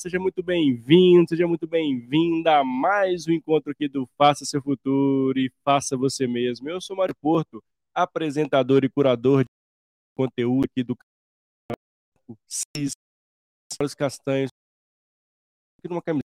seja 0.00 0.18
muito 0.18 0.42
bem-vindo, 0.42 1.28
seja 1.28 1.46
muito 1.46 1.66
bem-vinda 1.66 2.58
a 2.58 2.64
mais 2.64 3.26
um 3.28 3.32
encontro 3.32 3.70
aqui 3.70 3.86
do 3.86 4.06
Faça 4.16 4.46
Seu 4.46 4.62
Futuro 4.62 5.38
e 5.38 5.52
Faça 5.62 5.94
Você 5.94 6.26
Mesmo. 6.26 6.70
Eu 6.70 6.80
sou 6.80 6.96
Mário 6.96 7.14
Porto, 7.20 7.62
apresentador 7.94 8.82
e 8.82 8.88
curador 8.88 9.44
de 9.44 9.50
conteúdo 10.16 10.64
aqui 10.64 10.82
do 10.82 10.96
Cis, 12.48 12.92
Carlos 13.76 13.94
Castanhos, 13.94 14.50
aqui 15.78 15.88
numa 15.88 16.00
camiseta 16.00 16.24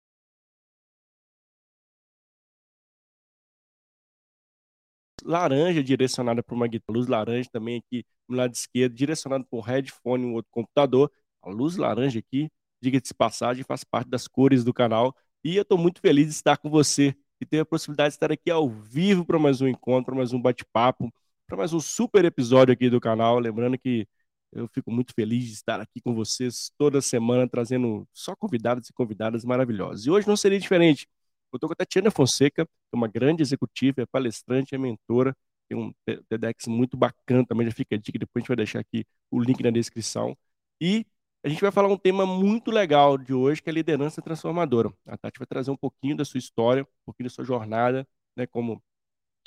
laranja 5.24 5.82
direcionada 5.82 6.40
para 6.40 6.54
uma 6.54 6.68
guitarra, 6.68 6.96
luz 6.96 7.08
laranja 7.08 7.48
também 7.50 7.78
aqui 7.78 8.04
no 8.28 8.36
lado 8.36 8.54
esquerdo, 8.54 8.94
direcionado 8.94 9.44
para 9.44 9.58
um 9.58 9.62
headphone, 9.62 10.24
um 10.24 10.34
outro 10.34 10.50
computador. 10.52 11.10
A 11.42 11.50
luz 11.50 11.76
laranja 11.76 12.20
aqui, 12.20 12.48
diga-se 12.80 13.14
passagem, 13.14 13.64
faz 13.64 13.84
parte 13.84 14.08
das 14.08 14.28
cores 14.28 14.64
do 14.64 14.72
canal. 14.72 15.14
E 15.44 15.56
eu 15.56 15.62
estou 15.62 15.78
muito 15.78 16.00
feliz 16.00 16.26
de 16.26 16.32
estar 16.32 16.56
com 16.56 16.70
você 16.70 17.14
e 17.40 17.46
ter 17.46 17.60
a 17.60 17.64
possibilidade 17.64 18.10
de 18.10 18.16
estar 18.16 18.32
aqui 18.32 18.50
ao 18.50 18.68
vivo 18.68 19.24
para 19.24 19.38
mais 19.38 19.60
um 19.60 19.68
encontro, 19.68 20.06
para 20.06 20.14
mais 20.14 20.32
um 20.32 20.40
bate-papo, 20.40 21.12
para 21.46 21.56
mais 21.56 21.72
um 21.72 21.80
super 21.80 22.24
episódio 22.24 22.72
aqui 22.72 22.90
do 22.90 23.00
canal. 23.00 23.38
Lembrando 23.38 23.78
que 23.78 24.08
eu 24.52 24.68
fico 24.68 24.90
muito 24.90 25.12
feliz 25.14 25.44
de 25.44 25.52
estar 25.52 25.80
aqui 25.80 26.00
com 26.00 26.14
vocês 26.14 26.70
toda 26.78 27.00
semana, 27.00 27.48
trazendo 27.48 28.08
só 28.12 28.34
convidados 28.34 28.88
e 28.88 28.92
convidadas 28.92 29.44
maravilhosas. 29.44 30.06
E 30.06 30.10
hoje 30.10 30.26
não 30.26 30.36
seria 30.36 30.58
diferente. 30.58 31.06
Eu 31.52 31.56
estou 31.56 31.68
com 31.68 31.74
a 31.74 31.76
Tatiana 31.76 32.10
Fonseca, 32.10 32.64
que 32.66 32.70
é 32.92 32.96
uma 32.96 33.08
grande 33.08 33.42
executiva, 33.42 34.02
é 34.02 34.06
palestrante, 34.06 34.74
é 34.74 34.78
mentora, 34.78 35.36
tem 35.68 35.76
um 35.78 35.92
TEDx 36.28 36.66
muito 36.66 36.96
bacana 36.96 37.44
também, 37.46 37.66
já 37.66 37.72
fica 37.74 37.96
a 37.96 37.98
dica, 37.98 38.18
depois 38.18 38.40
a 38.40 38.42
gente 38.42 38.48
vai 38.48 38.56
deixar 38.56 38.80
aqui 38.80 39.04
o 39.30 39.40
link 39.40 39.62
na 39.62 39.70
descrição. 39.70 40.36
E 40.80 41.06
a 41.46 41.48
gente 41.48 41.60
vai 41.60 41.70
falar 41.70 41.88
um 41.88 41.96
tema 41.96 42.26
muito 42.26 42.72
legal 42.72 43.16
de 43.16 43.32
hoje, 43.32 43.62
que 43.62 43.70
é 43.70 43.72
liderança 43.72 44.20
transformadora. 44.20 44.92
A 45.06 45.16
Tati 45.16 45.38
vai 45.38 45.46
trazer 45.46 45.70
um 45.70 45.76
pouquinho 45.76 46.16
da 46.16 46.24
sua 46.24 46.38
história, 46.38 46.82
um 46.82 46.86
pouquinho 47.04 47.28
da 47.28 47.34
sua 47.34 47.44
jornada, 47.44 48.04
né, 48.36 48.48
como 48.48 48.82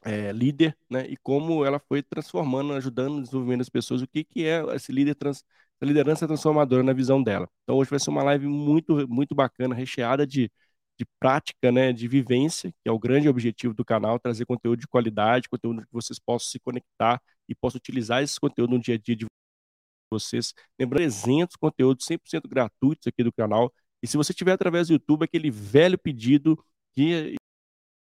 é, 0.06 0.32
líder, 0.32 0.78
né, 0.90 1.06
e 1.10 1.18
como 1.18 1.66
ela 1.66 1.80
foi 1.80 2.02
transformando, 2.02 2.74
ajudando 2.74 3.16
no 3.16 3.22
desenvolvimento 3.24 3.60
das 3.60 3.70
pessoas, 3.70 4.02
o 4.02 4.08
que, 4.08 4.24
que 4.24 4.46
é 4.46 4.64
esse 4.76 4.94
líder 4.94 5.16
trans, 5.16 5.44
liderança 5.82 6.26
transformadora 6.26 6.84
na 6.84 6.94
visão 6.94 7.22
dela. 7.22 7.50
Então 7.64 7.76
hoje 7.78 7.90
vai 7.90 8.00
ser 8.00 8.12
uma 8.12 8.24
live 8.24 8.48
muito, 8.48 9.08
muito 9.10 9.36
bacana, 9.36 9.76
recheada 9.76 10.26
de 10.26 10.50
de 11.00 11.06
prática, 11.18 11.72
né, 11.72 11.94
de 11.94 12.10
vivência, 12.10 12.72
que 12.72 12.90
é 12.90 12.92
o 12.92 13.00
grande 13.00 13.30
objetivo 13.30 13.74
do 13.74 13.86
canal, 13.86 14.20
trazer 14.20 14.46
conteúdo 14.46 14.82
de 14.82 14.88
qualidade, 14.88 15.48
conteúdo 15.48 15.82
que 15.82 15.94
vocês 15.94 16.20
possam 16.20 16.50
se 16.50 16.60
conectar 16.60 17.22
e 17.48 17.56
possam 17.56 17.78
utilizar 17.78 18.22
esse 18.22 18.38
conteúdo 18.38 18.72
no 18.72 18.80
dia 18.80 18.96
a 18.96 18.98
dia 18.98 19.16
de 19.16 19.26
vocês. 20.12 20.54
Lembrando, 20.80 21.02
300 21.02 21.56
conteúdos 21.56 22.06
100% 22.06 22.48
gratuitos 22.48 23.08
aqui 23.08 23.24
do 23.24 23.32
canal. 23.32 23.74
E 24.02 24.08
se 24.08 24.18
você 24.18 24.34
tiver 24.34 24.54
através 24.54 24.88
do 24.88 24.94
YouTube, 24.94 25.24
aquele 25.24 25.52
velho 25.52 25.98
pedido 25.98 26.58
que 26.94 27.36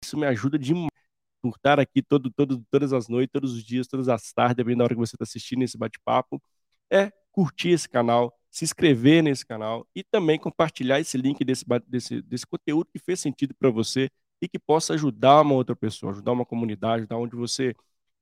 isso 0.02 0.16
me 0.16 0.26
ajuda 0.26 0.58
demais 0.58 0.88
por 1.42 1.56
estar 1.56 1.80
aqui 1.80 2.02
todo, 2.02 2.30
todo, 2.30 2.64
todas 2.70 2.92
as 2.92 3.08
noites, 3.08 3.32
todos 3.32 3.54
os 3.54 3.64
dias, 3.64 3.86
todas 3.86 4.08
as 4.08 4.32
tardes, 4.32 4.56
dependendo 4.56 4.78
da 4.78 4.84
hora 4.84 4.94
que 4.94 5.00
você 5.00 5.16
está 5.16 5.24
assistindo 5.24 5.62
esse 5.62 5.78
bate-papo, 5.78 6.42
é 6.90 7.10
curtir 7.32 7.70
esse 7.70 7.88
canal, 7.88 8.36
se 8.50 8.64
inscrever 8.64 9.22
nesse 9.22 9.46
canal 9.46 9.86
e 9.94 10.02
também 10.04 10.38
compartilhar 10.38 11.00
esse 11.00 11.16
link 11.16 11.44
desse, 11.44 11.64
desse, 11.86 12.22
desse 12.22 12.46
conteúdo 12.46 12.90
que 12.92 12.98
fez 12.98 13.20
sentido 13.20 13.54
para 13.54 13.70
você 13.70 14.10
e 14.42 14.48
que 14.48 14.58
possa 14.58 14.94
ajudar 14.94 15.42
uma 15.42 15.54
outra 15.54 15.76
pessoa, 15.76 16.12
ajudar 16.12 16.32
uma 16.32 16.46
comunidade, 16.46 17.02
ajudar 17.02 17.16
onde 17.16 17.36
você 17.36 17.74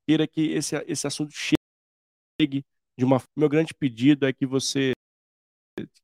queira 0.07 0.27
que 0.27 0.51
esse, 0.51 0.75
esse 0.87 1.07
assunto 1.07 1.31
chegue 1.33 2.63
de 2.99 3.05
uma. 3.05 3.21
Meu 3.35 3.49
grande 3.49 3.73
pedido 3.73 4.27
é 4.27 4.33
que 4.33 4.45
você 4.45 4.91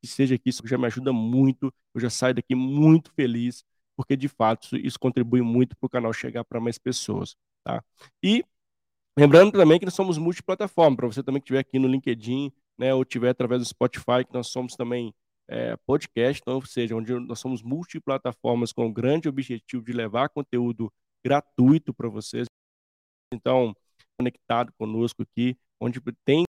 que 0.02 0.08
seja 0.08 0.36
aqui, 0.36 0.50
isso 0.50 0.66
já 0.66 0.78
me 0.78 0.86
ajuda 0.86 1.12
muito, 1.12 1.74
eu 1.94 2.00
já 2.00 2.10
saio 2.10 2.34
daqui 2.34 2.56
muito 2.56 3.12
feliz, 3.12 3.66
porque 3.98 4.16
de 4.16 4.30
fato 4.30 4.78
isso 4.78 4.98
contribui 4.98 5.42
muito 5.42 5.76
para 5.76 5.86
o 5.86 5.90
canal 5.90 6.14
chegar 6.14 6.46
para 6.46 6.62
mais 6.62 6.78
pessoas, 6.78 7.36
tá? 7.62 7.84
E 8.24 8.42
lembrando 9.20 9.52
também 9.52 9.78
que 9.78 9.84
nós 9.84 9.94
somos 9.94 10.18
multiplataforma, 10.18 10.96
para 10.96 11.08
você 11.08 11.22
também 11.22 11.42
que 11.42 11.46
estiver 11.46 11.60
aqui 11.60 11.78
no 11.78 11.90
LinkedIn, 11.90 12.54
né, 12.78 12.94
ou 12.94 13.04
tiver 13.04 13.30
através 13.32 13.62
do 13.62 13.68
Spotify, 13.68 14.24
que 14.26 14.34
nós 14.34 14.48
somos 14.48 14.78
também 14.78 15.14
é, 15.50 15.76
podcast, 15.86 16.42
então, 16.42 16.56
ou 16.56 16.66
seja, 16.66 16.96
onde 16.96 17.14
nós 17.14 17.40
somos 17.40 17.62
multiplataformas 17.62 18.72
com 18.72 18.88
o 18.88 18.94
grande 18.94 19.28
objetivo 19.28 19.84
de 19.84 19.92
levar 19.92 20.30
conteúdo 20.30 20.90
gratuito 21.22 21.94
para 21.94 22.08
vocês. 22.08 22.48
Então, 23.34 23.76
conectado 24.18 24.72
conosco 24.78 25.22
aqui, 25.24 25.58
onde 25.82 26.00
tem 26.24 26.45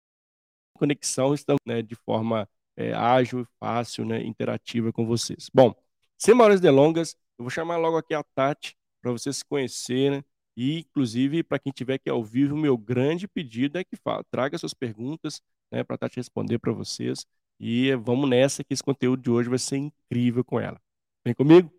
conexão, 0.84 1.34
estamos 1.34 1.62
né, 1.66 1.82
de 1.82 1.96
forma 1.96 2.48
é, 2.76 2.94
ágil, 2.94 3.48
fácil, 3.58 4.04
né, 4.06 4.22
interativa 4.22 4.92
com 4.92 5.06
vocês. 5.06 5.50
Bom, 5.54 5.74
sem 6.18 6.36
maiores 6.36 6.60
delongas, 6.60 7.16
eu 7.38 7.44
vou 7.44 7.50
chamar 7.50 7.78
logo 7.78 7.98
aqui 7.98 8.14
a 8.14 8.22
Tati 8.36 8.76
para 9.02 9.12
vocês 9.12 9.38
se 9.38 9.46
conhecerem. 9.46 10.24
E, 10.56 10.80
inclusive, 10.80 11.42
para 11.42 11.58
quem 11.58 11.72
estiver 11.72 11.96
aqui 11.96 12.10
ao 12.10 12.24
vivo, 12.24 12.56
meu 12.56 12.78
grande 12.78 13.28
pedido 13.28 13.78
é 13.78 13.84
que 13.84 13.96
fala, 13.96 14.24
traga 14.30 14.58
suas 14.58 14.74
perguntas, 14.74 15.42
né, 15.72 15.84
para 15.84 15.98
Tati 15.98 16.18
responder 16.18 16.60
para 16.60 16.74
vocês. 16.74 17.26
E 17.60 17.96
vamos 17.96 18.30
nessa, 18.30 18.64
que 18.64 18.74
esse 18.74 18.84
conteúdo 18.84 19.24
de 19.24 19.32
hoje 19.32 19.50
vai 19.50 19.60
ser 19.60 19.78
incrível 19.78 20.44
com 20.44 20.60
ela. 20.60 20.80
Vem 21.26 21.34
comigo? 21.34 21.70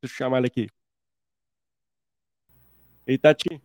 Deixa 0.00 0.14
eu 0.14 0.18
chamar 0.18 0.38
ela 0.38 0.46
aqui. 0.46 0.68
Ei, 3.06 3.18
Tati. 3.18 3.60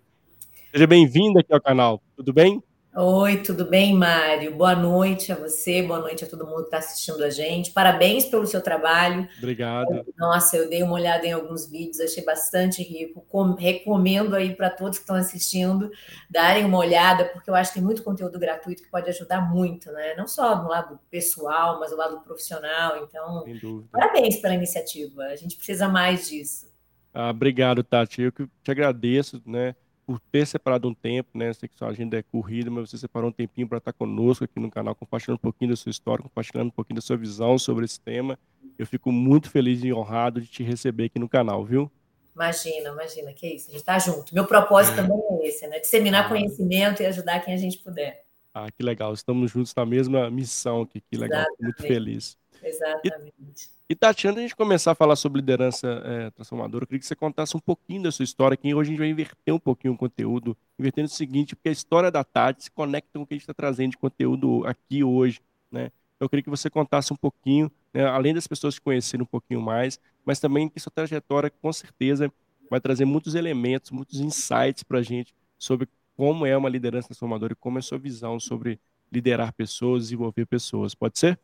Seja 0.71 0.87
bem-vinda 0.87 1.41
aqui 1.41 1.53
ao 1.53 1.61
canal. 1.61 2.01
Tudo 2.15 2.33
bem? 2.33 2.61
Oi, 2.99 3.43
tudo 3.43 3.63
bem, 3.63 3.93
Mário? 3.93 4.55
Boa 4.55 4.75
noite 4.75 5.31
a 5.31 5.35
você, 5.35 5.83
boa 5.83 5.99
noite 5.99 6.23
a 6.23 6.27
todo 6.27 6.47
mundo 6.47 6.61
que 6.61 6.63
está 6.63 6.79
assistindo 6.79 7.23
a 7.23 7.29
gente. 7.29 7.69
Parabéns 7.69 8.25
pelo 8.25 8.47
seu 8.47 8.59
trabalho. 8.59 9.29
Obrigado. 9.37 10.03
Nossa, 10.17 10.57
eu 10.57 10.67
dei 10.67 10.81
uma 10.81 10.93
olhada 10.93 11.23
em 11.23 11.31
alguns 11.31 11.69
vídeos, 11.69 11.99
achei 11.99 12.25
bastante 12.25 12.81
rico. 12.81 13.23
Com, 13.29 13.53
recomendo 13.53 14.35
aí 14.35 14.55
para 14.55 14.71
todos 14.71 14.97
que 14.97 15.03
estão 15.03 15.15
assistindo 15.15 15.91
darem 16.27 16.65
uma 16.65 16.79
olhada, 16.79 17.25
porque 17.25 17.51
eu 17.51 17.53
acho 17.53 17.71
que 17.71 17.77
tem 17.77 17.85
muito 17.85 18.01
conteúdo 18.01 18.39
gratuito 18.39 18.81
que 18.81 18.89
pode 18.89 19.07
ajudar 19.11 19.41
muito, 19.41 19.91
né? 19.91 20.15
Não 20.15 20.27
só 20.27 20.63
no 20.63 20.67
lado 20.67 20.99
pessoal, 21.11 21.79
mas 21.79 21.91
no 21.91 21.97
lado 21.97 22.19
profissional. 22.21 22.97
Então, 23.03 23.45
parabéns 23.91 24.37
pela 24.37 24.55
iniciativa. 24.55 25.25
A 25.25 25.35
gente 25.35 25.55
precisa 25.55 25.87
mais 25.87 26.27
disso. 26.27 26.67
Ah, 27.13 27.29
obrigado, 27.29 27.83
Tati. 27.83 28.23
Eu 28.23 28.31
que 28.31 28.47
te 28.63 28.71
agradeço, 28.71 29.39
né? 29.45 29.75
Por 30.07 30.22
ter 30.31 30.47
separado 30.47 30.88
um 30.88 30.94
tempo, 30.94 31.38
né? 31.38 31.51
Sei 31.51 31.68
que 31.68 31.78
sua 31.78 31.90
agenda 31.90 32.18
é 32.18 32.23
corrida, 32.23 32.72
mas 32.72 32.90
você 32.90 32.97
separou 32.97 33.29
um 33.29 33.34
tempinho 33.34 33.68
para 33.68 33.77
estar 33.77 33.92
conosco 33.92 34.45
aqui 34.45 34.57
no 34.57 34.71
canal, 34.71 34.95
compartilhando 34.95 35.36
um 35.36 35.42
pouquinho 35.42 35.71
da 35.71 35.75
sua 35.75 35.89
história, 35.89 36.24
compartilhando 36.24 36.68
um 36.68 36.71
pouquinho 36.71 36.95
da 36.95 37.01
sua 37.01 37.18
visão 37.18 37.59
sobre 37.59 37.83
esse 37.83 38.00
tema. 38.00 38.39
Eu 38.80 38.88
fico 38.88 39.12
muito 39.12 39.51
feliz 39.51 39.83
e 39.83 39.92
honrado 39.92 40.39
de 40.39 40.48
te 40.48 40.63
receber 40.63 41.06
aqui 41.06 41.19
no 41.19 41.27
canal, 41.27 41.65
viu? 41.65 41.92
Imagina, 42.33 42.89
imagina, 42.89 43.33
que 43.33 43.48
isso, 43.48 43.68
a 43.68 43.71
gente 43.71 43.81
está 43.81 44.00
junto. 44.00 44.33
Meu 44.33 44.45
propósito 44.45 44.94
é. 44.94 45.04
também 45.04 45.19
é 45.19 45.48
esse, 45.50 45.68
né? 45.68 45.80
Disseminar 45.80 46.25
ah. 46.25 46.30
conhecimento 46.30 47.03
e 47.03 47.06
ajudar 47.06 47.42
quem 47.42 47.53
a 47.53 47.57
gente 47.57 47.77
puder. 47.80 48.24
Ah, 48.53 48.71
que 48.71 48.81
legal, 48.81 49.13
estamos 49.13 49.51
juntos 49.51 49.75
na 49.75 49.86
mesma 49.86 50.31
missão 50.31 50.83
aqui, 50.83 51.01
que 51.01 51.18
legal, 51.18 51.42
Exatamente. 51.42 51.63
muito 51.63 51.81
feliz. 51.81 52.38
Exatamente. 52.67 53.69
E 53.89 53.95
Tati, 53.95 54.27
antes 54.27 54.35
de 54.35 54.39
a 54.39 54.47
gente 54.47 54.55
começar 54.55 54.91
a 54.91 54.95
falar 54.95 55.15
sobre 55.15 55.39
liderança 55.39 55.87
é, 56.03 56.29
transformadora, 56.31 56.83
eu 56.83 56.87
queria 56.87 56.99
que 56.99 57.05
você 57.05 57.15
contasse 57.15 57.55
um 57.55 57.59
pouquinho 57.59 58.03
da 58.03 58.11
sua 58.11 58.23
história, 58.23 58.57
que 58.57 58.73
hoje 58.73 58.89
a 58.89 58.91
gente 58.91 58.99
vai 58.99 59.07
inverter 59.07 59.53
um 59.53 59.59
pouquinho 59.59 59.93
o 59.93 59.97
conteúdo, 59.97 60.57
invertendo 60.77 61.07
o 61.07 61.11
seguinte, 61.11 61.55
porque 61.55 61.69
a 61.69 61.71
história 61.71 62.11
da 62.11 62.23
Tati 62.23 62.65
se 62.65 62.71
conecta 62.71 63.09
com 63.13 63.21
o 63.23 63.27
que 63.27 63.33
a 63.33 63.37
gente 63.37 63.43
está 63.43 63.53
trazendo 63.53 63.91
de 63.91 63.97
conteúdo 63.97 64.65
aqui 64.65 65.03
hoje, 65.03 65.39
né? 65.71 65.91
Eu 66.19 66.27
queria 66.27 66.43
que 66.43 66.49
você 66.49 66.69
contasse 66.69 67.13
um 67.13 67.15
pouquinho, 67.15 67.71
né, 67.93 68.05
além 68.05 68.33
das 68.33 68.47
pessoas 68.47 68.73
te 68.73 68.81
conhecerem 68.81 69.23
um 69.23 69.27
pouquinho 69.27 69.61
mais, 69.61 69.99
mas 70.25 70.39
também 70.39 70.67
que 70.67 70.79
sua 70.79 70.91
trajetória, 70.91 71.49
com 71.49 71.71
certeza, 71.71 72.31
vai 72.69 72.81
trazer 72.81 73.05
muitos 73.05 73.35
elementos, 73.35 73.91
muitos 73.91 74.19
insights 74.19 74.83
para 74.83 74.99
a 74.99 75.03
gente 75.03 75.33
sobre 75.57 75.87
como 76.15 76.45
é 76.45 76.57
uma 76.57 76.67
liderança 76.67 77.09
transformadora 77.09 77.53
e 77.53 77.55
como 77.55 77.77
é 77.77 77.79
a 77.79 77.83
sua 77.83 77.99
visão 77.99 78.39
sobre 78.39 78.79
liderar 79.11 79.53
pessoas, 79.53 80.03
desenvolver 80.03 80.45
pessoas. 80.45 80.95
Pode 80.95 81.19
ser? 81.19 81.39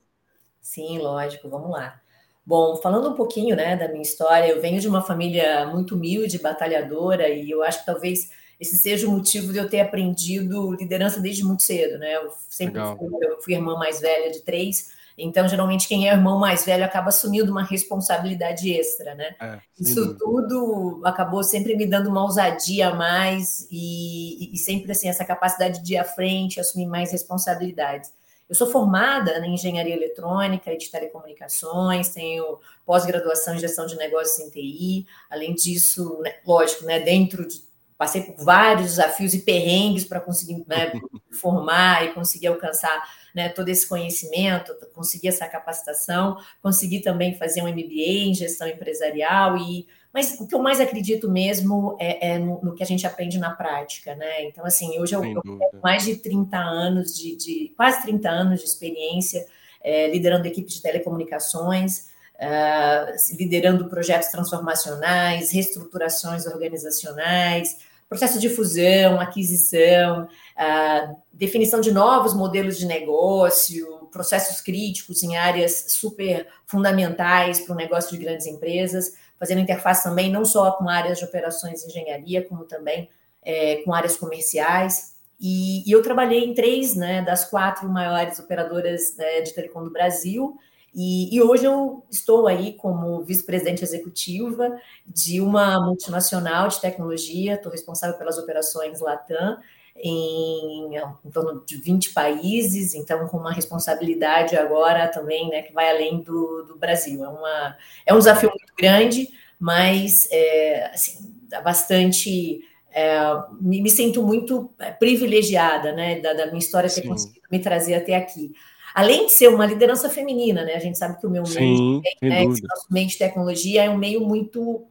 Sim, 0.64 0.98
lógico, 0.98 1.50
vamos 1.50 1.70
lá. 1.70 2.00
Bom, 2.46 2.78
falando 2.78 3.10
um 3.10 3.16
pouquinho 3.16 3.56
né, 3.56 3.76
da 3.76 3.88
minha 3.90 4.02
história, 4.02 4.48
eu 4.48 4.62
venho 4.62 4.80
de 4.80 4.88
uma 4.88 5.02
família 5.02 5.68
muito 5.68 5.96
humilde, 5.96 6.40
batalhadora, 6.40 7.30
e 7.30 7.52
eu 7.52 7.62
acho 7.62 7.80
que 7.80 7.86
talvez 7.86 8.32
esse 8.60 8.78
seja 8.78 9.08
o 9.08 9.12
motivo 9.12 9.52
de 9.52 9.60
eu 9.60 9.70
ter 9.70 9.82
aprendido 9.82 10.74
liderança 10.74 11.20
desde 11.20 11.44
muito 11.44 11.64
cedo, 11.64 11.98
né? 12.00 12.16
Eu 12.16 12.32
sempre 12.50 12.82
fui, 12.82 13.10
eu 13.22 13.42
fui 13.42 13.54
irmã 13.54 13.76
mais 13.78 14.00
velha 14.00 14.32
de 14.32 14.40
três, 14.42 14.92
então 15.18 15.48
geralmente 15.48 15.88
quem 15.88 16.08
é 16.08 16.14
irmão 16.14 16.40
mais 16.40 16.66
velho 16.66 16.84
acaba 16.84 17.10
assumindo 17.10 17.52
uma 17.52 17.64
responsabilidade 17.64 18.72
extra, 18.72 19.16
né? 19.16 19.36
É, 19.42 19.60
Isso 19.80 20.16
tudo 20.18 21.02
acabou 21.04 21.44
sempre 21.44 21.76
me 21.76 21.86
dando 21.86 22.10
uma 22.10 22.24
ousadia 22.24 22.90
a 22.90 22.96
mais 22.96 23.68
e, 23.70 24.54
e 24.54 24.58
sempre 24.58 24.92
assim 24.92 25.10
essa 25.10 25.26
capacidade 25.26 25.84
de 25.84 25.94
ir 25.94 25.98
à 25.98 26.06
frente, 26.06 26.60
assumir 26.60 26.88
mais 26.88 27.12
responsabilidades. 27.12 28.12
Eu 28.54 28.56
sou 28.56 28.70
formada 28.70 29.44
em 29.44 29.56
engenharia 29.56 29.96
eletrônica 29.96 30.72
e 30.72 30.78
de 30.78 30.92
telecomunicações, 30.92 32.10
tenho 32.10 32.60
pós-graduação 32.86 33.56
em 33.56 33.60
gestão 33.60 33.88
de 33.88 33.96
negócios 33.96 34.38
em 34.38 34.52
TI. 34.52 35.08
Além 35.28 35.56
disso, 35.56 36.20
né, 36.22 36.36
lógico, 36.46 36.86
né, 36.86 37.00
dentro 37.00 37.48
de 37.48 37.64
passei 37.98 38.22
por 38.22 38.46
vários 38.46 38.92
desafios 38.92 39.34
e 39.34 39.40
perrengues 39.40 40.06
para 40.06 40.20
conseguir 40.20 40.64
né, 40.68 40.92
formar 41.34 42.06
e 42.06 42.14
conseguir 42.14 42.46
alcançar 42.46 43.02
né, 43.34 43.50
todo 43.50 43.70
esse 43.70 43.90
conhecimento, 43.90 44.72
conseguir 44.94 45.30
essa 45.30 45.48
capacitação, 45.48 46.38
conseguir 46.62 47.00
também 47.00 47.36
fazer 47.36 47.64
um 47.64 47.68
MBA 47.68 48.28
em 48.28 48.36
gestão 48.36 48.68
empresarial 48.68 49.58
e 49.58 49.88
mas 50.14 50.40
o 50.40 50.48
que 50.48 50.54
eu 50.54 50.60
mais 50.60 50.80
acredito 50.80 51.30
mesmo 51.30 51.98
é, 52.00 52.34
é 52.34 52.38
no, 52.38 52.62
no, 52.62 52.76
que 52.76 52.84
a 52.84 52.86
gente 52.86 53.08
aprende 53.08 53.40
na 53.40 53.50
prática, 53.50 54.16
né? 54.16 54.44
Então, 54.44 54.64
assim, 54.64 55.00
hoje 55.00 55.16
eu, 55.16 55.26
eu 55.26 55.42
tenho 55.42 55.60
mais 55.82 56.06
de 56.06 56.18
30 56.18 56.56
anos, 56.56 57.18
de, 57.18 57.36
de, 57.36 57.74
quase 57.76 58.04
30 58.04 58.30
anos 58.30 58.60
de 58.60 58.66
experiência 58.68 59.46
é, 59.84 60.08
liderando 60.08 60.48
equipes 60.48 60.76
de 60.76 60.82
telecomunicações, 60.82 62.08
uh, 62.36 63.36
liderando 63.38 63.90
projetos 63.90 64.30
transformacionais, 64.30 65.52
reestruturações 65.52 66.46
organizacionais, 66.46 67.78
processo 68.08 68.40
de 68.40 68.50
fusão, 68.50 69.20
aquisição, 69.20 70.24
uh, 70.26 71.16
definição 71.34 71.82
de 71.82 71.92
novos 71.92 72.34
modelos 72.34 72.78
de 72.78 72.86
negócio, 72.86 74.08
processos 74.12 74.62
críticos 74.62 75.24
em 75.24 75.36
áreas 75.36 75.86
super 75.90 76.48
fundamentais 76.68 77.60
para 77.60 77.74
o 77.74 77.78
negócio 77.78 78.12
de 78.12 78.24
grandes 78.24 78.46
empresas, 78.46 79.14
fazendo 79.40 79.62
interface 79.62 80.04
também 80.04 80.32
não 80.32 80.46
só 80.46 80.72
com 80.72 80.88
áreas 80.88 81.20
de 81.20 81.26
operações 81.26 81.84
e 81.84 81.88
engenharia, 81.88 82.48
como 82.48 82.66
também 82.66 83.10
é, 83.42 83.78
com 83.84 83.94
áreas 83.94 84.18
comerciais. 84.18 85.14
E, 85.40 85.88
e, 85.90 85.92
eu 85.92 86.02
trabalhei 86.02 86.44
em 86.44 86.54
três 86.54 86.96
né, 86.96 87.22
das 87.22 87.50
quatro 87.50 87.90
maiores 87.90 88.40
operadoras 88.40 89.18
né, 89.18 89.42
de 89.42 89.54
telecom 89.54 89.84
do 89.84 89.92
Brasil, 89.92 90.58
e, 90.96 91.36
e, 91.36 91.42
hoje 91.42 91.66
eu 91.66 92.06
estou 92.10 92.48
aí 92.48 92.74
como 92.74 93.24
vice-presidente 93.24 93.84
executiva 93.84 94.78
de 95.08 95.42
uma 95.42 95.84
multinacional 95.84 96.68
de 96.68 96.80
tecnologia, 96.80 97.56
estou 97.56 97.72
responsável 97.72 98.16
pelas 98.16 98.38
operações 98.38 99.02
Latam 99.02 99.58
em, 99.96 100.96
em, 100.96 101.32
torno 101.32 101.64
de 101.66 101.78
20 101.78 102.14
países, 102.14 102.94
então 102.94 103.28
com 103.28 103.38
uma 103.38 103.54
responsabilidade 103.54 104.56
agora 104.56 105.08
também, 105.08 105.50
né, 105.50 105.62
que 105.62 105.74
vai 105.74 105.90
além 105.90 106.22
do, 106.22 106.64
do 106.64 106.78
Brasil. 106.78 107.24
É, 107.24 107.30
uma, 107.30 107.78
é 108.06 108.14
um 108.14 108.18
desafio 108.18 108.50
muito 108.50 108.74
grande, 108.78 109.30
mas 109.60 110.28
é, 110.32 110.92
assim, 110.94 111.32
dá 111.48 111.62
bastante. 111.62 112.62
É, 112.92 113.18
me, 113.60 113.82
me, 113.82 113.90
sinto 113.90 114.22
muito 114.22 114.70
é, 114.78 114.92
privilegiada, 114.92 115.92
né, 115.92 116.20
da, 116.20 116.34
da 116.34 116.46
minha 116.48 116.60
história 116.60 116.90
ter 116.90 117.02
Sim. 117.02 117.08
conseguido 117.08 117.48
me 117.52 117.60
trazer 117.60 117.96
até 117.96 118.16
aqui 118.16 118.52
além 118.94 119.26
de 119.26 119.32
ser 119.32 119.48
uma 119.48 119.66
liderança 119.66 120.08
feminina, 120.08 120.64
né? 120.64 120.76
A 120.76 120.80
gente 120.80 121.00
sabe 121.00 121.20
que 121.20 121.26
o 121.26 121.30
meu 121.30 121.44
meio, 121.44 122.02
né, 122.22 122.46
nosso 122.46 122.86
meio 122.92 123.08
de 123.08 123.18
tecnologia 123.18 123.86
é 123.86 123.90
um 123.90 123.98
meio 123.98 124.22
muito 124.22 124.86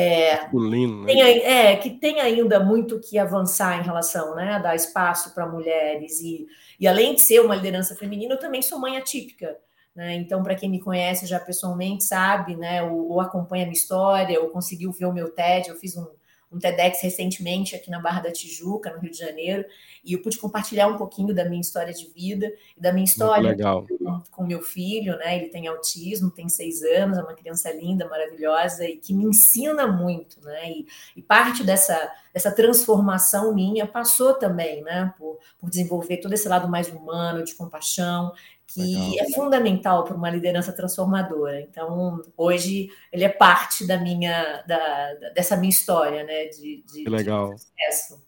é, 0.00 0.42
Masculino, 0.42 1.02
né? 1.02 1.06
tem, 1.12 1.22
é, 1.22 1.76
que 1.76 1.90
tem 1.90 2.20
ainda 2.20 2.60
muito 2.60 3.00
que 3.00 3.18
avançar 3.18 3.80
em 3.80 3.82
relação 3.82 4.36
né, 4.36 4.52
a 4.52 4.58
dar 4.58 4.76
espaço 4.76 5.34
para 5.34 5.48
mulheres. 5.48 6.20
E, 6.20 6.46
e 6.78 6.86
além 6.86 7.16
de 7.16 7.22
ser 7.22 7.40
uma 7.40 7.56
liderança 7.56 7.96
feminina, 7.96 8.34
eu 8.34 8.38
também 8.38 8.62
sou 8.62 8.78
mãe 8.78 8.96
atípica. 8.96 9.56
Né? 9.96 10.14
Então, 10.14 10.42
para 10.44 10.54
quem 10.54 10.70
me 10.70 10.80
conhece 10.80 11.26
já 11.26 11.40
pessoalmente, 11.40 12.04
sabe, 12.04 12.54
né, 12.54 12.80
ou, 12.84 13.10
ou 13.10 13.20
acompanha 13.20 13.64
a 13.64 13.66
minha 13.66 13.76
história, 13.76 14.40
ou 14.40 14.50
conseguiu 14.50 14.92
ver 14.92 15.06
o 15.06 15.12
meu 15.12 15.30
TED, 15.30 15.68
eu 15.68 15.74
fiz 15.74 15.96
um, 15.96 16.06
um 16.50 16.58
TEDx 16.58 17.02
recentemente 17.02 17.76
aqui 17.76 17.90
na 17.90 18.00
Barra 18.00 18.22
da 18.22 18.32
Tijuca, 18.32 18.90
no 18.92 19.00
Rio 19.00 19.10
de 19.10 19.18
Janeiro, 19.18 19.64
e 20.04 20.14
eu 20.14 20.22
pude 20.22 20.38
compartilhar 20.38 20.88
um 20.88 20.96
pouquinho 20.96 21.34
da 21.34 21.44
minha 21.44 21.60
história 21.60 21.92
de 21.92 22.08
vida 22.08 22.50
e 22.76 22.80
da 22.80 22.92
minha 22.92 23.04
história 23.04 23.54
com, 23.86 24.22
com 24.30 24.46
meu 24.46 24.62
filho, 24.62 25.16
né? 25.18 25.36
Ele 25.36 25.48
tem 25.48 25.66
autismo, 25.66 26.30
tem 26.30 26.48
seis 26.48 26.82
anos, 26.82 27.18
é 27.18 27.22
uma 27.22 27.34
criança 27.34 27.70
linda, 27.70 28.08
maravilhosa 28.08 28.84
e 28.88 28.96
que 28.96 29.12
me 29.12 29.24
ensina 29.24 29.86
muito, 29.86 30.40
né? 30.40 30.70
E, 30.70 30.86
e 31.16 31.22
parte 31.22 31.62
dessa, 31.62 32.10
dessa 32.32 32.50
transformação 32.50 33.54
minha 33.54 33.86
passou 33.86 34.34
também, 34.34 34.82
né? 34.82 35.12
Por, 35.18 35.38
por 35.58 35.68
desenvolver 35.68 36.18
todo 36.18 36.32
esse 36.32 36.48
lado 36.48 36.68
mais 36.68 36.88
humano, 36.88 37.44
de 37.44 37.54
compaixão, 37.54 38.32
que 38.68 38.82
Legal. 38.82 39.12
é 39.18 39.32
fundamental 39.32 40.04
para 40.04 40.14
uma 40.14 40.28
liderança 40.28 40.72
transformadora. 40.72 41.62
Então, 41.62 42.22
hoje 42.36 42.90
ele 43.10 43.24
é 43.24 43.28
parte 43.28 43.86
da 43.86 43.96
minha 43.96 44.62
da, 44.68 45.14
dessa 45.34 45.56
minha 45.56 45.70
história, 45.70 46.22
né? 46.22 46.46
De, 46.46 46.84
de, 46.86 47.02
que 47.02 47.08
legal. 47.08 47.54
De 47.54 47.62
sucesso. 47.62 48.22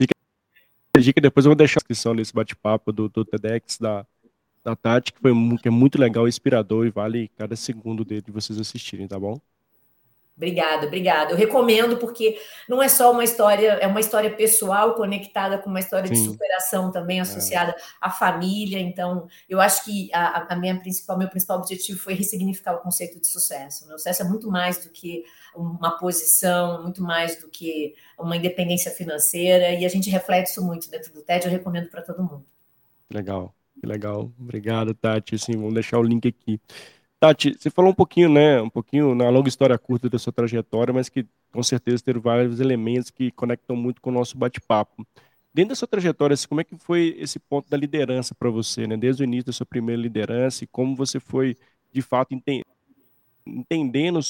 Fica 0.00 0.14
a 0.96 1.00
dica, 1.00 1.20
depois 1.20 1.44
eu 1.44 1.50
vou 1.50 1.56
deixar 1.56 1.78
a 1.78 1.80
descrição 1.80 2.16
desse 2.16 2.32
bate-papo 2.32 2.90
do, 2.90 3.10
do 3.10 3.22
TEDx 3.22 3.76
da, 3.78 4.06
da 4.64 4.74
Tati, 4.74 5.12
que, 5.12 5.20
foi, 5.20 5.32
que 5.58 5.68
é 5.68 5.70
muito 5.70 6.00
legal, 6.00 6.26
inspirador 6.26 6.86
e 6.86 6.90
vale 6.90 7.28
cada 7.36 7.54
segundo 7.54 8.02
dele 8.02 8.22
de 8.22 8.32
vocês 8.32 8.58
assistirem, 8.58 9.06
tá 9.06 9.18
bom? 9.18 9.38
Obrigada, 10.40 10.86
obrigada. 10.86 11.32
Eu 11.32 11.36
recomendo 11.36 11.98
porque 11.98 12.40
não 12.66 12.82
é 12.82 12.88
só 12.88 13.12
uma 13.12 13.22
história, 13.22 13.72
é 13.72 13.86
uma 13.86 14.00
história 14.00 14.34
pessoal 14.34 14.94
conectada 14.94 15.58
com 15.58 15.68
uma 15.68 15.80
história 15.80 16.06
Sim. 16.06 16.14
de 16.14 16.30
superação 16.30 16.90
também 16.90 17.18
é. 17.18 17.20
associada 17.20 17.72
é. 17.72 17.76
à 18.00 18.10
família. 18.10 18.80
Então, 18.80 19.28
eu 19.46 19.60
acho 19.60 19.84
que 19.84 20.08
a, 20.14 20.50
a, 20.50 20.56
minha 20.56 20.80
principal, 20.80 21.18
meu 21.18 21.28
principal 21.28 21.58
objetivo 21.58 21.98
foi 21.98 22.14
ressignificar 22.14 22.72
o 22.72 22.78
conceito 22.78 23.20
de 23.20 23.26
sucesso. 23.26 23.84
O 23.84 23.98
sucesso 23.98 24.22
é 24.22 24.24
muito 24.24 24.50
mais 24.50 24.78
do 24.82 24.88
que 24.88 25.24
uma 25.54 25.98
posição, 25.98 26.82
muito 26.82 27.02
mais 27.02 27.38
do 27.38 27.46
que 27.46 27.94
uma 28.18 28.34
independência 28.34 28.90
financeira, 28.90 29.74
e 29.74 29.84
a 29.84 29.88
gente 29.90 30.08
reflete 30.08 30.46
isso 30.46 30.64
muito 30.64 30.90
dentro 30.90 31.12
do 31.12 31.20
TED. 31.20 31.44
Eu 31.44 31.52
recomendo 31.52 31.90
para 31.90 32.00
todo 32.00 32.22
mundo. 32.22 32.46
Legal, 33.12 33.54
legal. 33.84 34.32
Obrigado, 34.40 34.94
Tati. 34.94 35.38
Sim, 35.38 35.58
vamos 35.58 35.74
deixar 35.74 35.98
o 35.98 36.02
link 36.02 36.26
aqui. 36.26 36.58
Tati, 37.20 37.54
você 37.54 37.68
falou 37.68 37.90
um 37.90 37.94
pouquinho, 37.94 38.30
né, 38.30 38.62
um 38.62 38.70
pouquinho 38.70 39.14
na 39.14 39.28
longa 39.28 39.46
história 39.46 39.78
curta 39.78 40.08
da 40.08 40.18
sua 40.18 40.32
trajetória, 40.32 40.92
mas 40.94 41.10
que 41.10 41.26
com 41.52 41.62
certeza 41.62 42.02
teve 42.02 42.18
vários 42.18 42.60
elementos 42.60 43.10
que 43.10 43.30
conectam 43.32 43.76
muito 43.76 44.00
com 44.00 44.08
o 44.08 44.12
nosso 44.12 44.38
bate-papo. 44.38 45.06
Dentro 45.52 45.70
da 45.70 45.74
sua 45.74 45.86
trajetória, 45.86 46.32
assim, 46.32 46.48
como 46.48 46.62
é 46.62 46.64
que 46.64 46.74
foi 46.78 47.14
esse 47.18 47.38
ponto 47.38 47.68
da 47.68 47.76
liderança 47.76 48.34
para 48.34 48.48
você, 48.48 48.86
né? 48.86 48.96
Desde 48.96 49.22
o 49.22 49.24
início 49.24 49.46
da 49.46 49.52
sua 49.52 49.66
primeira 49.66 50.00
liderança 50.00 50.64
e 50.64 50.66
como 50.66 50.96
você 50.96 51.20
foi, 51.20 51.58
de 51.92 52.00
fato, 52.00 52.32
ente 52.32 52.64
entendendo 53.46 54.18
o 54.18 54.22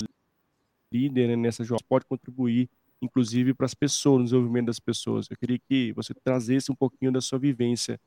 líder 0.93 1.29
né, 1.29 1.37
nessa 1.37 1.63
jornada, 1.63 1.85
pode 1.89 2.07
contribuir, 2.07 2.69
inclusive, 3.01 3.55
para 3.55 3.67
as 3.67 3.75
pessoas, 3.75 4.19
no 4.19 4.25
desenvolvimento 4.25 4.67
das 4.67 4.81
pessoas. 4.81 5.29
Eu 5.31 5.37
queria 5.37 5.61
que 5.61 5.93
você 5.93 6.13
trazesse 6.13 6.73
um 6.73 6.75
pouquinho 6.75 7.13
da 7.13 7.21
sua 7.21 7.39
vivência 7.39 8.01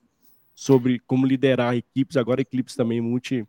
sobre 0.54 1.00
como 1.00 1.26
liderar 1.26 1.74
equipes, 1.74 2.18
agora 2.18 2.42
equipes 2.42 2.76
também 2.76 3.00
multi 3.00 3.48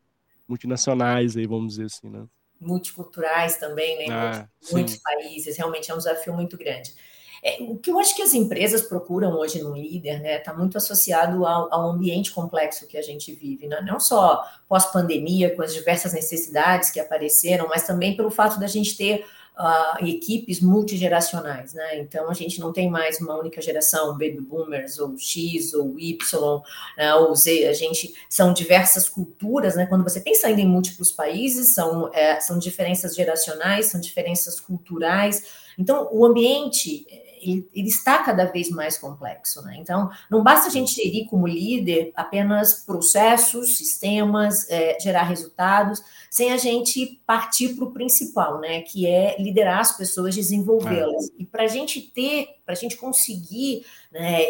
multinacionais 0.49 1.37
aí, 1.37 1.47
vamos 1.47 1.75
dizer 1.75 1.87
assim, 1.87 2.09
né? 2.09 2.27
Multiculturais 2.61 3.57
também, 3.57 3.99
né? 3.99 4.07
Ah, 4.11 4.49
muitos, 4.73 4.97
países, 4.97 5.57
realmente 5.57 5.91
é 5.91 5.95
um 5.95 5.99
desafio 5.99 6.33
muito 6.33 6.57
grande. 6.57 6.95
É, 7.43 7.59
o 7.63 7.77
que 7.77 7.91
eu 7.91 7.99
acho 7.99 8.17
que 8.17 8.23
as 8.23 8.33
empresas 8.33 8.81
procuram 8.81 9.33
hoje 9.33 9.63
no 9.63 9.77
líder, 9.77 10.19
né, 10.21 10.39
está 10.39 10.55
muito 10.55 10.79
associado 10.79 11.45
ao, 11.45 11.73
ao, 11.73 11.91
ambiente 11.91 12.33
complexo 12.33 12.87
que 12.87 12.97
a 12.97 13.03
gente 13.03 13.35
vive, 13.35 13.69
né? 13.69 13.83
não 13.83 14.01
só 14.01 14.43
pós-pandemia, 14.67 15.55
com 15.55 15.61
as 15.61 15.75
diversas 15.75 16.15
necessidades 16.15 16.91
que 16.91 16.99
apareceram, 16.99 17.69
mas 17.69 17.87
também 17.87 18.17
pelo 18.17 18.31
fato 18.31 18.59
da 18.59 18.67
gente 18.67 18.97
ter 18.97 19.27
uh, 19.59 20.05
equipes 20.05 20.61
multigeracionais, 20.61 21.75
né? 21.75 21.99
Então 22.01 22.29
a 22.29 22.35
gente 22.35 22.61
não 22.61 22.73
tem 22.73 22.91
mais 22.91 23.21
uma 23.21 23.39
única 23.39 23.61
geração, 23.63 24.13
baby 24.13 24.41
boomers, 24.41 24.99
ou 24.99 25.17
X, 25.17 25.73
ou 25.75 25.99
Y, 25.99 26.63
né, 26.97 27.15
ou 27.15 27.35
Z, 27.35 27.67
a 27.67 27.73
gente 27.73 28.15
são 28.29 28.53
diversas 28.53 29.09
culturas, 29.09 29.77
né? 29.77 29.87
Quando 29.87 30.05
você 30.05 30.21
pensa 30.21 30.49
ainda 30.49 30.61
em 30.61 30.69
múltiplos 30.69 31.13
países, 31.13 31.75
são, 31.75 32.13
é, 32.13 32.41
são 32.41 32.59
diferenças 32.59 33.15
geracionais, 33.15 33.87
são 33.87 34.01
diferenças 34.01 34.61
culturais. 34.61 35.65
Então, 35.79 36.09
o 36.13 36.25
ambiente 36.25 37.07
ele, 37.51 37.69
ele, 37.75 37.89
está 37.89 38.23
cada 38.23 38.45
vez 38.45 38.71
mais 38.71 38.99
complexo, 38.99 39.63
né? 39.63 39.77
Então, 39.79 40.11
não 40.31 40.43
basta 40.43 40.69
a 40.69 40.71
gente 40.71 40.95
gerir 40.95 41.27
como 41.29 41.47
líder 41.47 42.13
apenas 42.15 42.85
processos, 42.85 43.77
sistemas, 43.77 44.69
é, 44.71 44.99
gerar 45.01 45.25
resultados, 45.25 46.03
sem 46.31 46.53
a 46.53 46.57
gente 46.57 47.21
partir 47.27 47.75
para 47.75 47.85
o 47.85 47.93
principal, 47.93 48.61
né? 48.61 48.81
Que 48.83 49.07
é 49.07 49.37
liderar 49.39 49.81
as 49.81 49.97
pessoas, 49.97 50.35
desenvolvê-las. 50.35 51.29
É. 51.31 51.43
E 51.43 51.47
para 51.47 51.65
a 51.65 51.69
gente 51.69 52.01
ter, 52.01 52.49
para 52.65 52.73
a 52.73 52.77
gente 52.77 52.97
conseguir 52.97 53.85
né, 54.11 54.43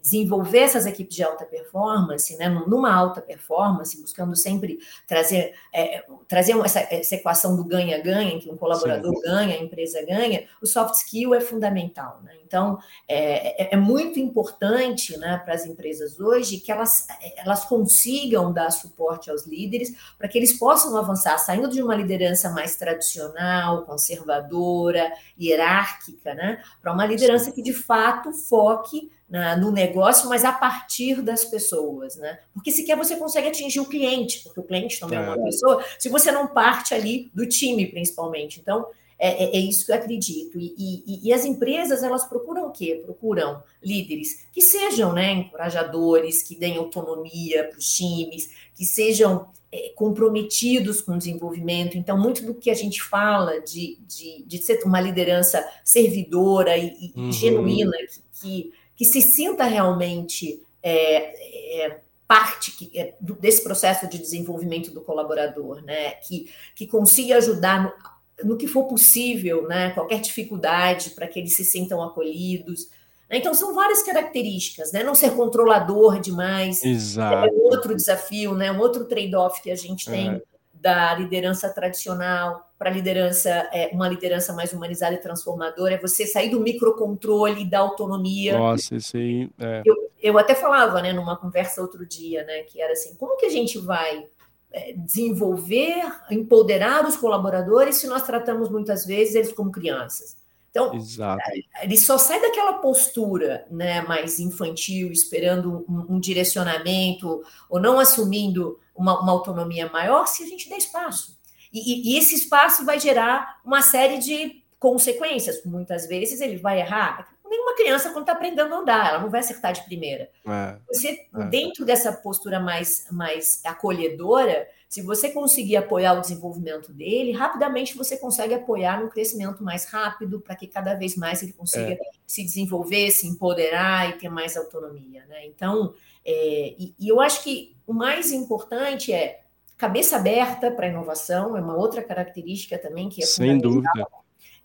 desenvolver 0.00 0.60
essas 0.60 0.86
equipes 0.86 1.16
de 1.16 1.22
alta 1.22 1.44
performance, 1.44 2.36
né, 2.36 2.48
numa 2.48 2.94
alta 2.94 3.20
performance, 3.20 4.00
buscando 4.00 4.34
sempre 4.36 4.78
trazer, 5.06 5.54
é, 5.72 6.04
trazer 6.26 6.56
essa, 6.64 6.80
essa, 6.90 7.14
equação 7.16 7.56
do 7.56 7.64
ganha-ganha, 7.64 8.32
em 8.32 8.38
que 8.38 8.50
um 8.50 8.56
colaborador 8.56 9.14
Sim. 9.14 9.22
ganha, 9.22 9.56
a 9.56 9.62
empresa 9.62 10.04
ganha, 10.04 10.46
o 10.62 10.66
soft 10.66 10.94
skill 10.94 11.34
é 11.34 11.40
fundamental. 11.40 12.20
Né? 12.22 12.32
Então, 12.44 12.78
é, 13.06 13.64
é, 13.64 13.74
é 13.74 13.76
muito 13.76 14.18
importante 14.18 15.16
né, 15.18 15.40
para 15.44 15.54
as 15.54 15.66
empresas 15.66 16.18
hoje 16.18 16.58
que 16.58 16.72
elas, 16.72 17.06
elas 17.36 17.64
consigam 17.64 18.52
dar 18.52 18.70
suporte 18.70 19.30
aos 19.30 19.46
líderes 19.46 19.94
para 20.16 20.28
que 20.28 20.38
eles 20.38 20.58
possam 20.58 20.96
avançar, 20.96 21.36
saindo 21.38 21.68
de 21.68 21.82
uma 21.82 21.94
liderança 21.94 22.48
mais 22.50 22.76
tradicional, 22.76 23.84
conservadora, 23.84 25.12
hierárquica, 25.38 26.34
né, 26.34 26.62
para 26.80 26.92
uma 26.92 27.04
liderança 27.04 27.52
que 27.52 27.57
de 27.62 27.72
fato 27.72 28.32
foque 28.32 29.10
na, 29.28 29.56
no 29.56 29.70
negócio, 29.70 30.28
mas 30.28 30.44
a 30.44 30.52
partir 30.52 31.20
das 31.20 31.44
pessoas, 31.44 32.16
né? 32.16 32.38
Porque 32.54 32.70
sequer 32.70 32.96
você 32.96 33.16
consegue 33.16 33.48
atingir 33.48 33.80
o 33.80 33.88
cliente, 33.88 34.42
porque 34.42 34.60
o 34.60 34.62
cliente 34.62 34.98
também 34.98 35.18
é, 35.18 35.22
é 35.22 35.26
uma 35.26 35.44
pessoa, 35.44 35.84
se 35.98 36.08
você 36.08 36.32
não 36.32 36.46
parte 36.46 36.94
ali 36.94 37.30
do 37.34 37.46
time, 37.46 37.86
principalmente. 37.86 38.60
Então, 38.60 38.86
É, 39.20 39.44
é, 39.44 39.56
é, 39.56 39.58
isso 39.58 39.84
que 39.84 39.90
eu 39.90 39.96
acredito. 39.96 40.60
E, 40.60 40.72
e, 40.78 41.28
e, 41.28 41.32
as 41.32 41.44
empresas, 41.44 42.04
elas 42.04 42.24
procuram 42.24 42.68
o 42.68 42.70
quê? 42.70 43.02
Procuram 43.04 43.60
líderes 43.82 44.46
que 44.52 44.62
sejam 44.62 45.12
né, 45.12 45.32
encorajadores, 45.32 46.40
que 46.40 46.54
deem 46.54 46.76
autonomia 46.76 47.64
para 47.64 47.76
os 47.76 47.92
times, 47.92 48.48
que 48.76 48.84
sejam 48.84 49.30
é, 49.32 49.57
comprometidos 49.94 51.00
com 51.00 51.12
o 51.12 51.18
desenvolvimento. 51.18 51.98
Então, 51.98 52.18
muito 52.18 52.44
do 52.44 52.54
que 52.54 52.70
a 52.70 52.74
gente 52.74 53.02
fala 53.02 53.60
de, 53.60 53.98
de, 54.06 54.44
de 54.46 54.58
ser 54.58 54.80
uma 54.84 55.00
liderança 55.00 55.66
servidora 55.84 56.76
e, 56.76 56.94
e 57.00 57.12
uhum. 57.14 57.32
genuína, 57.32 57.92
que, 58.08 58.22
que, 58.40 58.72
que, 58.96 59.04
se 59.04 59.20
sinta 59.20 59.64
realmente 59.64 60.62
é, 60.82 61.84
é, 61.84 62.00
parte 62.26 62.72
que, 62.72 62.98
é, 62.98 63.14
desse 63.20 63.62
processo 63.62 64.08
de 64.08 64.18
desenvolvimento 64.18 64.90
do 64.90 65.02
colaborador, 65.02 65.82
né? 65.82 66.12
que, 66.12 66.50
que 66.74 66.86
consiga 66.86 67.36
ajudar 67.36 67.82
no, 67.82 68.48
no 68.48 68.56
que 68.56 68.66
for 68.66 68.84
possível, 68.84 69.68
né? 69.68 69.90
qualquer 69.90 70.20
dificuldade, 70.20 71.10
para 71.10 71.26
que 71.26 71.38
eles 71.38 71.54
se 71.54 71.64
sintam 71.64 72.02
acolhidos. 72.02 72.88
Né? 73.30 73.38
Então, 73.38 73.52
são 73.54 73.74
várias 73.74 74.02
características, 74.02 74.92
né? 74.92 75.02
Não 75.02 75.14
ser 75.14 75.32
controlador 75.32 76.20
demais. 76.20 76.82
Exato. 76.82 77.48
É 77.48 77.50
outro 77.52 77.94
desafio, 77.94 78.54
né? 78.54 78.72
Um 78.72 78.78
outro 78.78 79.04
trade-off 79.04 79.62
que 79.62 79.70
a 79.70 79.76
gente 79.76 80.06
tem 80.06 80.30
é. 80.30 80.42
da 80.74 81.14
liderança 81.14 81.68
tradicional 81.68 82.68
para 82.78 82.90
liderança, 82.90 83.50
é, 83.72 83.90
uma 83.92 84.08
liderança 84.08 84.52
mais 84.52 84.72
humanizada 84.72 85.14
e 85.14 85.18
transformadora, 85.18 85.94
é 85.94 85.98
você 85.98 86.24
sair 86.24 86.50
do 86.50 86.60
microcontrole 86.60 87.68
da 87.68 87.80
autonomia. 87.80 88.56
Nossa, 88.56 88.94
isso 88.94 89.16
aí. 89.16 89.50
É. 89.58 89.82
Eu, 89.84 90.10
eu 90.22 90.38
até 90.38 90.54
falava, 90.54 91.02
né, 91.02 91.12
numa 91.12 91.36
conversa 91.36 91.82
outro 91.82 92.06
dia, 92.06 92.44
né, 92.44 92.62
que 92.62 92.80
era 92.80 92.92
assim, 92.92 93.16
como 93.16 93.36
que 93.36 93.46
a 93.46 93.50
gente 93.50 93.78
vai 93.78 94.24
é, 94.70 94.92
desenvolver, 94.92 96.04
empoderar 96.30 97.04
os 97.04 97.16
colaboradores 97.16 97.96
se 97.96 98.06
nós 98.06 98.22
tratamos 98.22 98.70
muitas 98.70 99.04
vezes 99.04 99.34
eles 99.34 99.52
como 99.52 99.72
crianças? 99.72 100.37
Então, 100.70 100.94
Exato. 100.94 101.42
ele 101.82 101.96
só 101.96 102.18
sai 102.18 102.40
daquela 102.40 102.74
postura 102.74 103.66
né, 103.70 104.02
mais 104.02 104.38
infantil, 104.38 105.10
esperando 105.10 105.84
um, 105.88 106.16
um 106.16 106.20
direcionamento, 106.20 107.42
ou 107.68 107.80
não 107.80 107.98
assumindo 107.98 108.78
uma, 108.94 109.20
uma, 109.20 109.32
autonomia 109.32 109.88
maior, 109.90 110.26
se 110.26 110.44
a 110.44 110.46
gente 110.46 110.68
der 110.68 110.78
espaço. 110.78 111.38
E, 111.72 111.78
e, 111.78 112.14
e 112.14 112.18
esse 112.18 112.34
espaço 112.34 112.84
vai 112.84 113.00
gerar 113.00 113.60
uma 113.64 113.82
série 113.82 114.18
de 114.18 114.62
consequências. 114.78 115.64
Muitas 115.64 116.06
vezes 116.06 116.40
ele 116.40 116.56
vai 116.56 116.80
errar, 116.80 117.28
nenhuma 117.48 117.74
criança 117.74 118.10
quando 118.10 118.22
está 118.22 118.32
aprendendo 118.32 118.74
a 118.74 118.78
andar, 118.78 119.08
ela 119.08 119.18
não 119.20 119.30
vai 119.30 119.40
acertar 119.40 119.72
de 119.72 119.84
primeira. 119.84 120.30
É, 120.46 120.76
você, 120.86 121.26
é. 121.34 121.44
dentro 121.46 121.84
dessa 121.84 122.12
postura 122.12 122.60
mais, 122.60 123.06
mais 123.10 123.60
acolhedora, 123.64 124.68
se 124.88 125.02
você 125.02 125.30
conseguir 125.30 125.76
apoiar 125.76 126.14
o 126.14 126.20
desenvolvimento 126.20 126.92
dele, 126.92 127.32
rapidamente 127.32 127.96
você 127.96 128.16
consegue 128.16 128.54
apoiar 128.54 129.02
no 129.02 129.10
crescimento 129.10 129.62
mais 129.62 129.84
rápido, 129.84 130.40
para 130.40 130.56
que 130.56 130.66
cada 130.66 130.94
vez 130.94 131.14
mais 131.14 131.42
ele 131.42 131.52
consiga 131.52 131.92
é. 131.92 131.98
se 132.26 132.42
desenvolver, 132.42 133.10
se 133.10 133.26
empoderar 133.26 134.08
e 134.08 134.14
ter 134.14 134.30
mais 134.30 134.56
autonomia. 134.56 135.26
Né? 135.26 135.46
Então, 135.46 135.92
é, 136.24 136.74
e, 136.78 136.94
e 136.98 137.08
eu 137.08 137.20
acho 137.20 137.42
que 137.42 137.76
o 137.86 137.92
mais 137.92 138.32
importante 138.32 139.12
é 139.12 139.42
cabeça 139.76 140.16
aberta 140.16 140.70
para 140.70 140.88
inovação, 140.88 141.56
é 141.56 141.60
uma 141.60 141.76
outra 141.76 142.02
característica 142.02 142.78
também 142.78 143.08
que 143.08 143.22
é 143.22 143.26
Sem 143.26 143.58
dúvida 143.58 143.90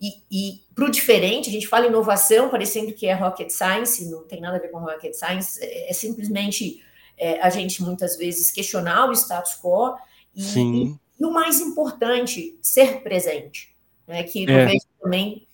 e, 0.02 0.22
e 0.30 0.62
para 0.76 0.86
o 0.86 0.92
diferente, 0.92 1.50
a 1.50 1.52
gente 1.52 1.68
fala 1.68 1.88
inovação, 1.88 2.50
parecendo 2.50 2.92
que 2.94 3.06
é 3.06 3.14
rocket 3.14 3.50
science, 3.50 4.10
não 4.10 4.24
tem 4.24 4.42
nada 4.42 4.58
a 4.58 4.60
ver 4.60 4.70
com 4.70 4.80
rocket 4.80 5.14
science, 5.14 5.64
é, 5.64 5.90
é 5.90 5.94
simplesmente 5.94 6.84
é, 7.18 7.40
a 7.42 7.50
gente 7.50 7.82
muitas 7.82 8.18
vezes 8.18 8.52
questionar 8.52 9.10
o 9.10 9.14
status 9.14 9.54
quo 9.62 9.96
e, 10.36 10.42
e, 10.42 10.96
e 11.20 11.26
o 11.26 11.32
mais 11.32 11.60
importante, 11.60 12.58
ser 12.62 13.02
presente, 13.02 13.76
né? 14.08 14.24
Que 14.24 14.44
eu 14.44 14.50
é. 14.50 14.66
vejo 14.66 14.86
também 15.02 15.48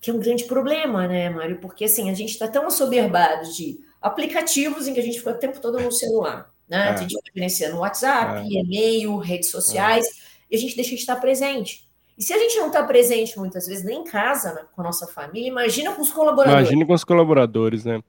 que 0.00 0.10
é 0.10 0.14
um 0.14 0.18
grande 0.18 0.44
problema, 0.44 1.06
né, 1.06 1.30
Mário? 1.30 1.58
Porque 1.60 1.84
assim, 1.84 2.10
a 2.10 2.14
gente 2.14 2.30
está 2.30 2.48
tão 2.48 2.66
assoberbado 2.66 3.52
de 3.52 3.78
aplicativos 4.00 4.88
em 4.88 4.94
que 4.94 4.98
a 4.98 5.02
gente 5.02 5.18
fica 5.18 5.30
o 5.30 5.34
tempo 5.34 5.60
todo 5.60 5.78
no 5.78 5.92
celular, 5.92 6.52
né? 6.68 6.88
É. 6.88 6.90
A 6.90 6.96
gente 6.96 7.16
fica 7.32 7.68
no 7.72 7.78
WhatsApp, 7.78 8.40
é. 8.40 8.60
e-mail, 8.60 9.16
redes 9.18 9.50
sociais, 9.50 10.04
e 10.50 10.56
a 10.56 10.58
gente 10.58 10.74
deixa 10.74 10.90
de 10.90 10.96
estar 10.96 11.16
presente. 11.16 11.88
E 12.18 12.22
se 12.22 12.32
a 12.32 12.38
gente 12.38 12.56
não 12.58 12.66
está 12.66 12.82
presente 12.82 13.38
muitas 13.38 13.66
vezes 13.66 13.84
nem 13.84 14.00
em 14.00 14.04
casa, 14.04 14.52
né, 14.52 14.64
com 14.74 14.80
a 14.80 14.84
nossa 14.84 15.06
família, 15.06 15.48
imagina 15.48 15.92
com 15.92 16.02
os 16.02 16.10
colaboradores. 16.10 16.68
Imagina 16.68 16.86
com 16.86 16.92
os 16.92 17.04
colaboradores, 17.04 17.84
né? 17.84 18.02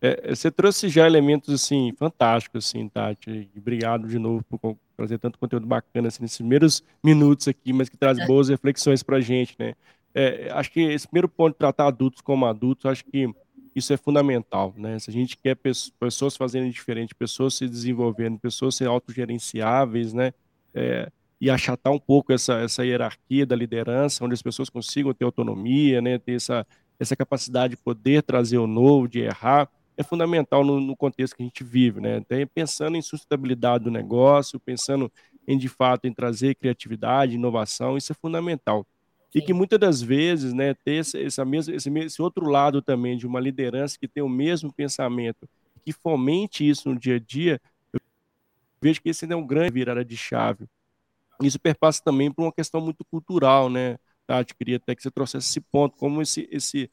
É, 0.00 0.20
é 0.22 0.34
você 0.34 0.50
trouxe 0.50 0.88
já 0.88 1.06
elementos 1.06 1.52
assim 1.52 1.92
fantásticos, 1.98 2.66
assim, 2.66 2.88
Tati. 2.88 3.50
Obrigado 3.56 4.06
de 4.06 4.18
novo 4.18 4.44
por 4.44 4.76
trazer 4.98 5.18
tanto 5.18 5.38
conteúdo 5.38 5.66
bacana 5.66 6.08
assim, 6.08 6.22
nesses 6.22 6.38
primeiros 6.38 6.82
minutos 7.02 7.46
aqui, 7.46 7.72
mas 7.72 7.88
que 7.88 7.96
traz 7.96 8.18
boas 8.26 8.48
reflexões 8.48 9.02
para 9.02 9.18
a 9.18 9.20
gente, 9.20 9.54
né? 9.58 9.74
É, 10.12 10.50
acho 10.50 10.72
que 10.72 10.80
esse 10.80 11.06
primeiro 11.06 11.28
ponto 11.28 11.52
de 11.52 11.58
tratar 11.58 11.86
adultos 11.86 12.20
como 12.20 12.44
adultos, 12.44 12.86
acho 12.86 13.04
que 13.04 13.32
isso 13.74 13.92
é 13.92 13.96
fundamental, 13.96 14.74
né? 14.76 14.98
Se 14.98 15.08
a 15.08 15.12
gente 15.12 15.36
quer 15.36 15.56
pessoas 16.00 16.36
fazendo 16.36 16.68
diferente, 16.68 17.14
pessoas 17.14 17.54
se 17.54 17.68
desenvolvendo, 17.68 18.38
pessoas 18.40 18.74
serem 18.74 18.92
autogerenciáveis, 18.92 20.12
né? 20.12 20.32
É, 20.74 21.08
e 21.40 21.48
achatar 21.48 21.92
um 21.92 22.00
pouco 22.00 22.32
essa, 22.32 22.54
essa 22.54 22.84
hierarquia 22.84 23.46
da 23.46 23.54
liderança, 23.54 24.24
onde 24.24 24.34
as 24.34 24.42
pessoas 24.42 24.68
consigam 24.68 25.14
ter 25.14 25.24
autonomia, 25.24 26.02
né, 26.02 26.18
ter 26.18 26.32
essa, 26.32 26.66
essa 26.98 27.14
capacidade 27.14 27.76
de 27.76 27.80
poder 27.80 28.24
trazer 28.24 28.58
o 28.58 28.66
novo, 28.66 29.06
de 29.06 29.20
errar, 29.20 29.70
é 29.98 30.02
fundamental 30.02 30.64
no, 30.64 30.80
no 30.80 30.96
contexto 30.96 31.36
que 31.36 31.42
a 31.42 31.44
gente 31.44 31.62
vive, 31.64 32.00
né? 32.00 32.18
Até 32.18 32.46
pensando 32.46 32.96
em 32.96 33.02
sustentabilidade 33.02 33.84
do 33.84 33.90
negócio, 33.90 34.58
pensando 34.60 35.12
em 35.46 35.58
de 35.58 35.68
fato 35.68 36.06
em 36.06 36.12
trazer 36.12 36.54
criatividade, 36.54 37.34
inovação, 37.34 37.96
isso 37.96 38.12
é 38.12 38.14
fundamental. 38.14 38.86
Sim. 39.30 39.38
E 39.38 39.42
que 39.42 39.52
muitas 39.52 39.78
das 39.78 40.00
vezes, 40.00 40.54
né, 40.54 40.72
ter 40.72 41.00
esse, 41.00 41.22
essa 41.22 41.44
mesma, 41.44 41.74
esse, 41.74 41.90
esse 41.90 42.22
outro 42.22 42.48
lado 42.48 42.80
também 42.80 43.16
de 43.16 43.26
uma 43.26 43.40
liderança 43.40 43.98
que 43.98 44.08
tem 44.08 44.22
o 44.22 44.28
mesmo 44.28 44.72
pensamento, 44.72 45.48
que 45.84 45.92
fomente 45.92 46.66
isso 46.66 46.88
no 46.88 46.98
dia 46.98 47.16
a 47.16 47.18
dia, 47.18 47.60
eu 47.92 48.00
vejo 48.80 49.02
que 49.02 49.10
esse 49.10 49.30
é 49.30 49.36
um 49.36 49.46
grande 49.46 49.72
virada 49.72 50.04
de 50.04 50.16
chave 50.16 50.66
isso 51.46 51.60
perpassa 51.60 52.02
também 52.02 52.32
por 52.32 52.42
uma 52.42 52.52
questão 52.52 52.80
muito 52.80 53.04
cultural, 53.04 53.70
né? 53.70 53.98
Tati, 54.26 54.54
queria 54.54 54.76
até 54.76 54.94
que 54.94 55.02
você 55.02 55.10
trouxesse 55.10 55.48
esse 55.48 55.60
ponto, 55.60 55.96
como 55.96 56.20
esse, 56.20 56.48
esse, 56.50 56.90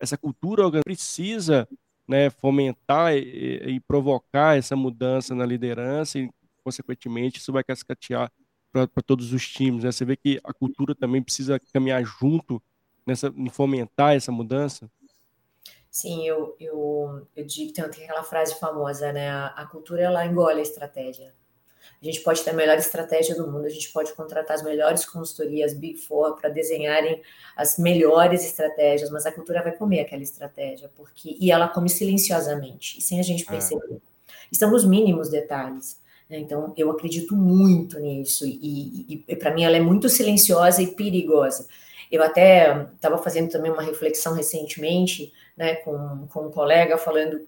essa 0.00 0.16
cultura 0.16 0.68
precisa 0.82 1.68
né, 2.06 2.30
fomentar 2.30 3.14
e, 3.14 3.76
e, 3.76 3.80
provocar 3.80 4.56
essa 4.56 4.76
mudança 4.76 5.34
na 5.34 5.44
liderança 5.44 6.18
e, 6.18 6.30
consequentemente, 6.62 7.38
isso 7.38 7.52
vai 7.52 7.64
cascatear 7.64 8.30
para 8.72 9.02
todos 9.04 9.32
os 9.32 9.48
times. 9.48 9.84
Né? 9.84 9.92
Você 9.92 10.04
vê 10.04 10.16
que 10.16 10.40
a 10.44 10.52
cultura 10.52 10.94
também 10.94 11.22
precisa 11.22 11.58
caminhar 11.72 12.04
junto 12.04 12.62
nessa, 13.06 13.32
em 13.34 13.48
fomentar 13.48 14.14
essa 14.14 14.30
mudança? 14.30 14.90
Sim, 15.90 16.26
eu, 16.26 16.54
eu, 16.60 17.26
eu 17.34 17.46
digo, 17.46 17.72
tem 17.72 17.84
aquela 17.84 18.22
frase 18.22 18.54
famosa, 18.60 19.12
né? 19.12 19.30
A, 19.30 19.46
a 19.46 19.66
cultura, 19.66 20.02
ela 20.02 20.26
engole 20.26 20.58
a 20.58 20.62
estratégia. 20.62 21.34
A 22.00 22.04
gente 22.04 22.20
pode 22.20 22.42
ter 22.42 22.50
a 22.50 22.54
melhor 22.54 22.76
estratégia 22.76 23.34
do 23.34 23.50
mundo, 23.50 23.66
a 23.66 23.70
gente 23.70 23.92
pode 23.92 24.12
contratar 24.14 24.54
as 24.54 24.62
melhores 24.62 25.04
consultorias 25.04 25.74
Big 25.74 25.98
Four 25.98 26.36
para 26.36 26.48
desenharem 26.48 27.22
as 27.56 27.78
melhores 27.78 28.44
estratégias, 28.44 29.10
mas 29.10 29.26
a 29.26 29.32
cultura 29.32 29.62
vai 29.62 29.72
comer 29.72 30.00
aquela 30.00 30.22
estratégia, 30.22 30.90
porque 30.96 31.36
e 31.40 31.50
ela 31.50 31.68
come 31.68 31.88
silenciosamente, 31.88 33.00
sem 33.00 33.18
a 33.18 33.22
gente 33.22 33.44
é. 33.44 33.46
perceber. 33.46 34.00
Estão 34.52 34.70
nos 34.70 34.84
mínimos 34.84 35.28
detalhes. 35.28 36.00
Né? 36.28 36.38
Então, 36.38 36.72
eu 36.76 36.90
acredito 36.90 37.34
muito 37.34 37.98
nisso, 37.98 38.46
e, 38.46 39.06
e, 39.08 39.24
e 39.26 39.36
para 39.36 39.54
mim 39.54 39.64
ela 39.64 39.76
é 39.76 39.80
muito 39.80 40.08
silenciosa 40.08 40.82
e 40.82 40.88
perigosa. 40.88 41.66
Eu 42.10 42.22
até 42.22 42.88
estava 42.94 43.18
fazendo 43.18 43.50
também 43.50 43.72
uma 43.72 43.82
reflexão 43.82 44.32
recentemente 44.32 45.32
né, 45.56 45.76
com, 45.76 46.26
com 46.28 46.46
um 46.46 46.50
colega 46.50 46.96
falando 46.96 47.40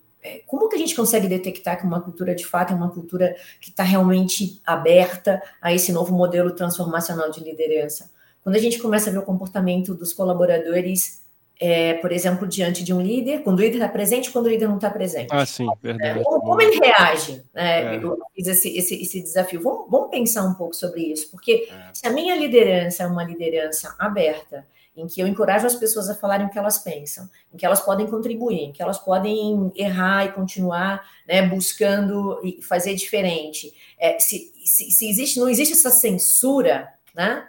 como 0.47 0.69
que 0.69 0.77
a 0.77 0.79
gente 0.79 0.95
consegue 0.95 1.29
detectar 1.29 1.79
que 1.79 1.87
uma 1.87 2.01
cultura 2.01 2.35
de 2.35 2.45
fato 2.45 2.73
é 2.73 2.77
uma 2.77 2.91
cultura 2.91 3.37
que 3.61 3.71
está 3.71 3.83
realmente 3.83 4.61
aberta 4.67 5.43
a 5.61 5.73
esse 5.73 5.93
novo 5.93 6.15
modelo 6.15 6.51
transformacional 6.53 7.31
de 7.31 7.41
liderança? 7.41 8.11
Quando 8.43 8.57
a 8.57 8.61
gente 8.61 8.79
começa 8.79 9.11
a 9.11 9.13
ver 9.13 9.19
o 9.19 9.23
comportamento 9.23 9.95
dos 9.95 10.13
colaboradores, 10.13 11.23
é, 11.61 11.95
por 11.95 12.13
exemplo, 12.13 12.47
diante 12.47 12.85
de 12.85 12.95
um 12.95 13.01
líder, 13.01 13.43
quando 13.43 13.59
o 13.59 13.63
líder 13.63 13.77
está 13.77 13.89
presente, 13.89 14.31
quando 14.31 14.47
o 14.47 14.49
líder 14.49 14.69
não 14.69 14.77
está 14.77 14.91
presente. 14.91 15.29
Ah, 15.31 15.45
sim, 15.45 15.67
verdade. 15.83 16.21
É, 16.21 16.23
como, 16.23 16.41
como, 16.41 16.63
ele 16.63 16.79
reage? 16.79 17.45
Né? 17.53 17.97
É. 17.97 17.97
Eu 17.97 18.19
fiz 18.35 18.47
esse, 18.47 18.77
esse, 18.77 19.03
esse 19.03 19.23
desafio. 19.23 19.61
Vamos, 19.61 19.91
vamos, 19.91 20.11
pensar 20.11 20.45
um 20.45 20.55
pouco 20.55 20.75
sobre 20.75 21.03
isso, 21.03 21.31
porque 21.31 21.69
é. 21.71 21.91
se 21.93 22.07
a 22.07 22.11
minha 22.11 22.37
liderança 22.37 23.03
é 23.03 23.07
uma 23.07 23.25
liderança 23.25 23.95
aberta, 23.99 24.65
em 24.99 25.07
que 25.07 25.21
eu 25.21 25.27
encorajo 25.27 25.67
as 25.67 25.77
pessoas 25.77 26.11
a 26.11 26.15
falarem 26.15 26.47
o 26.47 26.51
que 26.51 26.59
elas 26.59 26.79
pensam, 26.79 27.29
em 27.53 27.57
que 27.57 27.65
elas 27.65 27.81
podem 27.81 28.07
contribuir, 28.07 28.65
em 28.65 28.73
que 28.73 28.83
elas 28.83 28.99
podem 28.99 29.73
errar 29.77 30.27
e 30.27 30.33
continuar 30.33 31.09
né, 31.27 31.43
buscando 31.43 32.41
e 32.43 32.61
fazer 32.61 32.95
diferente. 32.95 33.73
É, 33.99 34.19
se, 34.19 34.53
se, 34.65 34.91
se, 34.91 35.09
existe, 35.09 35.39
não 35.39 35.49
existe 35.49 35.73
essa 35.73 35.91
censura, 35.91 36.93
né? 37.15 37.49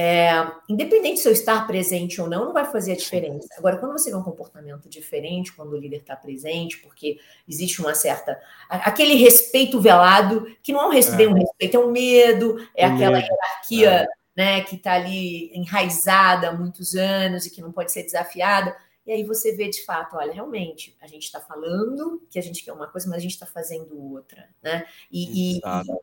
É, 0.00 0.30
independente 0.68 1.18
se 1.18 1.28
eu 1.28 1.32
estar 1.32 1.66
presente 1.66 2.20
ou 2.20 2.28
não, 2.28 2.44
não 2.44 2.52
vai 2.52 2.64
fazer 2.64 2.92
a 2.92 2.96
diferença. 2.96 3.48
Agora, 3.58 3.78
quando 3.78 3.90
você 3.90 4.10
vê 4.10 4.16
um 4.16 4.22
comportamento 4.22 4.88
diferente, 4.88 5.52
quando 5.52 5.72
o 5.72 5.76
líder 5.76 5.96
está 5.96 6.14
presente, 6.14 6.78
porque 6.78 7.18
existe 7.48 7.80
uma 7.80 7.92
certa. 7.96 8.40
aquele 8.68 9.14
respeito 9.14 9.80
velado, 9.80 10.46
que 10.62 10.72
não 10.72 10.82
é 10.82 10.86
um 10.86 10.92
respeito, 10.92 11.30
é. 11.30 11.34
um 11.34 11.38
respeito, 11.38 11.76
é 11.76 11.80
um 11.80 11.90
medo, 11.90 12.68
é 12.76 12.84
aquela 12.84 13.18
hierarquia. 13.18 14.08
É 14.38 14.44
né, 14.44 14.60
que 14.60 14.76
está 14.76 14.92
ali 14.92 15.50
enraizada 15.52 16.48
há 16.48 16.52
muitos 16.52 16.94
anos 16.94 17.44
e 17.44 17.50
que 17.50 17.60
não 17.60 17.72
pode 17.72 17.90
ser 17.90 18.04
desafiada. 18.04 18.76
E 19.04 19.10
aí 19.10 19.24
você 19.24 19.56
vê 19.56 19.68
de 19.68 19.84
fato, 19.84 20.16
olha, 20.16 20.32
realmente, 20.32 20.96
a 21.00 21.08
gente 21.08 21.24
está 21.24 21.40
falando 21.40 22.22
que 22.30 22.38
a 22.38 22.42
gente 22.42 22.62
quer 22.62 22.72
uma 22.72 22.86
coisa, 22.86 23.08
mas 23.08 23.16
a 23.16 23.20
gente 23.20 23.32
está 23.32 23.46
fazendo 23.46 23.98
outra, 23.98 24.48
né? 24.62 24.84
E, 25.10 25.56
e, 25.56 25.60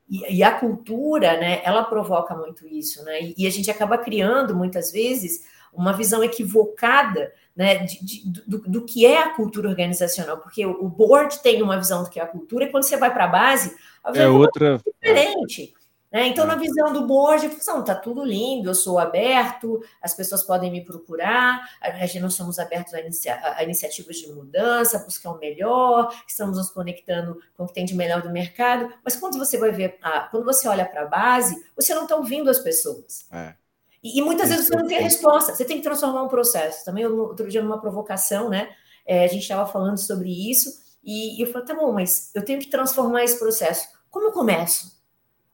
e, 0.10 0.38
e, 0.38 0.44
a 0.44 0.52
cultura, 0.60 1.40
né, 1.40 1.62
ela 1.64 1.84
provoca 1.84 2.36
muito 2.36 2.68
isso, 2.68 3.06
né? 3.06 3.32
E, 3.38 3.48
a 3.48 3.50
gente 3.50 3.72
acaba 3.72 3.98
criando, 3.98 4.54
muitas 4.54 4.92
vezes, 4.92 5.46
uma 5.72 5.94
visão 5.94 6.22
equivocada 6.22 7.32
né, 7.56 7.86
de, 7.86 8.04
de, 8.04 8.32
do, 8.46 8.58
do, 8.60 8.86
que 8.86 9.06
é 9.06 9.22
a 9.22 9.30
cultura 9.30 9.70
organizacional, 9.70 10.40
porque 10.40 10.66
o, 10.66 10.90
board 10.90 11.42
tem 11.42 11.62
uma 11.62 11.78
visão 11.78 12.04
do 12.04 12.10
que 12.10 12.20
é 12.20 12.24
a 12.24 12.28
cultura, 12.28 12.66
e 12.66 12.72
quando 12.72 12.84
você 12.84 12.98
vai 12.98 13.14
para 13.14 13.26
a 13.26 13.30
base, 13.30 13.74
é 14.14 14.28
outra 14.28 14.82
é 15.04 15.14
diferente. 15.14 15.74
Né? 16.16 16.28
Então, 16.28 16.48
na 16.48 16.54
é. 16.54 16.58
visão 16.58 16.94
do 16.94 17.06
board, 17.06 17.52
não, 17.68 17.84
tá 17.84 17.94
tudo 17.94 18.24
lindo, 18.24 18.70
eu 18.70 18.74
sou 18.74 18.98
aberto, 18.98 19.84
as 20.02 20.14
pessoas 20.14 20.44
podem 20.44 20.72
me 20.72 20.80
procurar, 20.80 21.70
a 21.82 22.20
nós 22.22 22.36
somos 22.36 22.58
abertos 22.58 22.94
a, 22.94 23.02
inicia, 23.02 23.38
a, 23.58 23.62
iniciativas 23.62 24.16
de 24.16 24.32
mudança, 24.32 25.00
buscar 25.00 25.32
o 25.32 25.38
melhor, 25.38 26.16
estamos 26.26 26.56
nos 26.56 26.70
conectando 26.70 27.38
com 27.54 27.66
o 27.66 27.68
que 27.68 27.74
tem 27.74 27.84
de 27.84 27.94
melhor 27.94 28.22
do 28.22 28.30
mercado, 28.30 28.94
mas 29.04 29.18
quando 29.18 29.38
você 29.38 29.58
vai 29.58 29.74
ver, 29.74 30.00
quando 30.32 30.46
você 30.46 30.70
olha 30.70 30.86
para 30.86 31.02
a 31.02 31.06
base, 31.06 31.62
você 31.76 31.94
não 31.94 32.04
está 32.04 32.16
ouvindo 32.16 32.50
as 32.50 32.60
pessoas. 32.60 33.26
É. 33.30 33.54
E, 34.02 34.18
e, 34.18 34.22
muitas 34.22 34.48
vezes 34.48 34.68
você 34.68 34.76
não 34.78 34.88
tem 34.88 35.00
a 35.00 35.02
resposta, 35.02 35.54
você 35.54 35.66
tem 35.66 35.80
que 35.80 35.84
transformar 35.84 36.24
um 36.24 36.30
processo. 36.30 36.86
Também, 36.86 37.06
outro 37.06 37.50
dia, 37.50 37.62
numa 37.62 37.82
provocação, 37.82 38.50
né, 38.50 38.70
é, 39.06 39.26
a 39.26 39.28
gente 39.28 39.42
estava 39.42 39.70
falando 39.70 39.98
sobre 39.98 40.30
isso, 40.50 40.82
e, 41.04 41.38
e 41.38 41.42
eu 41.42 41.52
falei, 41.52 41.68
tá 41.68 41.76
bom, 41.76 41.92
mas 41.92 42.32
eu 42.34 42.46
tenho 42.46 42.62
que 42.62 42.70
transformar 42.70 43.26
esse 43.26 43.38
processo. 43.38 43.90
Como 44.10 44.28
eu 44.28 44.32
começo? 44.32 44.95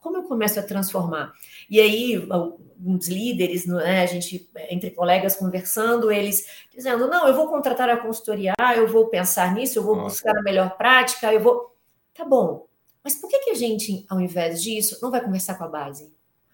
Como 0.02 0.18
eu 0.18 0.24
começo 0.24 0.60
a 0.60 0.64
transformar? 0.64 1.32
E 1.70 1.80
aí, 1.80 2.28
alguns 2.30 3.08
líderes, 3.08 3.68
né, 3.68 4.02
a 4.02 4.06
gente, 4.08 4.50
entre 4.70 4.92
colegas 4.92 5.36
conversando, 5.36 6.12
eles 6.12 6.46
dizendo: 6.76 7.08
não, 7.08 7.28
eu 7.28 7.36
vou 7.36 7.48
contratar 7.48 7.88
a 7.90 7.98
consultoria, 7.98 8.54
eu 8.76 8.88
vou 8.88 9.08
pensar 9.08 9.54
nisso, 9.54 9.80
eu 9.80 9.84
vou 9.84 9.96
Nossa. 9.96 10.10
buscar 10.10 10.38
a 10.38 10.42
melhor 10.42 10.76
prática, 10.76 11.32
eu 11.32 11.40
vou. 11.40 11.76
Tá 12.14 12.26
bom, 12.26 12.68
mas 13.04 13.16
por 13.16 13.30
que, 13.30 13.40
que 13.40 13.52
a 13.52 13.56
gente, 13.56 14.06
ao 14.10 14.20
invés 14.20 14.62
disso, 14.62 14.98
não 15.02 15.12
vai 15.12 15.22
conversar 15.22 15.56
com 15.56 15.64
a 15.64 15.68
base? 15.68 16.12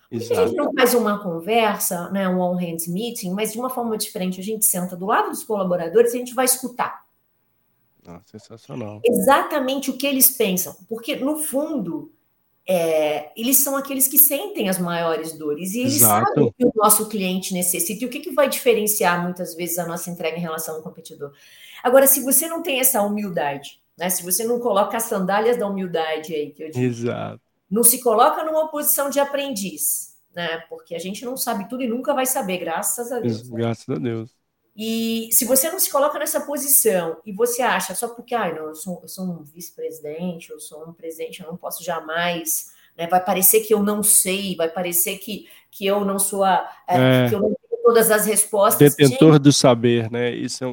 Por 0.10 0.20
que 0.20 0.34
a 0.34 0.46
gente 0.46 0.56
não 0.56 0.74
faz 0.74 0.94
uma 0.94 1.22
conversa, 1.22 2.10
né, 2.12 2.28
um 2.30 2.40
on-hands 2.40 2.88
meeting, 2.88 3.32
mas 3.32 3.54
de 3.54 3.60
uma 3.60 3.70
forma 3.70 3.98
diferente? 3.98 4.40
A 4.40 4.44
gente 4.44 4.66
senta 4.66 4.96
do 4.96 5.06
lado 5.06 5.30
dos 5.30 5.44
colaboradores 5.44 6.14
e 6.14 6.18
a 6.18 6.20
gente 6.20 6.34
vai 6.34 6.46
escutar. 6.46 7.06
Ah, 8.06 8.22
sensacional. 8.26 9.02
Exatamente 9.04 9.90
o 9.90 9.98
que 9.98 10.08
eles 10.08 10.36
pensam, 10.36 10.76
porque 10.88 11.18
no 11.18 11.38
fundo 11.38 12.14
é, 12.70 13.32
eles 13.40 13.58
são 13.58 13.78
aqueles 13.78 14.10
que 14.10 14.18
sentem 14.18 14.68
as 14.68 14.78
maiores 14.78 15.32
dores 15.32 15.74
e 15.74 15.80
eles 15.80 15.96
Exato. 15.96 16.28
sabem 16.28 16.44
o 16.44 16.52
que 16.52 16.66
o 16.66 16.72
nosso 16.76 17.08
cliente 17.08 17.54
necessita 17.54 18.04
e 18.04 18.08
o 18.08 18.10
que, 18.10 18.20
que 18.20 18.32
vai 18.32 18.50
diferenciar 18.50 19.24
muitas 19.24 19.56
vezes 19.56 19.80
a 19.80 19.88
nossa 19.88 20.10
entrega 20.10 20.38
em 20.38 20.42
relação 20.42 20.76
ao 20.76 20.82
competidor. 20.82 21.32
Agora, 21.82 22.06
se 22.06 22.22
você 22.22 22.48
não 22.48 22.62
tem 22.62 22.82
essa 22.82 23.02
humildade, 23.02 23.82
né, 23.98 24.10
se 24.10 24.22
você 24.22 24.44
não 24.44 24.60
coloca 24.60 24.98
as 24.98 25.04
sandálias 25.04 25.58
da 25.58 25.66
humildade 25.66 26.36
aí, 26.36 26.52
que 26.52 26.64
eu 26.64 26.70
digo, 26.70 26.86
Exato. 26.86 27.42
não 27.72 27.84
se 27.84 28.02
coloca 28.02 28.44
numa 28.44 28.68
posição 28.68 29.10
de 29.10 29.20
aprendiz, 29.20 30.18
né, 30.36 30.58
porque 30.70 30.94
a 30.94 31.00
gente 31.00 31.24
não 31.24 31.38
sabe 31.38 31.70
tudo 31.70 31.84
e 31.84 31.88
nunca 31.88 32.14
vai 32.14 32.26
saber, 32.26 32.58
graças 32.58 33.14
a 33.14 33.22
Deus. 33.22 33.48
Graças 33.48 33.90
a 33.90 33.98
Deus. 33.98 34.37
E 34.78 35.30
se 35.32 35.44
você 35.44 35.72
não 35.72 35.80
se 35.80 35.90
coloca 35.92 36.20
nessa 36.20 36.42
posição 36.42 37.18
e 37.26 37.34
você 37.34 37.64
acha 37.64 37.96
só 37.96 38.10
porque, 38.10 38.36
ah, 38.36 38.54
não, 38.54 38.68
eu 38.68 38.76
sou, 38.76 39.00
eu 39.02 39.08
sou 39.08 39.26
um 39.26 39.44
vice-presidente, 39.44 40.52
eu 40.52 40.60
sou 40.60 40.88
um 40.88 40.94
presidente, 40.94 41.42
eu 41.42 41.48
não 41.48 41.58
posso 41.58 41.84
jamais, 41.84 42.72
né, 42.96 43.08
vai 43.08 43.24
parecer 43.24 43.62
que 43.62 43.74
eu 43.74 43.82
não 43.82 44.04
sei, 44.04 44.56
vai 44.56 44.70
parecer 44.70 45.18
que, 45.18 45.48
que 45.72 45.84
eu 45.84 46.06
não 46.06 46.20
sou 46.20 46.44
a, 46.44 46.70
é, 46.88 47.26
é, 47.26 47.30
que 47.30 47.34
eu 47.34 47.40
não 47.40 47.48
tenho 47.48 47.84
todas 47.84 48.12
as 48.12 48.28
respostas. 48.28 48.96
Detentor 48.96 49.34
Gente, 49.34 49.42
do 49.42 49.52
saber, 49.52 50.12
né? 50.12 50.30
Isso 50.30 50.64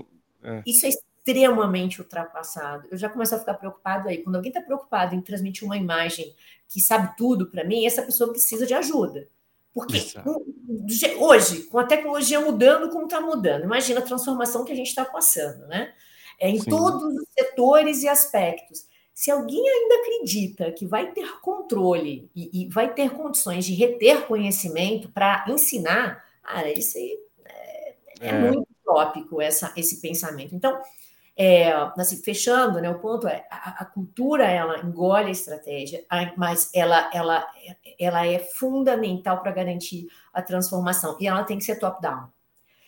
é, 0.42 0.50
é. 0.50 0.62
Isso 0.66 0.84
é 0.84 0.90
extremamente 0.90 2.02
ultrapassado. 2.02 2.86
Eu 2.90 2.98
já 2.98 3.08
começo 3.08 3.34
a 3.34 3.38
ficar 3.38 3.54
preocupado 3.54 4.10
aí. 4.10 4.18
Quando 4.18 4.36
alguém 4.36 4.50
está 4.50 4.60
preocupado 4.60 5.14
em 5.14 5.22
transmitir 5.22 5.64
uma 5.64 5.78
imagem 5.78 6.34
que 6.68 6.78
sabe 6.78 7.16
tudo 7.16 7.46
para 7.46 7.64
mim, 7.64 7.86
essa 7.86 8.02
pessoa 8.02 8.30
precisa 8.30 8.66
de 8.66 8.74
ajuda. 8.74 9.26
Porque 9.74 11.16
hoje, 11.18 11.64
com 11.64 11.78
a 11.78 11.84
tecnologia 11.84 12.40
mudando 12.40 12.90
como 12.90 13.04
está 13.04 13.20
mudando, 13.20 13.64
imagina 13.64 13.98
a 13.98 14.04
transformação 14.04 14.64
que 14.64 14.70
a 14.70 14.76
gente 14.76 14.86
está 14.86 15.04
passando, 15.04 15.66
né? 15.66 15.92
É, 16.40 16.48
em 16.48 16.60
Sim. 16.60 16.70
todos 16.70 17.02
os 17.02 17.24
setores 17.36 18.02
e 18.04 18.08
aspectos. 18.08 18.86
Se 19.12 19.30
alguém 19.30 19.68
ainda 19.68 19.94
acredita 19.96 20.72
que 20.72 20.86
vai 20.86 21.12
ter 21.12 21.40
controle 21.40 22.30
e, 22.34 22.62
e 22.62 22.68
vai 22.68 22.92
ter 22.92 23.10
condições 23.10 23.64
de 23.64 23.74
reter 23.74 24.26
conhecimento 24.26 25.08
para 25.10 25.44
ensinar, 25.48 26.24
cara, 26.42 26.72
isso 26.72 26.96
aí 26.96 27.18
é, 27.44 27.94
é, 28.20 28.28
é. 28.28 28.40
muito 28.40 28.66
tópico 28.84 29.40
essa, 29.40 29.72
esse 29.76 30.00
pensamento. 30.00 30.54
Então, 30.54 30.80
é, 31.36 31.72
assim, 31.98 32.22
fechando, 32.22 32.80
né, 32.80 32.88
o 32.88 33.00
ponto 33.00 33.26
é 33.26 33.44
a, 33.50 33.82
a, 33.82 33.84
cultura 33.84 34.44
ela 34.44 34.78
engole 34.80 35.26
a 35.26 35.32
estratégia, 35.32 36.04
mas 36.36 36.70
ela, 36.72 37.10
ela, 37.12 37.46
ela 37.98 38.26
é 38.26 38.38
fundamental 38.38 39.42
para 39.42 39.50
garantir 39.50 40.06
a 40.32 40.40
transformação 40.40 41.16
e 41.18 41.26
ela 41.26 41.42
tem 41.42 41.58
que 41.58 41.64
ser 41.64 41.78
top-down. 41.78 42.28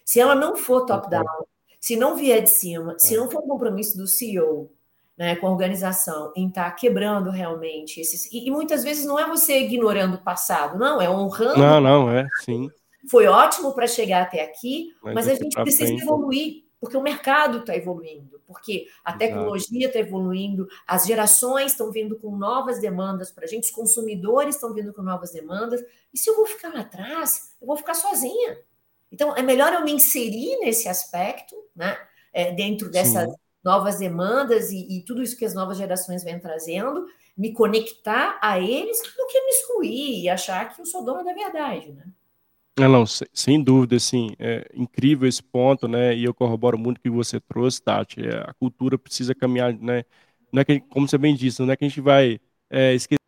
Se 0.05 0.21
ela 0.21 0.37
não 0.37 0.57
for 0.57 0.87
top-down, 0.87 1.47
se 1.81 1.97
não 1.97 2.15
vier 2.15 2.43
de 2.43 2.51
cima, 2.51 2.93
é. 2.95 2.99
se 2.99 3.17
não 3.17 3.29
for 3.29 3.43
um 3.43 3.49
compromisso 3.49 3.99
do 3.99 4.07
CEO 4.07 4.71
né, 5.19 5.35
com 5.37 5.49
a 5.49 5.51
organização 5.51 6.33
em 6.37 6.47
estar 6.47 6.71
tá 6.71 6.71
quebrando 6.71 7.31
realmente 7.31 8.01
esses. 8.01 8.31
E, 8.33 8.47
e, 8.47 8.51
muitas 8.51 8.85
vezes 8.85 9.05
não 9.05 9.19
é 9.19 9.27
você 9.27 9.61
ignorando 9.61 10.15
o 10.15 10.23
passado, 10.23 10.79
não, 10.79 11.01
é 11.01 11.11
honrando. 11.11 11.59
Não, 11.59 11.81
não, 11.81 12.11
é, 12.11 12.29
sim. 12.45 12.71
Foi 13.11 13.27
ótimo 13.27 13.73
para 13.73 13.87
chegar 13.89 14.23
até 14.23 14.43
aqui, 14.43 14.93
mas, 15.03 15.15
mas 15.15 15.29
a 15.29 15.35
gente 15.35 15.55
precisa 15.55 15.87
frente. 15.87 16.03
evoluir 16.03 16.67
porque 16.81 16.97
o 16.97 17.03
mercado 17.03 17.59
está 17.59 17.75
evoluindo, 17.75 18.36
porque 18.47 18.87
a 19.05 19.13
tecnologia 19.13 19.87
está 19.89 19.99
evoluindo, 19.99 20.69
as 20.87 21.07
gerações 21.07 21.73
estão 21.73 21.91
vindo 21.91 22.17
com 22.17 22.37
novas 22.37 22.81
demandas 22.81 23.31
para 23.31 23.45
a 23.45 23.47
gente, 23.47 23.65
os 23.65 23.71
consumidores 23.71 24.55
estão 24.55 24.73
vindo 24.73 24.93
com 24.93 25.03
novas 25.03 25.33
demandas, 25.33 25.83
e 26.13 26.19
se 26.19 26.31
eu 26.31 26.37
vou 26.37 26.47
ficar 26.47 26.73
lá 26.73 26.81
atrás, 26.81 27.55
eu 27.61 27.67
vou 27.67 27.77
ficar 27.77 27.95
sozinha. 27.95 28.59
Então, 29.11 29.37
é 29.37 29.43
melhor 29.43 29.73
eu 29.73 29.85
me 29.85 29.93
inserir 29.93 30.59
nesse 30.59 30.89
aspecto, 30.89 31.57
né, 31.75 31.97
é, 32.33 32.53
dentro 32.53 32.91
dessas 32.91 33.25
Sim. 33.25 33.37
novas 33.65 33.99
demandas 33.99 34.71
e, 34.71 34.99
e 34.99 35.05
tudo 35.05 35.23
isso 35.23 35.37
que 35.37 35.45
as 35.45 35.55
novas 35.55 35.79
gerações 35.79 36.23
vêm 36.23 36.39
trazendo, 36.39 37.07
me 37.37 37.53
conectar 37.53 38.39
a 38.41 38.59
eles, 38.59 38.99
do 39.17 39.27
que 39.27 39.41
me 39.41 39.51
excluir 39.51 40.23
e 40.23 40.29
achar 40.29 40.75
que 40.75 40.81
eu 40.81 40.87
sou 40.87 41.05
dona 41.05 41.23
da 41.23 41.35
verdade, 41.35 41.93
né? 41.93 42.07
Não, 42.79 42.89
não, 42.91 43.07
sem, 43.07 43.27
sem 43.33 43.63
dúvida, 43.65 43.97
assim, 43.97 44.29
é 44.39 44.67
incrível 44.75 45.27
esse 45.29 45.43
ponto, 45.43 45.89
né? 45.89 46.15
E 46.15 46.25
eu 46.25 46.35
corroboro 46.35 46.77
muito 46.79 46.99
o 46.99 47.01
que 47.01 47.09
você 47.09 47.41
trouxe, 47.41 47.81
Tati. 47.83 48.21
É, 48.21 48.39
a 48.51 48.53
cultura 48.55 48.99
precisa 48.99 49.35
caminhar, 49.35 49.73
né? 49.73 50.05
Não 50.53 50.61
é 50.61 50.65
que, 50.65 50.81
como 50.81 51.09
você 51.09 51.17
bem 51.17 51.35
disse, 51.35 51.63
não 51.63 51.73
é 51.73 51.77
que 51.77 51.85
a 51.85 51.89
gente 51.89 52.01
vai 52.03 52.39
é, 52.69 52.93
esquecer 52.95 53.19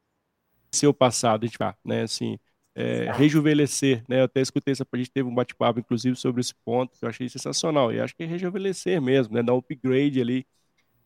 o 0.87 0.95
passado, 0.95 1.45
a 1.45 1.47
gente 1.47 1.59
vai, 1.59 1.75
né? 1.85 2.03
Assim, 2.03 2.39
é, 2.75 3.11
rejuvenescer, 3.13 4.05
né? 4.09 4.21
Eu 4.21 4.25
até 4.25 4.41
escutei 4.41 4.73
essa, 4.73 4.87
a 4.91 4.97
gente 4.97 5.11
teve 5.11 5.29
um 5.29 5.35
bate-papo, 5.35 5.81
inclusive, 5.81 6.17
sobre 6.17 6.41
esse 6.41 6.55
ponto, 6.65 6.99
que 6.99 7.05
eu 7.05 7.09
achei 7.09 7.29
sensacional. 7.29 7.93
E 7.93 8.01
acho 8.01 8.15
que 8.15 8.23
é 8.25 8.27
rejuvenescer 8.27 9.01
mesmo, 9.01 9.35
né? 9.35 9.43
Dar 9.43 9.55
um 9.55 9.59
upgrade 9.59 10.21
ali 10.21 10.47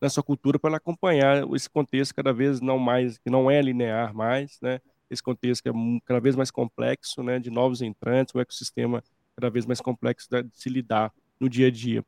na 0.01 0.09
sua 0.09 0.23
cultura 0.23 0.59
para 0.59 0.77
acompanhar 0.77 1.45
esse 1.55 1.69
contexto 1.69 2.15
cada 2.15 2.33
vez 2.33 2.61
não 2.61 2.79
mais, 2.79 3.17
que 3.17 3.29
não 3.29 3.49
é 3.51 3.61
linear 3.61 4.13
mais, 4.15 4.59
né? 4.61 4.79
Esse 5.09 5.21
contexto 5.21 5.63
que 5.63 5.69
é 5.69 5.73
cada 6.05 6.19
vez 6.19 6.35
mais 6.35 6.51
complexo, 6.51 7.21
né, 7.23 7.39
de 7.39 7.49
novos 7.49 7.81
entrantes, 7.81 8.33
um 8.33 8.39
ecossistema 8.39 9.03
cada 9.35 9.49
vez 9.49 9.65
mais 9.65 9.81
complexo 9.81 10.27
de 10.29 10.49
se 10.53 10.69
lidar 10.69 11.11
no 11.39 11.49
dia 11.49 11.67
a 11.67 11.71
dia. 11.71 12.03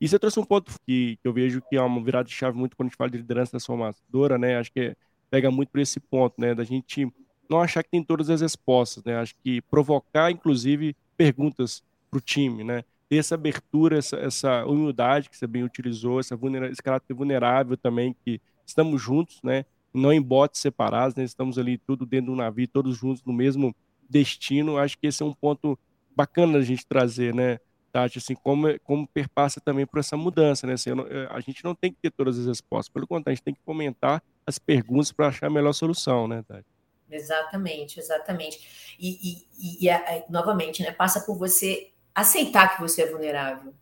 E 0.00 0.08
você 0.08 0.18
trouxe 0.18 0.40
um 0.40 0.44
ponto 0.44 0.72
que, 0.84 1.16
que 1.22 1.28
eu 1.28 1.32
vejo 1.32 1.62
que 1.62 1.76
é 1.76 1.80
uma 1.80 2.02
virada 2.02 2.28
de 2.28 2.34
chave 2.34 2.58
muito 2.58 2.76
quando 2.76 2.88
a 2.88 2.90
gente 2.90 2.96
fala 2.96 3.10
de 3.10 3.18
liderança 3.18 3.52
transformadora, 3.52 4.36
né? 4.36 4.58
Acho 4.58 4.72
que 4.72 4.96
pega 5.30 5.48
muito 5.48 5.68
por 5.68 5.80
esse 5.80 6.00
ponto, 6.00 6.40
né? 6.40 6.54
Da 6.56 6.64
gente 6.64 7.08
não 7.48 7.60
achar 7.60 7.84
que 7.84 7.90
tem 7.90 8.02
todas 8.02 8.28
as 8.28 8.40
respostas, 8.40 9.04
né? 9.04 9.16
Acho 9.16 9.34
que 9.44 9.60
provocar, 9.62 10.30
inclusive, 10.30 10.96
perguntas 11.16 11.84
para 12.10 12.18
o 12.18 12.20
time, 12.20 12.64
né? 12.64 12.82
Ter 13.08 13.18
essa 13.18 13.36
abertura, 13.36 13.96
essa, 13.96 14.16
essa 14.16 14.66
humildade 14.66 15.30
que 15.30 15.36
você 15.36 15.46
bem 15.46 15.62
utilizou, 15.62 16.18
essa 16.18 16.36
esse 16.70 16.82
caráter 16.82 17.14
vulnerável 17.14 17.76
também, 17.76 18.12
que 18.24 18.40
estamos 18.66 19.00
juntos, 19.00 19.40
né? 19.42 19.64
Não 19.92 20.12
em 20.12 20.20
botes 20.20 20.60
separados, 20.60 21.14
né? 21.14 21.24
estamos 21.24 21.58
ali 21.58 21.78
tudo 21.78 22.06
dentro 22.06 22.32
do 22.32 22.36
navio, 22.36 22.68
todos 22.68 22.96
juntos 22.96 23.22
no 23.24 23.32
mesmo 23.32 23.74
destino. 24.08 24.78
Acho 24.78 24.98
que 24.98 25.06
esse 25.06 25.22
é 25.22 25.26
um 25.26 25.34
ponto 25.34 25.78
bacana 26.14 26.54
da 26.54 26.64
gente 26.64 26.86
trazer, 26.86 27.34
né, 27.34 27.58
Tati? 27.90 28.18
Assim, 28.18 28.34
como, 28.34 28.78
como 28.80 29.06
perpassa 29.06 29.60
também 29.60 29.86
por 29.86 29.98
essa 29.98 30.16
mudança, 30.16 30.66
né? 30.66 30.74
Assim, 30.74 30.90
não, 30.94 31.06
eh, 31.06 31.28
a 31.30 31.40
gente 31.40 31.64
não 31.64 31.74
tem 31.74 31.92
que 31.92 31.98
ter 32.00 32.10
todas 32.10 32.38
as 32.38 32.46
respostas, 32.46 32.88
pelo 32.92 33.06
contrário, 33.06 33.32
a 33.32 33.34
gente 33.34 33.44
tem 33.44 33.54
que 33.54 33.62
fomentar 33.64 34.22
as 34.46 34.58
perguntas 34.58 35.12
para 35.12 35.28
achar 35.28 35.46
a 35.46 35.50
melhor 35.50 35.72
solução, 35.72 36.28
né, 36.28 36.42
Tati? 36.46 36.66
Exatamente, 37.10 38.00
exatamente. 38.00 38.96
E, 38.98 39.46
e, 39.60 39.86
e, 39.86 39.88
e, 39.88 40.30
novamente, 40.30 40.82
né, 40.82 40.90
passa 40.92 41.20
por 41.20 41.36
você 41.36 41.92
aceitar 42.14 42.74
que 42.74 42.80
você 42.80 43.02
é 43.02 43.10
vulnerável. 43.10 43.74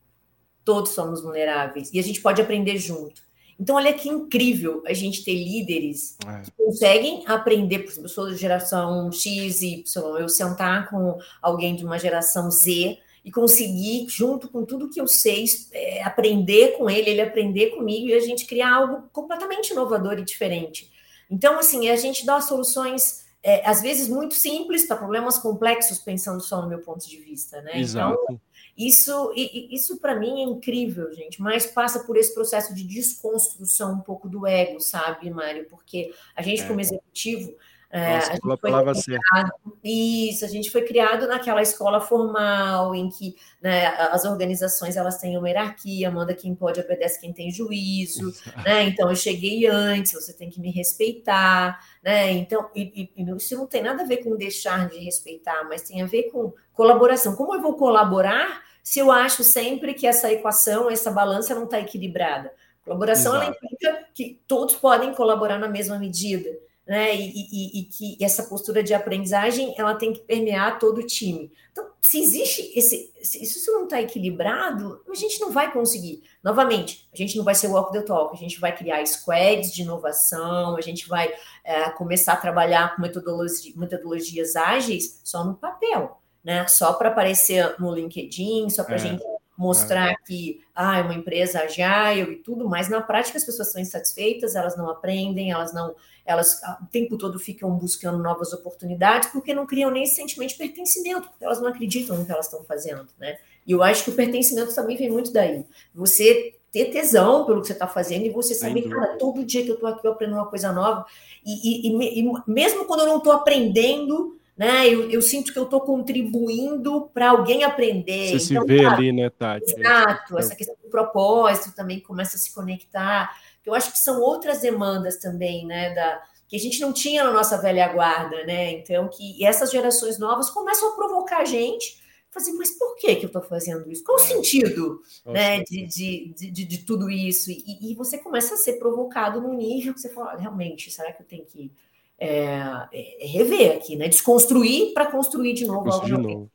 Todos 0.64 0.92
somos 0.92 1.22
vulneráveis 1.22 1.90
e 1.92 1.98
a 1.98 2.02
gente 2.02 2.20
pode 2.20 2.42
aprender 2.42 2.76
junto. 2.78 3.22
Então, 3.60 3.76
olha 3.76 3.92
que 3.92 4.08
incrível 4.08 4.82
a 4.86 4.94
gente 4.94 5.22
ter 5.22 5.34
líderes 5.34 6.16
é. 6.26 6.40
que 6.40 6.50
conseguem 6.52 7.22
aprender, 7.26 7.80
por 7.80 7.90
exemplo, 7.90 8.06
eu 8.06 8.08
sou 8.08 8.30
de 8.30 8.36
geração 8.36 9.12
X, 9.12 9.60
Y, 9.60 10.18
eu 10.18 10.30
sentar 10.30 10.88
com 10.88 11.18
alguém 11.42 11.76
de 11.76 11.84
uma 11.84 11.98
geração 11.98 12.50
Z 12.50 12.98
e 13.22 13.30
conseguir, 13.30 14.06
junto 14.08 14.48
com 14.48 14.64
tudo 14.64 14.88
que 14.88 14.98
eu 14.98 15.06
sei, 15.06 15.44
é, 15.72 16.02
aprender 16.02 16.78
com 16.78 16.88
ele, 16.88 17.10
ele 17.10 17.20
aprender 17.20 17.76
comigo 17.76 18.08
e 18.08 18.14
a 18.14 18.20
gente 18.20 18.46
criar 18.46 18.74
algo 18.74 19.10
completamente 19.12 19.72
inovador 19.72 20.18
e 20.18 20.24
diferente. 20.24 20.90
Então, 21.30 21.58
assim, 21.58 21.90
a 21.90 21.96
gente 21.96 22.24
dá 22.24 22.40
soluções, 22.40 23.26
é, 23.42 23.68
às 23.68 23.82
vezes, 23.82 24.08
muito 24.08 24.34
simples 24.34 24.86
para 24.86 24.96
problemas 24.96 25.36
complexos, 25.36 25.98
pensando 25.98 26.40
só 26.40 26.62
no 26.62 26.68
meu 26.68 26.78
ponto 26.78 27.06
de 27.06 27.18
vista, 27.18 27.60
né? 27.60 27.78
Exato. 27.78 28.18
Então, 28.24 28.40
isso, 28.88 29.32
isso 29.36 29.98
para 29.98 30.14
mim 30.14 30.40
é 30.40 30.44
incrível, 30.44 31.12
gente, 31.12 31.42
mas 31.42 31.66
passa 31.66 32.00
por 32.00 32.16
esse 32.16 32.32
processo 32.32 32.74
de 32.74 32.82
desconstrução 32.82 33.94
um 33.94 34.00
pouco 34.00 34.28
do 34.28 34.46
ego, 34.46 34.80
sabe, 34.80 35.28
Mário? 35.30 35.66
Porque 35.68 36.12
a 36.34 36.40
gente, 36.40 36.62
é. 36.62 36.66
como 36.66 36.80
executivo, 36.80 37.54
é, 37.92 38.14
Nossa, 38.14 38.30
a 38.30 38.34
gente 38.36 38.40
foi 38.46 38.56
criado, 38.56 39.52
isso, 39.82 40.44
a 40.44 40.48
gente 40.48 40.70
foi 40.70 40.82
criado 40.82 41.26
naquela 41.26 41.60
escola 41.60 42.00
formal 42.00 42.94
em 42.94 43.08
que 43.08 43.34
né, 43.60 43.88
as 43.88 44.24
organizações 44.24 44.96
elas 44.96 45.18
têm 45.18 45.36
uma 45.36 45.48
hierarquia, 45.48 46.08
manda 46.08 46.32
quem 46.32 46.54
pode, 46.54 46.78
obedece 46.78 47.20
quem 47.20 47.32
tem 47.32 47.50
juízo, 47.50 48.32
né? 48.64 48.84
Então 48.84 49.10
eu 49.10 49.16
cheguei 49.16 49.66
antes, 49.66 50.12
você 50.12 50.32
tem 50.32 50.48
que 50.48 50.60
me 50.60 50.70
respeitar, 50.70 51.84
né? 52.00 52.30
Então 52.30 52.70
e, 52.76 53.10
e, 53.16 53.36
isso 53.36 53.56
não 53.56 53.66
tem 53.66 53.82
nada 53.82 54.04
a 54.04 54.06
ver 54.06 54.18
com 54.18 54.36
deixar 54.36 54.88
de 54.88 54.98
respeitar, 54.98 55.64
mas 55.68 55.82
tem 55.82 56.00
a 56.00 56.06
ver 56.06 56.30
com 56.30 56.52
colaboração. 56.72 57.34
Como 57.34 57.54
eu 57.56 57.60
vou 57.60 57.74
colaborar 57.74 58.69
se 58.82 58.98
eu 58.98 59.10
acho 59.10 59.42
sempre 59.44 59.94
que 59.94 60.06
essa 60.06 60.32
equação, 60.32 60.90
essa 60.90 61.10
balança 61.10 61.54
não 61.54 61.64
está 61.64 61.80
equilibrada? 61.80 62.52
Colaboração 62.84 63.34
ela 63.34 63.46
implica 63.46 64.06
que 64.14 64.40
todos 64.46 64.74
podem 64.74 65.14
colaborar 65.14 65.58
na 65.58 65.68
mesma 65.68 65.98
medida 65.98 66.50
né? 66.90 67.14
E, 67.14 67.30
e, 67.52 67.80
e, 67.80 67.84
que 67.84 68.18
essa 68.20 68.42
postura 68.42 68.82
de 68.82 68.92
aprendizagem 68.92 69.72
ela 69.78 69.94
tem 69.94 70.12
que 70.12 70.22
permear 70.22 70.80
todo 70.80 70.98
o 70.98 71.06
time. 71.06 71.52
Então, 71.70 71.88
se 72.00 72.20
existe 72.20 72.72
esse, 72.76 73.12
se 73.22 73.44
isso 73.44 73.70
não 73.70 73.84
está 73.84 74.02
equilibrado, 74.02 75.00
a 75.08 75.14
gente 75.14 75.40
não 75.40 75.52
vai 75.52 75.72
conseguir. 75.72 76.24
Novamente, 76.42 77.08
a 77.14 77.16
gente 77.16 77.36
não 77.36 77.44
vai 77.44 77.54
ser 77.54 77.68
walk 77.68 77.92
the 77.92 78.02
talk, 78.02 78.34
a 78.34 78.36
gente 78.36 78.58
vai 78.58 78.76
criar 78.76 79.06
squads 79.06 79.72
de 79.72 79.82
inovação, 79.82 80.76
a 80.76 80.80
gente 80.80 81.06
vai 81.06 81.32
é, 81.62 81.90
começar 81.90 82.32
a 82.32 82.38
trabalhar 82.38 82.96
com 82.96 83.02
metodologia, 83.02 83.72
metodologias 83.76 84.56
ágeis 84.56 85.20
só 85.22 85.44
no 85.44 85.54
papel, 85.54 86.20
né? 86.44 86.66
Só 86.68 86.92
para 86.92 87.08
aparecer 87.10 87.74
no 87.78 87.94
LinkedIn, 87.94 88.70
só 88.70 88.84
para 88.84 88.94
a 88.94 88.96
é. 88.96 89.00
gente 89.00 89.22
mostrar 89.60 90.12
é. 90.12 90.14
que 90.26 90.62
ah, 90.74 90.98
é 90.98 91.02
uma 91.02 91.12
empresa 91.12 91.60
agile 91.60 92.32
e 92.32 92.36
tudo, 92.36 92.66
mas 92.66 92.88
na 92.88 93.02
prática 93.02 93.36
as 93.36 93.44
pessoas 93.44 93.68
estão 93.68 93.82
insatisfeitas, 93.82 94.56
elas 94.56 94.74
não 94.74 94.88
aprendem, 94.88 95.50
elas 95.50 95.74
não, 95.74 95.94
elas 96.24 96.62
ah, 96.64 96.78
o 96.82 96.86
tempo 96.86 97.18
todo 97.18 97.38
ficam 97.38 97.70
buscando 97.72 98.18
novas 98.18 98.54
oportunidades 98.54 99.28
porque 99.28 99.52
não 99.52 99.66
criam 99.66 99.90
nem 99.90 100.04
esse 100.04 100.14
sentimento 100.14 100.52
de 100.52 100.56
pertencimento, 100.56 101.28
porque 101.28 101.44
elas 101.44 101.60
não 101.60 101.68
acreditam 101.68 102.16
no 102.16 102.24
que 102.24 102.32
elas 102.32 102.46
estão 102.46 102.64
fazendo, 102.64 103.06
né? 103.18 103.36
E 103.66 103.72
eu 103.72 103.82
acho 103.82 104.04
que 104.04 104.10
o 104.10 104.14
pertencimento 104.14 104.74
também 104.74 104.96
vem 104.96 105.10
muito 105.10 105.30
daí. 105.30 105.66
Você 105.94 106.54
ter 106.72 106.86
tesão 106.86 107.44
pelo 107.44 107.60
que 107.60 107.66
você 107.66 107.72
está 107.72 107.86
fazendo 107.86 108.24
e 108.24 108.30
você 108.30 108.54
saber, 108.54 108.88
cara, 108.88 109.18
todo 109.18 109.44
dia 109.44 109.62
que 109.62 109.70
eu 109.70 109.74
estou 109.74 109.88
aqui 109.88 110.06
eu 110.06 110.12
aprendo 110.12 110.34
uma 110.34 110.46
coisa 110.46 110.72
nova. 110.72 111.04
E, 111.44 111.88
e, 111.88 112.20
e 112.20 112.32
mesmo 112.46 112.84
quando 112.86 113.00
eu 113.00 113.06
não 113.06 113.18
estou 113.18 113.32
aprendendo, 113.32 114.38
né? 114.60 114.86
Eu, 114.86 115.10
eu 115.10 115.22
sinto 115.22 115.54
que 115.54 115.58
eu 115.58 115.62
estou 115.62 115.80
contribuindo 115.80 117.08
para 117.14 117.30
alguém 117.30 117.64
aprender. 117.64 118.38
Você 118.38 118.52
então, 118.52 118.66
se 118.66 118.68
vê 118.68 118.82
cara, 118.82 118.94
ali, 118.94 119.10
né, 119.10 119.30
Tati? 119.30 119.74
Exato, 119.74 120.38
essa 120.38 120.54
questão 120.54 120.76
do 120.84 120.90
propósito 120.90 121.74
também 121.74 121.98
começa 121.98 122.36
a 122.36 122.38
se 122.38 122.52
conectar. 122.52 123.34
Eu 123.64 123.72
acho 123.72 123.90
que 123.90 123.98
são 123.98 124.20
outras 124.20 124.60
demandas 124.60 125.16
também, 125.16 125.64
né? 125.64 125.94
Da, 125.94 126.22
que 126.46 126.56
a 126.56 126.58
gente 126.58 126.78
não 126.78 126.92
tinha 126.92 127.24
na 127.24 127.32
nossa 127.32 127.56
velha 127.56 127.88
guarda, 127.88 128.44
né? 128.44 128.72
Então, 128.72 129.08
que 129.08 129.42
essas 129.42 129.70
gerações 129.70 130.18
novas 130.18 130.50
começam 130.50 130.92
a 130.92 130.94
provocar 130.94 131.38
a 131.38 131.44
gente 131.46 131.98
fazer, 132.30 132.52
mas 132.52 132.70
por 132.72 132.96
que, 132.96 133.16
que 133.16 133.24
eu 133.24 133.28
estou 133.28 133.42
fazendo 133.42 133.90
isso? 133.90 134.04
Qual 134.04 134.18
o 134.18 134.20
é. 134.20 134.24
sentido 134.24 135.00
né, 135.24 135.62
de, 135.62 135.86
de, 135.86 136.34
de, 136.34 136.64
de, 136.66 136.78
tudo 136.84 137.10
isso? 137.10 137.50
E, 137.50 137.92
e, 137.92 137.94
você 137.94 138.18
começa 138.18 138.54
a 138.54 138.58
ser 138.58 138.74
provocado 138.74 139.40
num 139.40 139.56
nível 139.56 139.94
que 139.94 140.00
você 140.00 140.10
fala, 140.10 140.36
realmente, 140.36 140.90
será 140.90 141.12
que 141.12 141.22
eu 141.22 141.26
tenho 141.26 141.46
que 141.46 141.72
é, 142.20 142.88
é, 142.92 143.26
rever 143.26 143.76
aqui, 143.76 143.96
né? 143.96 144.06
Desconstruir 144.06 144.92
para 144.92 145.10
construir 145.10 145.54
de 145.54 145.66
novo 145.66 145.90
algo 145.90 146.04
de 146.04 146.12
novo. 146.12 146.50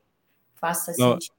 Faça 0.54 0.94
sentido. 0.94 1.34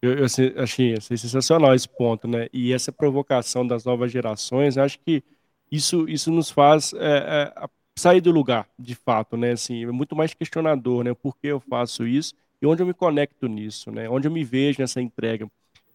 Eu, 0.00 0.18
eu 0.18 0.24
achei, 0.24 0.54
achei 0.56 0.96
sensacional 1.00 1.74
esse 1.74 1.88
ponto, 1.88 2.26
né? 2.26 2.48
E 2.52 2.72
essa 2.72 2.90
provocação 2.90 3.66
das 3.66 3.84
novas 3.84 4.10
gerações, 4.10 4.78
acho 4.78 4.98
que 5.00 5.22
isso, 5.70 6.08
isso 6.08 6.30
nos 6.30 6.50
faz 6.50 6.94
é, 6.94 7.52
é, 7.54 7.68
sair 7.96 8.20
do 8.20 8.30
lugar, 8.30 8.66
de 8.78 8.94
fato, 8.94 9.36
né? 9.36 9.52
Assim, 9.52 9.84
é 9.84 9.92
muito 9.92 10.16
mais 10.16 10.32
questionador, 10.32 11.04
né? 11.04 11.12
Por 11.14 11.36
que 11.36 11.48
eu 11.48 11.60
faço 11.60 12.06
isso 12.06 12.34
e 12.62 12.66
onde 12.66 12.82
eu 12.82 12.86
me 12.86 12.94
conecto 12.94 13.46
nisso, 13.46 13.90
né? 13.90 14.08
Onde 14.08 14.26
eu 14.26 14.32
me 14.32 14.44
vejo 14.44 14.80
nessa 14.80 15.00
entrega. 15.00 15.48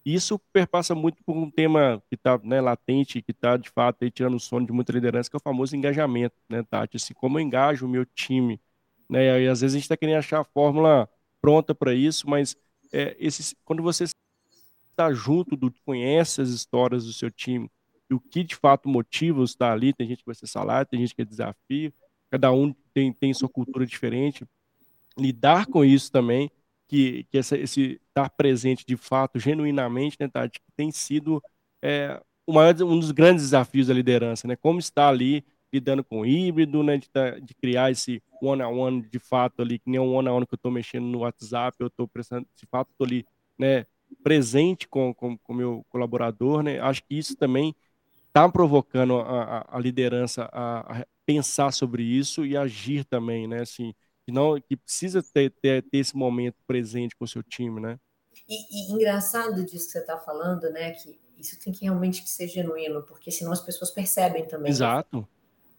Isso 0.06 0.38
perpassa 0.52 0.94
muito 0.94 1.24
por 1.24 1.36
um 1.36 1.50
tema 1.50 2.04
que 2.10 2.16
está 2.16 2.38
né, 2.44 2.60
latente, 2.60 3.22
que 3.22 3.32
está, 3.32 3.56
de 3.56 3.70
fato, 3.70 4.04
aí, 4.04 4.12
tirando 4.12 4.36
o 4.36 4.40
sono 4.40 4.66
de 4.66 4.74
muita 4.74 4.92
liderança, 4.92 5.30
que 5.30 5.36
é 5.36 5.38
o 5.38 5.42
famoso 5.42 5.76
engajamento, 5.76 6.36
né, 6.50 6.62
Tati? 6.64 6.98
Assim, 6.98 7.14
como 7.14 7.40
eu 7.40 7.42
engajo 7.42 7.86
o 7.86 7.90
meu 7.90 8.06
time, 8.06 8.60
né? 9.10 9.42
E 9.42 9.48
às 9.48 9.62
vezes 9.62 9.76
a 9.76 9.78
gente 9.78 9.86
está 9.86 9.96
querendo 9.96 10.18
achar 10.18 10.42
a 10.42 10.44
fórmula 10.44 11.10
pronta 11.42 11.74
para 11.74 11.94
isso, 11.94 12.30
mas 12.30 12.58
é, 12.92 13.16
esse, 13.18 13.56
quando 13.64 13.82
você 13.82 14.06
está 14.92 15.14
junto, 15.14 15.56
do, 15.56 15.74
conhece 15.86 16.42
as 16.42 16.50
histórias 16.50 17.06
do 17.06 17.14
seu 17.14 17.32
time, 17.32 17.70
e 18.10 18.14
o 18.14 18.20
que 18.20 18.44
de 18.44 18.56
fato 18.56 18.90
motiva 18.90 19.40
você 19.40 19.54
estar 19.54 19.72
ali, 19.72 19.94
tem 19.94 20.08
gente 20.08 20.20
que 20.20 20.26
vai 20.26 20.36
ser 20.36 20.48
salário, 20.48 20.90
tem 20.90 21.00
gente 21.00 21.16
que 21.16 21.22
é 21.22 21.26
desafio, 21.26 21.94
cada 22.30 22.52
um 22.52 22.74
tem, 22.94 23.14
tem 23.14 23.34
sua 23.34 23.48
cultura 23.48 23.86
diferente, 23.86 24.46
lidar 25.18 25.66
com 25.68 25.86
isso 25.86 26.12
também 26.12 26.52
que, 26.88 27.26
que 27.26 27.38
essa, 27.38 27.58
esse 27.58 28.02
estar 28.08 28.30
presente 28.30 28.86
de 28.86 28.98
fato, 28.98 29.40
genuinamente, 29.40 30.18
né, 30.20 30.28
Tati, 30.28 30.60
tem 30.76 30.92
sido 30.92 31.42
é, 31.82 32.22
maior, 32.48 32.76
um 32.84 33.00
dos 33.00 33.12
grandes 33.12 33.44
desafios 33.44 33.88
da 33.88 33.94
liderança, 33.94 34.48
né? 34.48 34.56
Como 34.56 34.80
está 34.80 35.08
ali 35.10 35.46
lidando 35.72 36.04
com 36.04 36.22
o 36.22 36.26
híbrido, 36.26 36.84
né? 36.84 36.98
De, 36.98 37.10
de 37.42 37.54
criar 37.56 37.92
esse 37.92 38.22
one-on-one 38.42 39.02
de 39.10 39.20
fato 39.20 39.62
ali, 39.62 39.80
que 39.80 39.90
nem 39.90 40.00
um 40.00 40.14
one-on-one 40.14 40.46
que 40.46 40.54
eu 40.54 40.58
estou 40.58 40.72
mexendo 40.72 41.06
no 41.06 41.20
WhatsApp, 41.20 41.78
eu 41.80 41.88
estou 41.88 42.08
prestando, 42.08 42.48
de 42.56 42.66
fato, 42.68 42.92
estou 42.92 43.06
ali, 43.06 43.26
né? 43.58 43.86
Presente 44.24 44.88
com 44.88 45.10
o 45.10 45.16
com, 45.16 45.38
com 45.38 45.54
meu 45.54 45.86
colaborador, 45.90 46.62
né? 46.64 46.80
Acho 46.80 47.04
que 47.04 47.16
isso 47.18 47.36
também 47.36 47.76
está 48.28 48.50
provocando 48.50 49.18
a, 49.18 49.44
a, 49.60 49.78
a 49.78 49.80
liderança 49.80 50.50
a, 50.52 51.02
a, 51.02 51.06
pensar 51.26 51.72
sobre 51.72 52.04
isso 52.04 52.46
e 52.46 52.58
agir 52.58 53.06
também, 53.06 53.48
né? 53.48 53.62
Assim, 53.62 53.94
que 54.26 54.32
não 54.32 54.60
que 54.60 54.78
precisa 54.78 55.22
ter, 55.22 55.52
ter, 55.62 55.84
ter 55.84 55.98
esse 55.98 56.16
momento 56.16 56.58
presente 56.66 57.16
com 57.16 57.26
o 57.26 57.28
seu 57.28 57.44
time, 57.44 57.80
né? 57.80 58.00
E, 58.48 58.92
e 58.92 58.94
engraçado 58.94 59.64
disso 59.64 59.86
que 59.88 59.92
você 59.92 60.00
está 60.00 60.18
falando, 60.18 60.70
né? 60.72 60.92
Que 60.92 61.20
isso 61.38 61.60
tem 61.60 61.74
que 61.74 61.84
realmente 61.84 62.28
ser 62.30 62.48
genuíno, 62.48 63.04
porque 63.04 63.32
senão 63.32 63.52
as 63.52 63.62
pessoas 63.62 63.92
percebem 63.92 64.48
também. 64.48 64.72
Exato. 64.72 65.28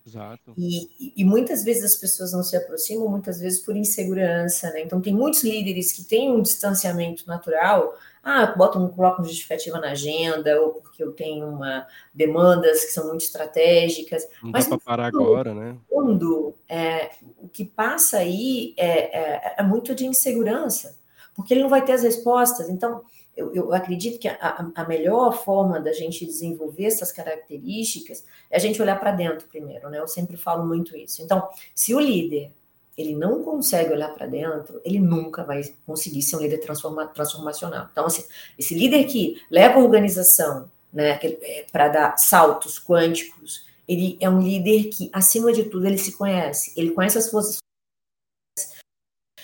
Exato. 0.06 0.52
E, 0.58 1.14
e, 1.16 1.24
muitas 1.24 1.64
vezes 1.64 1.82
as 1.82 1.96
pessoas 1.96 2.32
não 2.32 2.42
se 2.42 2.54
aproximam, 2.54 3.08
muitas 3.08 3.40
vezes 3.40 3.60
por 3.60 3.74
insegurança, 3.74 4.70
né? 4.70 4.82
Então 4.82 5.00
tem 5.00 5.14
muitos 5.14 5.42
líderes 5.42 5.92
que 5.92 6.04
têm 6.04 6.30
um 6.30 6.42
distanciamento 6.42 7.26
natural, 7.26 7.94
ah, 8.22 8.46
botam, 8.46 8.86
colocam 8.88 9.24
justificativa 9.24 9.80
na 9.80 9.92
agenda, 9.92 10.60
ou 10.60 10.74
porque 10.74 11.02
eu 11.02 11.12
tenho 11.12 11.46
uma 11.46 11.86
demandas 12.12 12.84
que 12.84 12.92
são 12.92 13.08
muito 13.08 13.24
estratégicas. 13.24 14.28
Não 14.42 14.50
mas 14.50 14.64
dá 14.66 14.76
para 14.76 14.84
parar 14.84 15.06
agora, 15.06 15.54
né? 15.54 15.76
Fundo, 15.88 16.54
é, 16.68 17.10
o 17.38 17.48
que 17.48 17.64
passa 17.64 18.18
aí 18.18 18.74
é, 18.76 19.18
é, 19.18 19.54
é 19.58 19.62
muito 19.62 19.94
de 19.94 20.04
insegurança, 20.04 20.98
porque 21.34 21.54
ele 21.54 21.62
não 21.62 21.70
vai 21.70 21.82
ter 21.82 21.92
as 21.92 22.02
respostas. 22.02 22.68
Então, 22.68 23.02
eu, 23.36 23.52
eu 23.54 23.72
acredito 23.72 24.18
que 24.18 24.28
a, 24.28 24.70
a, 24.74 24.84
melhor 24.84 25.32
forma 25.44 25.80
da 25.80 25.92
gente 25.92 26.24
desenvolver 26.24 26.86
essas 26.86 27.10
características 27.10 28.24
é 28.50 28.56
a 28.56 28.60
gente 28.60 28.80
olhar 28.80 28.98
para 28.98 29.12
dentro 29.12 29.48
primeiro, 29.48 29.90
né? 29.90 29.98
Eu 29.98 30.06
sempre 30.06 30.36
falo 30.36 30.66
muito 30.66 30.96
isso. 30.96 31.22
Então, 31.22 31.48
se 31.74 31.94
o 31.94 32.00
líder 32.00 32.52
ele 32.96 33.14
não 33.14 33.42
consegue 33.42 33.92
olhar 33.92 34.14
para 34.14 34.26
dentro, 34.26 34.80
ele 34.84 35.00
nunca 35.00 35.42
vai 35.42 35.62
conseguir 35.84 36.22
ser 36.22 36.36
um 36.36 36.40
líder 36.40 36.58
transforma, 36.58 37.06
transformacional. 37.08 37.88
Então, 37.90 38.06
assim, 38.06 38.24
esse 38.58 38.74
líder 38.74 39.04
que 39.04 39.42
leva 39.50 39.80
a 39.80 39.82
organização 39.82 40.70
né, 40.92 41.18
é, 41.22 41.66
para 41.72 41.88
dar 41.88 42.16
saltos 42.16 42.78
quânticos, 42.78 43.66
ele 43.88 44.16
é 44.20 44.30
um 44.30 44.40
líder 44.40 44.84
que, 44.84 45.10
acima 45.12 45.52
de 45.52 45.64
tudo, 45.64 45.86
ele 45.86 45.98
se 45.98 46.12
conhece, 46.12 46.72
ele 46.76 46.92
conhece 46.92 47.18
as 47.18 47.28
suas 47.28 47.58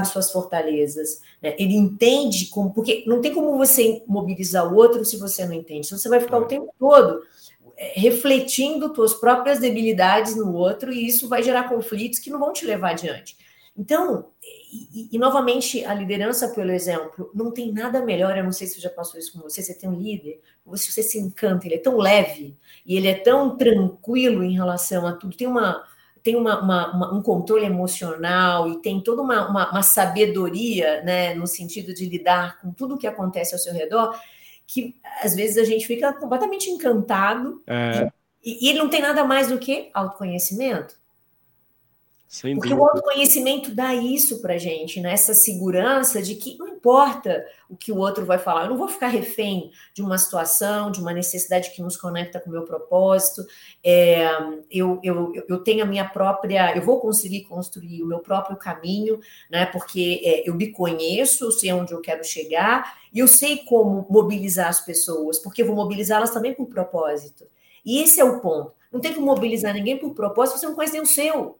as 0.01 0.09
suas 0.09 0.31
fortalezas, 0.31 1.21
né? 1.43 1.55
ele 1.59 1.75
entende 1.75 2.47
como, 2.47 2.73
porque 2.73 3.05
não 3.07 3.21
tem 3.21 3.33
como 3.33 3.57
você 3.57 4.03
mobilizar 4.07 4.73
o 4.73 4.77
outro 4.77 5.05
se 5.05 5.17
você 5.17 5.45
não 5.45 5.53
entende, 5.53 5.87
então 5.87 5.99
você 5.99 6.09
vai 6.09 6.21
ficar 6.21 6.39
o 6.39 6.45
é. 6.45 6.49
tempo 6.49 6.75
todo 6.79 7.23
é, 7.77 7.99
refletindo 7.99 8.95
suas 8.95 9.15
próprias 9.15 9.59
debilidades 9.59 10.37
no 10.37 10.53
outro 10.55 10.93
e 10.93 11.07
isso 11.07 11.29
vai 11.29 11.43
gerar 11.43 11.69
conflitos 11.69 12.19
que 12.19 12.31
não 12.31 12.39
vão 12.39 12.53
te 12.53 12.67
levar 12.67 12.91
adiante. 12.91 13.37
Então, 13.77 14.27
e, 14.43 15.09
e, 15.13 15.19
novamente, 15.19 15.85
a 15.85 15.95
liderança 15.95 16.49
pelo 16.49 16.71
exemplo, 16.71 17.31
não 17.35 17.51
tem 17.51 17.73
nada 17.73 18.05
melhor, 18.05 18.37
eu 18.37 18.45
não 18.45 18.53
sei 18.53 18.67
se 18.67 18.81
já 18.81 18.91
passou 18.91 19.19
isso 19.19 19.33
com 19.33 19.41
você, 19.41 19.63
você 19.63 19.75
tem 19.75 19.89
um 19.89 19.99
líder, 19.99 20.41
você, 20.65 20.91
você 20.91 21.03
se 21.03 21.19
encanta, 21.19 21.67
ele 21.67 21.77
é 21.77 21.79
tão 21.79 21.97
leve, 21.97 22.57
e 22.85 22.97
ele 22.97 23.09
é 23.09 23.15
tão 23.15 23.57
tranquilo 23.57 24.45
em 24.45 24.53
relação 24.53 25.07
a 25.07 25.13
tudo, 25.13 25.37
tem 25.37 25.47
uma 25.47 25.83
tem 26.23 26.37
uma, 26.37 26.61
uma, 26.61 26.93
uma, 26.93 27.15
um 27.15 27.23
controle 27.23 27.65
emocional 27.65 28.69
e 28.69 28.81
tem 28.81 29.01
toda 29.01 29.23
uma, 29.23 29.83
sabedoria, 29.83 31.03
né, 31.03 31.35
no 31.35 31.47
sentido 31.47 31.95
de 31.95 32.07
lidar 32.07 32.61
com 32.61 32.73
tudo 32.73 32.95
o 32.95 32.99
que 32.99 33.07
acontece 33.07 33.55
ao 33.55 33.59
seu 33.59 33.73
redor, 33.73 34.19
que 34.67 34.95
às 35.23 35.35
vezes 35.35 35.59
a 35.59 35.65
gente 35.65 35.87
fica 35.87 36.13
completamente 36.13 36.71
encantado. 36.71 37.63
É. 37.67 38.11
E, 38.45 38.67
e, 38.67 38.71
ele 38.71 38.79
não 38.79 38.89
tem 38.89 39.03
nada 39.03 39.25
mais 39.25 39.49
do 39.49 39.59
que 39.59 39.91
autoconhecimento. 39.93 40.95
Sem 42.31 42.55
Porque 42.55 42.69
dúvida. 42.69 42.87
o 42.87 42.89
autoconhecimento 42.89 43.75
dá 43.75 43.93
isso 43.93 44.41
para 44.41 44.57
gente, 44.57 45.01
né? 45.01 45.13
essa 45.13 45.35
segurança 45.35 46.23
de 46.23 46.37
que 46.37 46.57
não 46.57 46.69
importa 46.69 47.45
o 47.69 47.77
que 47.77 47.91
o 47.91 47.97
outro 47.97 48.25
vai 48.25 48.39
falar, 48.39 48.63
eu 48.63 48.71
não 48.71 48.79
vou 48.79 48.87
ficar 48.87 49.09
refém 49.09 49.73
de 49.93 50.01
uma 50.01 50.17
situação, 50.17 50.93
de 50.93 51.01
uma 51.01 51.13
necessidade 51.13 51.73
que 51.73 51.83
nos 51.83 51.97
conecta 51.97 52.39
com 52.39 52.49
o 52.49 52.53
meu 52.53 52.63
propósito, 52.63 53.45
é, 53.83 54.29
eu, 54.71 55.01
eu, 55.03 55.33
eu 55.49 55.59
tenho 55.59 55.83
a 55.83 55.87
minha 55.87 56.09
própria, 56.09 56.77
eu 56.77 56.83
vou 56.83 57.01
conseguir 57.01 57.47
construir 57.47 58.01
o 58.01 58.07
meu 58.07 58.21
próprio 58.21 58.57
caminho, 58.57 59.19
né? 59.51 59.67
porque 59.67 60.21
é, 60.23 60.49
eu 60.49 60.55
me 60.55 60.69
conheço, 60.69 61.47
eu 61.47 61.51
sei 61.51 61.73
onde 61.73 61.91
eu 61.91 62.01
quero 62.01 62.23
chegar, 62.23 62.97
e 63.13 63.19
eu 63.19 63.27
sei 63.27 63.57
como 63.65 64.07
mobilizar 64.09 64.69
as 64.69 64.81
pessoas, 64.81 65.41
porque 65.41 65.63
eu 65.63 65.67
vou 65.67 65.75
mobilizá-las 65.75 66.31
também 66.31 66.55
por 66.55 66.69
propósito. 66.69 67.45
E 67.85 68.01
esse 68.01 68.21
é 68.21 68.25
o 68.25 68.41
ponto. 68.41 68.73
Não 68.93 69.01
tem 69.01 69.13
que 69.13 69.19
mobilizar 69.19 69.75
ninguém 69.75 69.99
por 69.99 70.15
propósito, 70.15 70.61
você 70.61 70.67
não 70.67 70.77
conhece 70.77 70.93
nem 70.93 71.03
o 71.03 71.07
seu. 71.07 71.60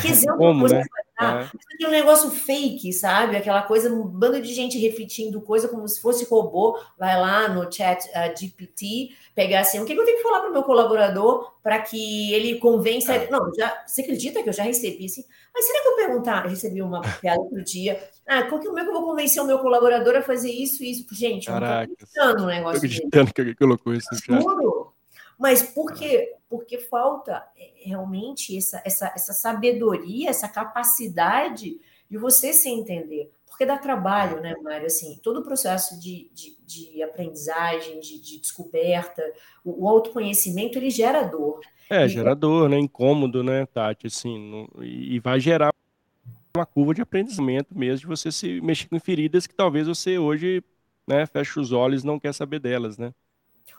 Que 0.00 0.08
exemplo 0.08 0.36
Como, 0.38 0.66
né? 0.68 0.82
É. 1.18 1.48
Tem 1.78 1.88
um 1.88 1.90
negócio 1.90 2.30
fake, 2.30 2.92
sabe? 2.92 3.36
Aquela 3.36 3.62
coisa, 3.62 3.90
um 3.90 4.06
bando 4.06 4.40
de 4.40 4.52
gente 4.52 4.78
refletindo 4.78 5.40
coisa 5.40 5.66
como 5.66 5.88
se 5.88 6.00
fosse 6.00 6.26
robô. 6.26 6.78
Vai 6.98 7.18
lá 7.18 7.48
no 7.48 7.72
chat 7.72 8.06
uh, 8.08 8.38
GPT, 8.38 9.10
pegar 9.34 9.60
assim, 9.60 9.80
o 9.80 9.86
que, 9.86 9.94
eu 9.94 10.04
tenho 10.04 10.18
que 10.18 10.22
falar 10.22 10.40
para 10.40 10.50
o 10.50 10.52
meu 10.52 10.62
colaborador 10.62 11.54
para 11.62 11.80
que 11.80 12.32
ele 12.34 12.58
convença. 12.58 13.14
É. 13.14 13.30
Não, 13.30 13.50
já, 13.54 13.82
você 13.86 14.02
acredita 14.02 14.42
que 14.42 14.48
eu 14.48 14.52
já 14.52 14.62
recebi 14.62 15.06
assim? 15.06 15.24
Mas 15.54 15.64
será 15.64 15.82
que 15.82 15.88
eu 15.88 15.96
perguntar? 15.96 16.44
Eu 16.44 16.50
recebi 16.50 16.82
uma 16.82 17.00
piada 17.00 17.40
outro 17.40 17.64
dia. 17.64 17.98
Ah, 18.26 18.42
como 18.42 18.78
é 18.78 18.82
que 18.82 18.90
eu 18.90 18.94
vou 18.94 19.04
convencer 19.04 19.42
o 19.42 19.46
meu 19.46 19.58
colaborador 19.58 20.16
a 20.16 20.22
fazer 20.22 20.50
isso 20.50 20.84
e 20.84 20.90
isso? 20.90 21.06
Gente, 21.12 21.46
Caraca, 21.46 21.90
eu 21.90 22.26
não 22.26 22.36
tô 22.36 22.42
um 22.42 22.46
negócio. 22.46 22.76
acreditando 22.76 23.32
que 23.32 23.40
alguém 23.40 23.54
colocou 23.54 23.94
isso 23.94 24.08
no 24.12 24.18
chat. 24.18 24.42
Juro. 24.42 24.95
Mas 25.38 25.62
por 25.62 25.92
quê? 25.92 26.34
Porque 26.48 26.78
falta 26.78 27.46
é, 27.56 27.88
realmente 27.88 28.56
essa, 28.56 28.82
essa, 28.84 29.12
essa 29.14 29.32
sabedoria, 29.32 30.30
essa 30.30 30.48
capacidade 30.48 31.78
de 32.08 32.18
você 32.18 32.52
se 32.52 32.68
entender. 32.68 33.30
Porque 33.46 33.64
dá 33.64 33.78
trabalho, 33.78 34.40
né, 34.40 34.54
Mário? 34.62 34.86
Assim, 34.86 35.18
todo 35.22 35.40
o 35.40 35.42
processo 35.42 35.98
de, 35.98 36.30
de, 36.34 36.58
de 36.66 37.02
aprendizagem, 37.02 38.00
de, 38.00 38.20
de, 38.20 38.38
descoberta, 38.38 39.22
o, 39.64 39.84
o, 39.84 39.88
autoconhecimento, 39.88 40.78
ele 40.78 40.90
gera 40.90 41.22
dor. 41.22 41.60
É, 41.88 42.04
e, 42.04 42.08
gera 42.08 42.34
dor, 42.34 42.68
né? 42.68 42.78
Incômodo, 42.78 43.42
né, 43.42 43.64
Tati? 43.66 44.08
Assim, 44.08 44.68
e 44.82 45.18
vai 45.20 45.40
gerar 45.40 45.72
uma 46.54 46.66
curva 46.66 46.94
de 46.94 47.02
aprendizamento 47.02 47.76
mesmo, 47.76 48.00
de 48.00 48.06
você 48.06 48.30
se 48.30 48.60
mexer 48.60 48.88
com 48.88 49.00
feridas 49.00 49.46
que 49.46 49.54
talvez 49.54 49.86
você 49.86 50.18
hoje 50.18 50.62
né, 51.06 51.24
feche 51.26 51.58
os 51.60 51.72
olhos 51.72 52.02
e 52.02 52.06
não 52.06 52.18
quer 52.18 52.34
saber 52.34 52.58
delas, 52.58 52.98
né? 52.98 53.12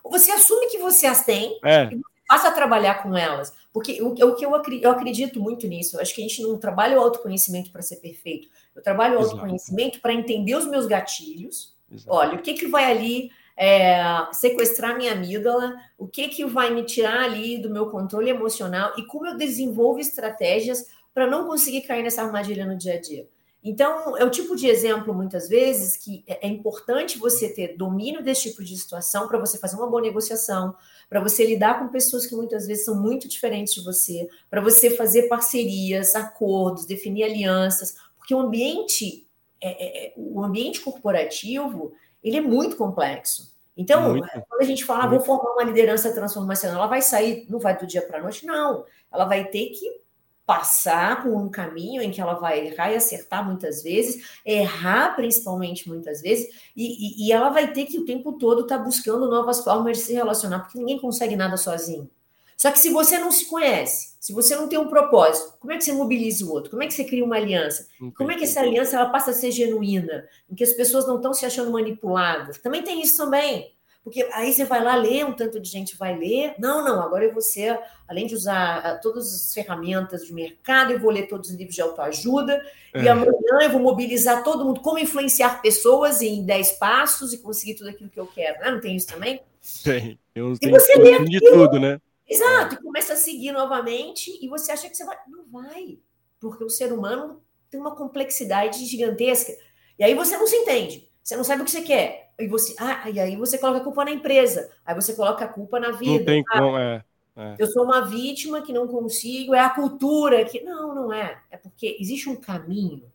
Você 0.04 0.32
assume 0.32 0.68
que 0.68 0.78
você 0.78 1.06
as 1.08 1.26
tem 1.26 1.60
é. 1.64 1.86
e 1.86 2.02
passa 2.28 2.50
a 2.50 2.52
trabalhar 2.52 3.02
com 3.02 3.16
elas. 3.16 3.54
Porque 3.74 4.02
o, 4.02 4.10
o 4.10 4.36
que 4.36 4.46
eu, 4.46 4.62
eu 4.82 4.92
acredito 4.92 5.40
muito 5.40 5.68
nisso, 5.68 5.96
eu 5.96 6.02
acho 6.02 6.14
que 6.14 6.22
a 6.22 6.28
gente 6.28 6.42
não 6.42 6.58
trabalha 6.58 6.98
o 6.98 7.02
autoconhecimento 7.02 7.72
para 7.72 7.82
ser 7.82 7.98
perfeito. 7.98 8.50
Eu 8.76 8.82
trabalho 8.82 9.16
o 9.16 9.20
autoconhecimento 9.20 10.00
para 10.02 10.14
entender 10.14 10.56
os 10.56 10.66
meus 10.66 10.86
gatilhos. 10.86 11.76
Exato. 11.92 12.12
Olha, 12.12 12.36
o 12.36 12.42
que, 12.42 12.54
que 12.54 12.68
vai 12.68 12.92
ali 12.92 13.30
é, 13.56 14.02
sequestrar 14.32 14.96
minha 14.98 15.14
amígdala, 15.14 15.76
o 15.98 16.08
que, 16.08 16.28
que 16.28 16.46
vai 16.46 16.70
me 16.70 16.84
tirar 16.84 17.24
ali 17.24 17.58
do 17.58 17.70
meu 17.70 17.90
controle 17.90 18.30
emocional 18.30 18.94
e 18.98 19.06
como 19.06 19.26
eu 19.26 19.38
desenvolvo 19.38 20.00
estratégias 20.00 20.86
para 21.14 21.26
não 21.26 21.48
conseguir 21.48 21.82
cair 21.82 22.04
nessa 22.04 22.22
armadilha 22.22 22.66
no 22.66 22.78
dia 22.78 22.94
a 22.94 23.02
dia. 23.02 23.28
Então, 23.70 24.16
é 24.16 24.24
o 24.24 24.30
tipo 24.30 24.56
de 24.56 24.66
exemplo, 24.66 25.14
muitas 25.14 25.50
vezes, 25.50 25.98
que 25.98 26.24
é, 26.26 26.48
é 26.48 26.50
importante 26.50 27.20
você 27.20 27.54
ter 27.54 27.76
domínio 27.76 28.24
desse 28.24 28.50
tipo 28.50 28.64
de 28.64 28.78
situação 28.78 29.28
para 29.28 29.38
você 29.38 29.58
fazer 29.58 29.76
uma 29.76 29.90
boa 29.90 30.02
negociação, 30.02 30.74
para 31.10 31.20
você 31.20 31.46
lidar 31.46 31.78
com 31.78 31.90
pessoas 31.90 32.26
que 32.26 32.34
muitas 32.34 32.66
vezes 32.66 32.86
são 32.86 32.96
muito 32.96 33.28
diferentes 33.28 33.74
de 33.74 33.84
você, 33.84 34.26
para 34.50 34.62
você 34.62 34.92
fazer 34.92 35.24
parcerias, 35.24 36.16
acordos, 36.16 36.86
definir 36.86 37.26
alianças, 37.26 37.98
porque 38.16 38.34
o 38.34 38.40
ambiente, 38.40 39.28
é, 39.60 39.68
é, 39.68 40.08
é 40.08 40.14
o 40.16 40.42
ambiente 40.42 40.80
corporativo, 40.80 41.92
ele 42.24 42.38
é 42.38 42.42
muito 42.42 42.78
complexo. 42.78 43.54
Então, 43.76 44.12
muito. 44.12 44.30
quando 44.48 44.62
a 44.62 44.66
gente 44.66 44.86
fala, 44.86 45.04
ah, 45.04 45.08
vou 45.08 45.20
formar 45.20 45.52
uma 45.52 45.64
liderança 45.66 46.14
transformacional, 46.14 46.78
ela 46.78 46.88
vai 46.88 47.02
sair, 47.02 47.46
não 47.50 47.60
vai 47.60 47.78
do 47.78 47.86
dia 47.86 48.02
para 48.02 48.20
a 48.20 48.22
noite, 48.22 48.46
não. 48.46 48.86
Ela 49.12 49.26
vai 49.26 49.44
ter 49.50 49.72
que 49.72 50.07
passar 50.48 51.22
por 51.22 51.36
um 51.36 51.50
caminho 51.50 52.02
em 52.02 52.10
que 52.10 52.22
ela 52.22 52.36
vai 52.36 52.68
errar 52.68 52.90
e 52.94 52.96
acertar 52.96 53.46
muitas 53.46 53.84
vezes, 53.84 54.40
errar 54.46 55.14
principalmente 55.14 55.90
muitas 55.90 56.22
vezes, 56.22 56.48
e, 56.74 57.26
e, 57.26 57.28
e 57.28 57.32
ela 57.34 57.50
vai 57.50 57.74
ter 57.74 57.86
que 57.86 58.00
o 58.00 58.06
tempo 58.06 58.32
todo 58.38 58.62
estar 58.62 58.78
tá 58.78 58.84
buscando 58.84 59.30
novas 59.30 59.62
formas 59.62 59.98
de 59.98 60.04
se 60.06 60.14
relacionar, 60.14 60.60
porque 60.60 60.80
ninguém 60.80 60.98
consegue 61.00 61.36
nada 61.36 61.58
sozinho. 61.58 62.10
Só 62.56 62.72
que 62.72 62.80
se 62.80 62.90
você 62.90 63.20
não 63.20 63.30
se 63.30 63.46
conhece, 63.46 64.16
se 64.20 64.34
você 64.34 64.56
não 64.56 64.68
tem 64.68 64.80
um 64.80 64.88
propósito, 64.88 65.54
como 65.60 65.74
é 65.74 65.78
que 65.78 65.84
você 65.84 65.92
mobiliza 65.92 66.44
o 66.46 66.52
outro? 66.52 66.72
Como 66.72 66.82
é 66.82 66.88
que 66.88 66.94
você 66.94 67.04
cria 67.04 67.24
uma 67.24 67.36
aliança? 67.36 67.88
Como 68.16 68.32
é 68.32 68.36
que 68.36 68.46
essa 68.46 68.62
aliança 68.62 68.96
ela 68.96 69.10
passa 69.10 69.32
a 69.32 69.34
ser 69.34 69.52
genuína? 69.52 70.26
Em 70.50 70.56
que 70.56 70.64
as 70.64 70.74
pessoas 70.74 71.06
não 71.06 71.18
estão 71.18 71.34
se 71.34 71.46
achando 71.46 71.72
manipuladas? 71.72 72.58
Também 72.58 72.82
tem 72.82 73.02
isso 73.02 73.18
também. 73.18 73.77
Porque 74.08 74.26
aí 74.32 74.54
você 74.54 74.64
vai 74.64 74.82
lá 74.82 74.96
ler, 74.96 75.26
um 75.26 75.34
tanto 75.34 75.60
de 75.60 75.68
gente 75.70 75.98
vai 75.98 76.18
ler. 76.18 76.56
Não, 76.58 76.82
não, 76.82 77.02
agora 77.02 77.26
eu 77.26 77.34
vou 77.34 77.42
ser, 77.42 77.78
além 78.08 78.26
de 78.26 78.36
usar 78.36 78.78
ah, 78.78 78.96
todas 78.96 79.34
as 79.34 79.54
ferramentas 79.54 80.26
de 80.26 80.34
mercado, 80.34 80.94
eu 80.94 81.00
vou 81.00 81.12
ler 81.12 81.28
todos 81.28 81.50
os 81.50 81.56
livros 81.58 81.76
de 81.76 81.82
autoajuda. 81.82 82.66
É. 82.94 83.04
E 83.04 83.10
amanhã 83.10 83.34
eu 83.64 83.70
vou 83.70 83.82
mobilizar 83.82 84.46
todo 84.46 84.64
mundo, 84.64 84.80
como 84.80 84.98
influenciar 84.98 85.62
pessoas 85.62 86.22
em 86.22 86.46
10 86.46 86.72
passos 86.80 87.34
e 87.34 87.40
conseguir 87.40 87.76
tudo 87.76 87.90
aquilo 87.90 88.10
que 88.10 88.18
eu 88.18 88.26
quero. 88.26 88.62
Né? 88.62 88.72
Não 88.72 88.80
tem 88.80 88.96
isso 88.96 89.08
também? 89.08 89.42
Tem. 89.84 90.18
Eu 90.34 90.54
e 90.62 90.70
você 90.70 90.96
lê 90.96 91.22
de 91.26 91.42
tudo, 91.42 91.78
né? 91.78 92.00
Exato, 92.26 92.76
e 92.76 92.82
começa 92.82 93.12
a 93.12 93.18
seguir 93.18 93.52
novamente 93.52 94.40
e 94.42 94.48
você 94.48 94.72
acha 94.72 94.90
que 94.90 94.96
você 94.96 95.04
vai. 95.04 95.18
Não 95.28 95.44
vai, 95.52 96.00
porque 96.40 96.64
o 96.64 96.70
ser 96.70 96.94
humano 96.94 97.42
tem 97.70 97.78
uma 97.78 97.94
complexidade 97.94 98.86
gigantesca. 98.86 99.52
E 100.00 100.04
aí 100.06 100.14
você 100.14 100.38
não 100.38 100.48
se 100.48 100.56
entende. 100.56 101.12
Você 101.22 101.36
não 101.36 101.44
sabe 101.44 101.64
o 101.64 101.66
que 101.66 101.72
você 101.72 101.82
quer. 101.82 102.27
E 102.40 102.48
você, 102.48 102.76
ah, 102.78 103.10
e 103.10 103.20
aí 103.20 103.36
você 103.36 103.58
coloca 103.58 103.80
a 103.80 103.84
culpa 103.84 104.06
na 104.06 104.12
empresa. 104.12 104.70
Aí 104.86 104.94
você 104.94 105.14
coloca 105.14 105.46
a 105.46 105.48
culpa 105.48 105.80
na 105.80 105.92
vida. 105.92 106.20
Não 106.20 106.26
tem 106.26 106.44
ah, 106.50 106.60
como, 106.60 106.78
é, 106.78 107.04
é. 107.36 107.56
Eu 107.60 107.68
sou 107.68 107.84
uma 107.84 108.02
vítima 108.02 108.62
que 108.62 108.74
não 108.74 108.88
consigo, 108.88 109.54
é 109.54 109.60
a 109.60 109.70
cultura 109.70 110.44
que. 110.46 110.62
Não, 110.62 110.94
não 110.94 111.14
é. 111.14 111.40
É 111.52 111.58
porque 111.58 111.98
existe 112.00 112.30
um 112.30 112.36
caminho, 112.36 113.12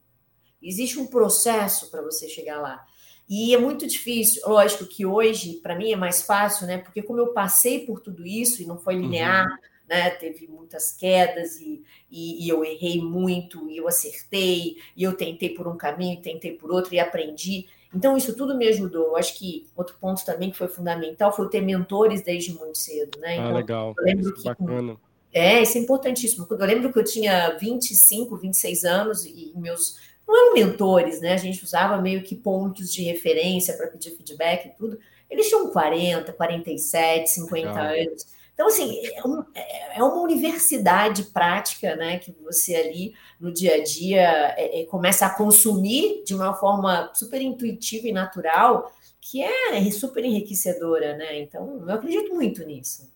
existe 0.62 0.98
um 0.98 1.06
processo 1.06 1.90
para 1.90 2.02
você 2.02 2.28
chegar 2.28 2.60
lá. 2.60 2.84
E 3.28 3.54
é 3.54 3.58
muito 3.58 3.86
difícil. 3.86 4.42
Lógico 4.46 4.86
que 4.86 5.06
hoje, 5.06 5.54
para 5.54 5.74
mim, 5.74 5.92
é 5.92 5.96
mais 5.96 6.22
fácil, 6.22 6.66
né? 6.66 6.78
Porque 6.78 7.02
como 7.02 7.18
eu 7.18 7.32
passei 7.32 7.86
por 7.86 8.00
tudo 8.00 8.26
isso 8.26 8.62
e 8.62 8.66
não 8.66 8.78
foi 8.78 8.94
linear, 8.94 9.46
uhum. 9.46 9.56
né? 9.88 10.10
Teve 10.10 10.46
muitas 10.46 10.92
quedas 10.96 11.58
e, 11.60 11.82
e, 12.10 12.44
e, 12.44 12.48
eu 12.48 12.64
errei 12.64 13.00
muito, 13.00 13.70
e 13.70 13.76
eu 13.76 13.88
acertei, 13.88 14.76
e 14.96 15.02
eu 15.02 15.16
tentei 15.16 15.50
por 15.50 15.66
um 15.66 15.76
caminho, 15.76 16.20
tentei 16.20 16.52
por 16.52 16.70
outro, 16.70 16.94
e 16.94 17.00
aprendi. 17.00 17.66
Então, 17.94 18.16
isso 18.16 18.34
tudo 18.36 18.56
me 18.56 18.66
ajudou. 18.68 19.08
Eu 19.08 19.16
acho 19.16 19.38
que 19.38 19.66
outro 19.76 19.96
ponto 20.00 20.24
também 20.24 20.50
que 20.50 20.56
foi 20.56 20.68
fundamental 20.68 21.34
foi 21.34 21.48
ter 21.48 21.60
mentores 21.60 22.22
desde 22.22 22.52
muito 22.54 22.78
cedo, 22.78 23.18
né? 23.20 23.28
Ah, 23.28 23.34
então, 23.34 23.50
ah, 23.50 23.54
legal. 23.54 23.94
Eu 23.98 24.04
lembro 24.04 24.34
que, 24.34 24.44
bacana. 24.44 24.96
É, 25.32 25.62
isso 25.62 25.78
é 25.78 25.80
importantíssimo. 25.80 26.46
Eu 26.50 26.66
lembro 26.66 26.92
que 26.92 26.98
eu 26.98 27.04
tinha 27.04 27.56
25, 27.58 28.36
26 28.36 28.84
anos 28.84 29.24
e 29.24 29.52
meus 29.56 29.96
não 30.26 30.36
eram 30.36 30.54
mentores, 30.54 31.20
né? 31.20 31.34
A 31.34 31.38
gente 31.38 31.62
usava 31.64 32.00
meio 32.00 32.22
que 32.22 32.34
pontos 32.34 32.92
de 32.92 33.02
referência 33.02 33.74
para 33.76 33.88
pedir 33.88 34.12
feedback 34.12 34.66
e 34.66 34.70
tudo. 34.70 34.98
Eles 35.28 35.48
tinham 35.48 35.70
40, 35.70 36.32
47, 36.32 37.30
50 37.30 37.68
legal. 37.68 37.84
anos. 37.84 38.26
Então, 38.54 38.66
assim, 38.66 38.98
é, 39.06 39.26
um, 39.26 39.42
é, 39.54 39.98
é 39.98 40.02
uma 40.02 40.20
universidade 40.20 41.24
prática, 41.24 41.96
né, 41.96 42.18
que 42.18 42.32
você 42.42 42.76
ali 42.76 43.14
no 43.40 43.52
dia 43.52 43.76
a 43.76 43.82
dia 43.82 44.54
é, 44.56 44.82
é, 44.82 44.84
começa 44.86 45.26
a 45.26 45.30
consumir 45.34 46.22
de 46.24 46.34
uma 46.34 46.54
forma 46.54 47.10
super 47.14 47.40
intuitiva 47.40 48.08
e 48.08 48.12
natural, 48.12 48.92
que 49.20 49.42
é 49.42 49.90
super 49.90 50.24
enriquecedora, 50.24 51.16
né? 51.16 51.40
Então, 51.40 51.84
eu 51.86 51.94
acredito 51.94 52.34
muito 52.34 52.64
nisso. 52.64 53.10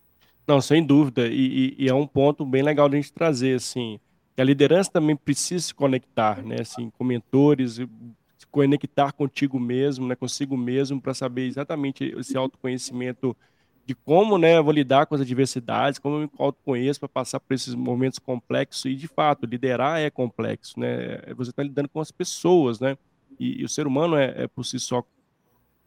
Não, 0.47 0.61
sem 0.61 0.85
dúvida, 0.85 1.27
e, 1.27 1.75
e, 1.79 1.85
e 1.85 1.89
é 1.89 1.95
um 1.95 2.07
ponto 2.07 2.47
bem 2.47 2.63
legal 2.63 2.89
de 2.89 2.97
a 2.97 3.01
gente 3.01 3.13
trazer, 3.13 3.57
assim, 3.57 3.99
que 4.35 4.41
a 4.41 4.45
liderança 4.45 4.91
também 4.91 5.17
precisa 5.17 5.67
se 5.67 5.75
conectar, 5.75 6.43
né, 6.45 6.59
assim, 6.61 6.91
com 6.91 7.03
mentores, 7.03 7.75
se 7.75 8.47
conectar 8.51 9.13
contigo 9.13 9.59
mesmo, 9.59 10.07
né, 10.07 10.15
consigo 10.15 10.57
mesmo, 10.57 11.01
para 11.01 11.13
saber 11.13 11.47
exatamente 11.47 12.15
esse 12.17 12.37
autoconhecimento 12.37 13.37
de 13.87 13.95
como, 13.95 14.37
né, 14.37 14.59
eu 14.59 14.65
vou 14.65 14.73
lidar 14.73 15.07
com 15.07 15.15
as 15.15 15.21
adversidades, 15.21 16.01
como 16.01 16.17
eu 16.17 16.21
me 16.23 16.31
autoconheço 16.41 16.99
para 16.99 17.09
passar 17.09 17.39
por 17.39 17.55
esses 17.55 17.73
momentos 17.73 18.19
complexos 18.19 18.85
e, 18.85 18.97
de 18.97 19.07
fato, 19.07 19.47
liderar 19.47 20.01
é 20.01 20.11
complexo, 20.11 20.81
né? 20.81 21.19
Você 21.37 21.51
está 21.51 21.63
lidando 21.63 21.89
com 21.89 22.01
as 22.01 22.11
pessoas, 22.11 22.81
né? 22.81 22.99
E, 23.39 23.61
e 23.61 23.65
o 23.65 23.69
ser 23.69 23.87
humano 23.87 24.17
é, 24.17 24.43
é, 24.43 24.49
por 24.49 24.65
si 24.65 24.81
só 24.81 25.05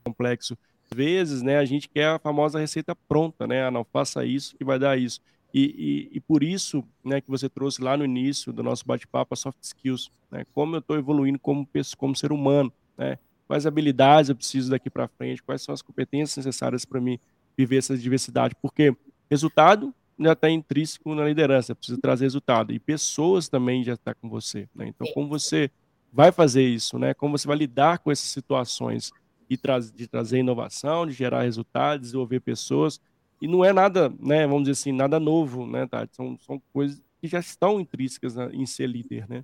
complexo. 0.02 0.58
Às 0.90 0.96
vezes, 0.96 1.42
né, 1.42 1.58
a 1.58 1.66
gente 1.66 1.90
quer 1.90 2.08
a 2.08 2.20
famosa 2.20 2.58
receita 2.58 2.96
pronta, 2.96 3.46
né? 3.46 3.66
Ah, 3.66 3.72
não 3.72 3.84
faça 3.84 4.24
isso 4.24 4.56
que 4.56 4.64
vai 4.64 4.80
dar 4.80 4.98
isso. 4.98 5.20
E, 5.54 6.10
e, 6.12 6.18
e, 6.18 6.20
por 6.22 6.42
isso, 6.42 6.86
né, 7.04 7.20
que 7.20 7.30
você 7.30 7.50
trouxe 7.50 7.82
lá 7.82 7.98
no 7.98 8.06
início 8.06 8.54
do 8.54 8.64
nosso 8.64 8.86
bate-papo 8.86 9.34
a 9.34 9.36
soft 9.36 9.62
skills, 9.62 10.10
né? 10.32 10.46
Como 10.54 10.74
eu 10.74 10.80
estou 10.80 10.98
evoluindo 10.98 11.38
como 11.38 11.68
como 11.98 12.16
ser 12.16 12.32
humano, 12.32 12.72
né? 12.98 13.20
Quais 13.46 13.66
habilidades 13.66 14.30
eu 14.30 14.36
preciso 14.38 14.70
daqui 14.70 14.90
para 14.90 15.08
frente? 15.10 15.44
Quais 15.44 15.64
são 15.64 15.74
as 15.74 15.82
competências 15.82 16.38
necessárias 16.38 16.86
para 16.86 17.02
mim 17.02 17.20
viver 17.60 17.78
essa 17.78 17.98
diversidade, 17.98 18.56
porque 18.62 18.96
resultado 19.30 19.94
já 20.18 20.32
está 20.32 20.50
intrínseco 20.50 21.14
na 21.14 21.26
liderança, 21.26 21.76
precisa 21.76 22.00
trazer 22.02 22.24
resultado. 22.24 22.72
E 22.72 22.80
pessoas 22.80 23.50
também 23.50 23.84
já 23.84 23.96
estão 23.96 24.14
tá 24.14 24.20
com 24.20 24.30
você. 24.30 24.70
Né? 24.74 24.88
Então, 24.88 25.06
como 25.14 25.28
você 25.28 25.70
vai 26.12 26.32
fazer 26.32 26.64
isso? 26.64 26.98
Né? 26.98 27.14
Como 27.14 27.38
você 27.38 27.46
vai 27.46 27.58
lidar 27.58 28.00
com 28.00 28.12
essas 28.12 28.30
situações 28.30 29.12
e 29.50 29.58
tra 29.58 29.78
de 29.80 30.08
trazer 30.08 30.40
inovação, 30.40 31.06
de 31.06 31.12
gerar 31.12 31.42
resultados, 31.42 32.08
desenvolver 32.08 32.40
pessoas. 32.40 33.02
E 33.42 33.48
não 33.48 33.66
é 33.66 33.74
nada, 33.74 34.10
né, 34.20 34.46
vamos 34.46 34.64
dizer 34.64 34.74
assim, 34.74 34.92
nada 34.94 35.20
novo, 35.20 35.66
né, 35.66 35.86
Tati? 35.88 36.16
São, 36.16 36.38
são 36.40 36.62
coisas 36.72 37.02
que 37.20 37.28
já 37.28 37.40
estão 37.40 37.80
intrínsecas 37.80 38.38
em 38.54 38.66
ser 38.66 38.88
líder, 38.88 39.28
né? 39.30 39.44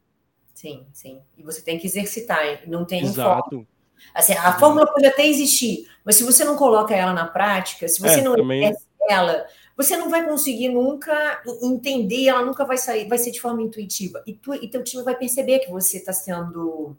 Sim, 0.53 0.85
sim. 0.93 1.21
E 1.37 1.43
você 1.43 1.61
tem 1.61 1.77
que 1.77 1.87
exercitar, 1.87 2.39
não 2.67 2.85
tem 2.85 3.01
Exato. 3.01 3.67
Assim, 4.13 4.33
a 4.33 4.53
fórmula 4.53 4.85
pode 4.85 5.05
até 5.05 5.25
existir, 5.25 5.87
mas 6.03 6.15
se 6.15 6.23
você 6.23 6.43
não 6.45 6.55
coloca 6.55 6.95
ela 6.95 7.13
na 7.13 7.25
prática, 7.25 7.87
se 7.87 7.99
você 7.99 8.19
é, 8.19 8.23
não 8.23 8.35
também... 8.35 8.73
ela, 9.09 9.45
você 9.75 9.97
não 9.97 10.09
vai 10.09 10.25
conseguir 10.25 10.69
nunca 10.69 11.41
entender, 11.61 12.27
ela 12.27 12.45
nunca 12.45 12.63
vai 12.63 12.77
sair, 12.77 13.07
vai 13.09 13.17
ser 13.17 13.31
de 13.31 13.41
forma 13.41 13.61
intuitiva. 13.61 14.23
E, 14.25 14.33
tu, 14.33 14.53
e 14.53 14.69
teu 14.69 14.83
time 14.83 15.03
vai 15.03 15.15
perceber 15.15 15.59
que 15.59 15.69
você 15.69 15.97
está 15.97 16.13
sendo. 16.13 16.95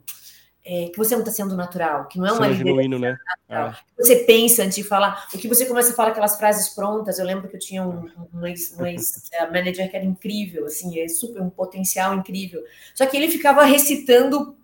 É, 0.69 0.89
que 0.89 0.99
você 0.99 1.15
não 1.15 1.23
está 1.23 1.31
sendo 1.31 1.57
natural, 1.57 2.09
que 2.09 2.19
não 2.19 2.27
é 2.27 2.33
uma 2.33 2.53
genuíno, 2.53 2.99
né? 2.99 3.17
É. 3.49 3.73
Você 3.97 4.17
pensa 4.17 4.65
antes 4.65 4.75
de 4.75 4.83
falar, 4.83 5.29
o 5.33 5.39
que 5.39 5.47
você 5.47 5.65
começa 5.65 5.93
a 5.93 5.95
falar 5.95 6.09
aquelas 6.09 6.37
frases 6.37 6.71
prontas. 6.71 7.21
Eu 7.21 7.25
lembro 7.25 7.49
que 7.49 7.55
eu 7.55 7.61
tinha 7.61 7.85
um, 7.85 8.11
um 8.35 8.45
ex-manager 8.45 9.87
um 9.87 9.89
que 9.89 9.97
era 9.97 10.05
incrível, 10.05 10.67
assim, 10.67 10.99
é 10.99 11.07
super 11.07 11.41
um 11.41 11.49
potencial 11.49 12.15
incrível. 12.15 12.65
Só 12.97 13.07
que 13.07 13.17
ele 13.17 13.31
ficava 13.31 13.65
recitando 13.65 14.57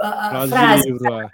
a, 0.00 0.42
a 0.42 0.48
frase. 0.48 0.90
Livro, 0.90 1.20
é 1.20 1.28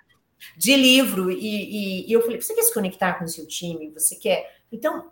de 0.56 0.76
livro, 0.76 1.30
e, 1.30 1.36
e, 1.36 2.08
e 2.08 2.12
eu 2.12 2.22
falei, 2.22 2.40
você 2.40 2.54
quer 2.54 2.62
se 2.62 2.74
conectar 2.74 3.14
com 3.14 3.24
o 3.24 3.28
seu 3.28 3.46
time? 3.46 3.90
Você 3.90 4.16
quer? 4.16 4.60
Então, 4.70 5.10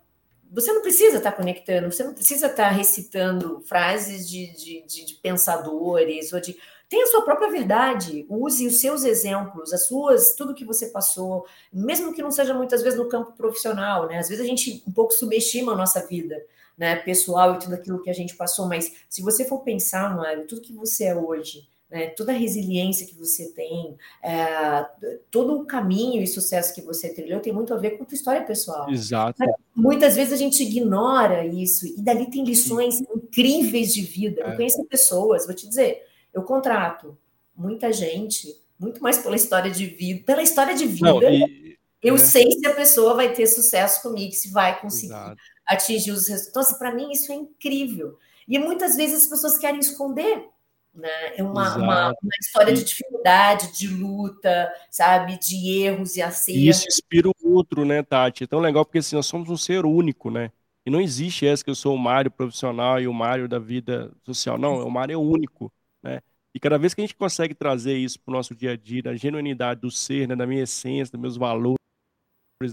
você 0.50 0.72
não 0.72 0.82
precisa 0.82 1.18
estar 1.18 1.32
conectando, 1.32 1.90
você 1.92 2.02
não 2.02 2.12
precisa 2.12 2.46
estar 2.46 2.70
recitando 2.70 3.60
frases 3.60 4.28
de, 4.28 4.52
de, 4.52 4.82
de, 4.82 5.04
de 5.04 5.14
pensadores 5.14 6.32
ou 6.32 6.40
de. 6.40 6.56
Tem 6.88 7.04
a 7.04 7.06
sua 7.06 7.22
própria 7.22 7.48
verdade, 7.48 8.26
use 8.28 8.66
os 8.66 8.80
seus 8.80 9.04
exemplos, 9.04 9.72
as 9.72 9.86
suas, 9.86 10.34
tudo 10.34 10.54
que 10.54 10.64
você 10.64 10.88
passou, 10.88 11.46
mesmo 11.72 12.12
que 12.12 12.20
não 12.20 12.32
seja 12.32 12.52
muitas 12.52 12.82
vezes 12.82 12.98
no 12.98 13.08
campo 13.08 13.32
profissional, 13.32 14.08
né? 14.08 14.18
Às 14.18 14.28
vezes 14.28 14.44
a 14.44 14.48
gente 14.48 14.82
um 14.84 14.90
pouco 14.90 15.12
subestima 15.12 15.72
a 15.72 15.76
nossa 15.76 16.04
vida, 16.04 16.44
né? 16.76 16.96
Pessoal 16.96 17.54
e 17.54 17.58
tudo 17.60 17.76
aquilo 17.76 18.02
que 18.02 18.10
a 18.10 18.14
gente 18.14 18.34
passou, 18.34 18.66
mas 18.66 18.92
se 19.08 19.22
você 19.22 19.44
for 19.44 19.60
pensar, 19.60 20.16
Mário, 20.16 20.48
tudo 20.48 20.60
que 20.60 20.72
você 20.72 21.04
é 21.04 21.14
hoje, 21.14 21.68
né, 21.90 22.06
toda 22.10 22.32
a 22.32 22.34
resiliência 22.34 23.06
que 23.06 23.14
você 23.14 23.48
tem, 23.52 23.96
é, 24.22 24.86
todo 25.30 25.60
o 25.60 25.66
caminho 25.66 26.22
e 26.22 26.26
sucesso 26.26 26.74
que 26.74 26.80
você 26.80 27.12
trilhou 27.12 27.40
tem 27.40 27.52
muito 27.52 27.74
a 27.74 27.76
ver 27.76 27.90
com 27.92 28.04
a 28.04 28.06
tua 28.06 28.14
história 28.14 28.42
pessoal. 28.42 28.88
Exato. 28.88 29.36
Mas, 29.38 29.50
muitas 29.74 30.14
vezes 30.14 30.32
a 30.32 30.36
gente 30.36 30.62
ignora 30.62 31.44
isso, 31.44 31.86
e 31.86 32.00
dali 32.00 32.30
tem 32.30 32.44
lições 32.44 32.96
Sim. 32.96 33.06
incríveis 33.14 33.92
de 33.92 34.02
vida. 34.02 34.42
É. 34.42 34.52
Eu 34.52 34.56
conheço 34.56 34.84
pessoas, 34.84 35.46
vou 35.46 35.54
te 35.54 35.68
dizer, 35.68 36.06
eu 36.32 36.42
contrato 36.42 37.18
muita 37.56 37.92
gente, 37.92 38.56
muito 38.78 39.02
mais 39.02 39.18
pela 39.18 39.36
história 39.36 39.70
de 39.70 39.86
vida, 39.86 40.22
pela 40.24 40.42
história 40.42 40.74
de 40.74 40.86
vida. 40.86 41.12
Não, 41.12 41.22
e, 41.22 41.76
eu 42.02 42.14
é. 42.14 42.18
sei 42.18 42.50
se 42.52 42.66
a 42.66 42.74
pessoa 42.74 43.14
vai 43.14 43.32
ter 43.32 43.46
sucesso 43.46 44.00
comigo, 44.00 44.32
se 44.32 44.50
vai 44.50 44.80
conseguir 44.80 45.12
Exato. 45.12 45.36
atingir 45.66 46.12
os 46.12 46.28
resultados. 46.28 46.48
Então, 46.50 46.62
assim, 46.62 46.78
para 46.78 46.94
mim, 46.94 47.10
isso 47.10 47.30
é 47.32 47.34
incrível. 47.34 48.16
E 48.48 48.58
muitas 48.58 48.96
vezes 48.96 49.24
as 49.24 49.28
pessoas 49.28 49.58
querem 49.58 49.80
esconder 49.80 50.48
né? 50.94 51.36
É 51.36 51.42
uma, 51.42 51.76
uma, 51.76 52.08
uma, 52.08 52.32
história 52.40 52.74
de 52.74 52.84
dificuldade, 52.84 53.76
de 53.76 53.88
luta, 53.88 54.72
sabe? 54.90 55.38
De 55.38 55.82
erros 55.82 56.16
e 56.16 56.22
acertos. 56.22 56.62
E 56.62 56.68
isso 56.68 56.88
inspira 56.88 57.28
o 57.28 57.34
outro, 57.52 57.84
né, 57.84 58.02
Tati? 58.02 58.44
É 58.44 58.46
tão 58.46 58.60
legal 58.60 58.84
porque 58.84 58.98
assim, 58.98 59.16
nós 59.16 59.26
somos 59.26 59.48
um 59.48 59.56
ser 59.56 59.84
único, 59.84 60.30
né? 60.30 60.50
E 60.84 60.90
não 60.90 61.00
existe 61.00 61.46
essa 61.46 61.62
que 61.62 61.70
eu 61.70 61.74
sou 61.74 61.94
o 61.94 61.98
Mário 61.98 62.30
profissional 62.30 63.00
e 63.00 63.06
o 63.06 63.12
Mário 63.12 63.48
da 63.48 63.58
vida 63.58 64.12
social. 64.24 64.58
Não, 64.58 64.86
o 64.86 64.90
Mário 64.90 65.14
é 65.14 65.16
único, 65.16 65.72
né? 66.02 66.20
E 66.54 66.58
cada 66.58 66.78
vez 66.78 66.94
que 66.94 67.00
a 67.00 67.04
gente 67.04 67.14
consegue 67.14 67.54
trazer 67.54 67.96
isso 67.96 68.18
para 68.20 68.32
o 68.32 68.34
nosso 68.34 68.54
dia 68.54 68.72
a 68.72 68.76
dia, 68.76 69.02
da 69.02 69.14
genuinidade 69.14 69.80
do 69.80 69.90
ser, 69.90 70.26
né, 70.26 70.34
da 70.34 70.46
minha 70.46 70.62
essência, 70.64 71.12
dos 71.12 71.20
meus 71.20 71.36
valores, 71.36 71.76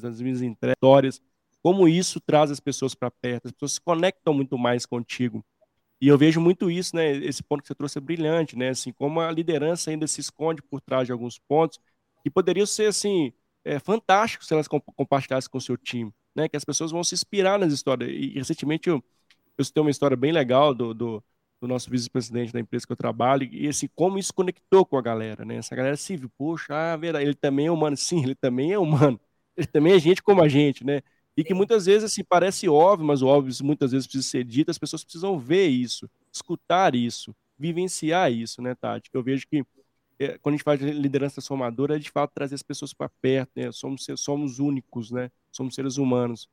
das 0.01 0.19
minhas 0.19 0.41
histórias, 0.41 1.21
como 1.61 1.87
isso 1.87 2.19
traz 2.19 2.49
as 2.49 2.59
pessoas 2.59 2.95
para 2.95 3.11
perto, 3.11 3.47
as 3.47 3.51
pessoas 3.51 3.73
se 3.73 3.81
conectam 3.81 4.33
muito 4.33 4.57
mais 4.57 4.85
contigo. 4.85 5.45
E 5.99 6.07
eu 6.07 6.17
vejo 6.17 6.39
muito 6.39 6.69
isso, 6.69 6.95
né? 6.95 7.11
Esse 7.17 7.41
ponto 7.43 7.61
que 7.61 7.67
você 7.67 7.75
trouxe 7.75 7.97
é 7.97 8.01
brilhante, 8.01 8.55
né? 8.55 8.69
Assim, 8.69 8.91
como 8.91 9.19
a 9.19 9.31
liderança 9.31 9.89
ainda 9.89 10.05
se 10.07 10.21
esconde 10.21 10.61
por 10.61 10.79
trás 10.81 11.07
de 11.07 11.11
alguns 11.11 11.39
pontos 11.39 11.79
que 12.23 12.29
poderiam 12.29 12.65
ser, 12.67 12.87
assim, 12.87 13.33
é, 13.65 13.79
fantásticos 13.79 14.47
se 14.47 14.53
elas 14.53 14.67
compartilhassem 14.67 15.49
com 15.49 15.57
o 15.57 15.61
seu 15.61 15.75
time, 15.77 16.13
né? 16.35 16.47
Que 16.47 16.55
as 16.57 16.63
pessoas 16.65 16.91
vão 16.91 17.03
se 17.03 17.15
inspirar 17.15 17.57
nas 17.59 17.73
histórias. 17.73 18.09
E, 18.11 18.33
recentemente 18.37 18.89
eu, 18.89 19.03
eu 19.57 19.65
citei 19.65 19.81
uma 19.81 19.89
história 19.91 20.15
bem 20.17 20.31
legal 20.31 20.73
do, 20.73 20.93
do, 20.93 21.23
do 21.61 21.67
nosso 21.67 21.89
vice-presidente 21.89 22.53
da 22.53 22.59
empresa 22.59 22.85
que 22.85 22.91
eu 22.93 22.97
trabalho 22.97 23.43
e, 23.51 23.67
assim, 23.67 23.87
como 23.95 24.17
isso 24.19 24.33
conectou 24.33 24.85
com 24.85 24.97
a 24.97 25.01
galera, 25.01 25.43
né? 25.45 25.55
Essa 25.57 25.75
galera 25.75 25.97
se 25.97 26.15
viu, 26.15 26.29
poxa, 26.37 26.93
ah, 26.93 26.95
verdade, 26.97 27.25
ele 27.25 27.35
também 27.35 27.67
é 27.67 27.71
humano. 27.71 27.97
Sim, 27.97 28.23
ele 28.23 28.35
também 28.35 28.71
é 28.73 28.79
humano. 28.79 29.19
Ele 29.55 29.67
também 29.67 29.93
é 29.93 29.99
gente 29.99 30.21
como 30.21 30.41
a 30.43 30.47
gente, 30.47 30.83
né? 30.85 31.01
E 31.37 31.43
que 31.43 31.53
muitas 31.53 31.85
vezes 31.85 32.05
assim, 32.05 32.23
parece 32.23 32.67
óbvio, 32.67 33.05
mas 33.05 33.21
o 33.21 33.27
óbvio 33.27 33.53
muitas 33.63 33.91
vezes 33.91 34.07
precisa 34.07 34.27
ser 34.27 34.43
dito, 34.43 34.71
as 34.71 34.79
pessoas 34.79 35.03
precisam 35.03 35.37
ver 35.37 35.67
isso, 35.67 36.09
escutar 36.33 36.95
isso, 36.95 37.33
vivenciar 37.57 38.31
isso, 38.31 38.59
né, 38.59 38.73
Tati? 38.73 39.11
Que 39.11 39.15
eu 39.15 39.21
vejo 39.21 39.47
que 39.47 39.63
é, 40.19 40.37
quando 40.39 40.55
a 40.55 40.57
gente 40.57 40.63
faz 40.63 40.81
liderança 40.81 41.35
transformadora, 41.35 41.95
é 41.95 41.99
de 41.99 42.09
fato 42.09 42.31
trazer 42.33 42.55
as 42.55 42.63
pessoas 42.63 42.91
para 42.91 43.07
perto, 43.21 43.51
né? 43.55 43.71
Somos, 43.71 44.07
somos 44.15 44.57
únicos, 44.57 45.11
né? 45.11 45.29
Somos 45.51 45.75
seres 45.75 45.97
humanos. 45.97 46.49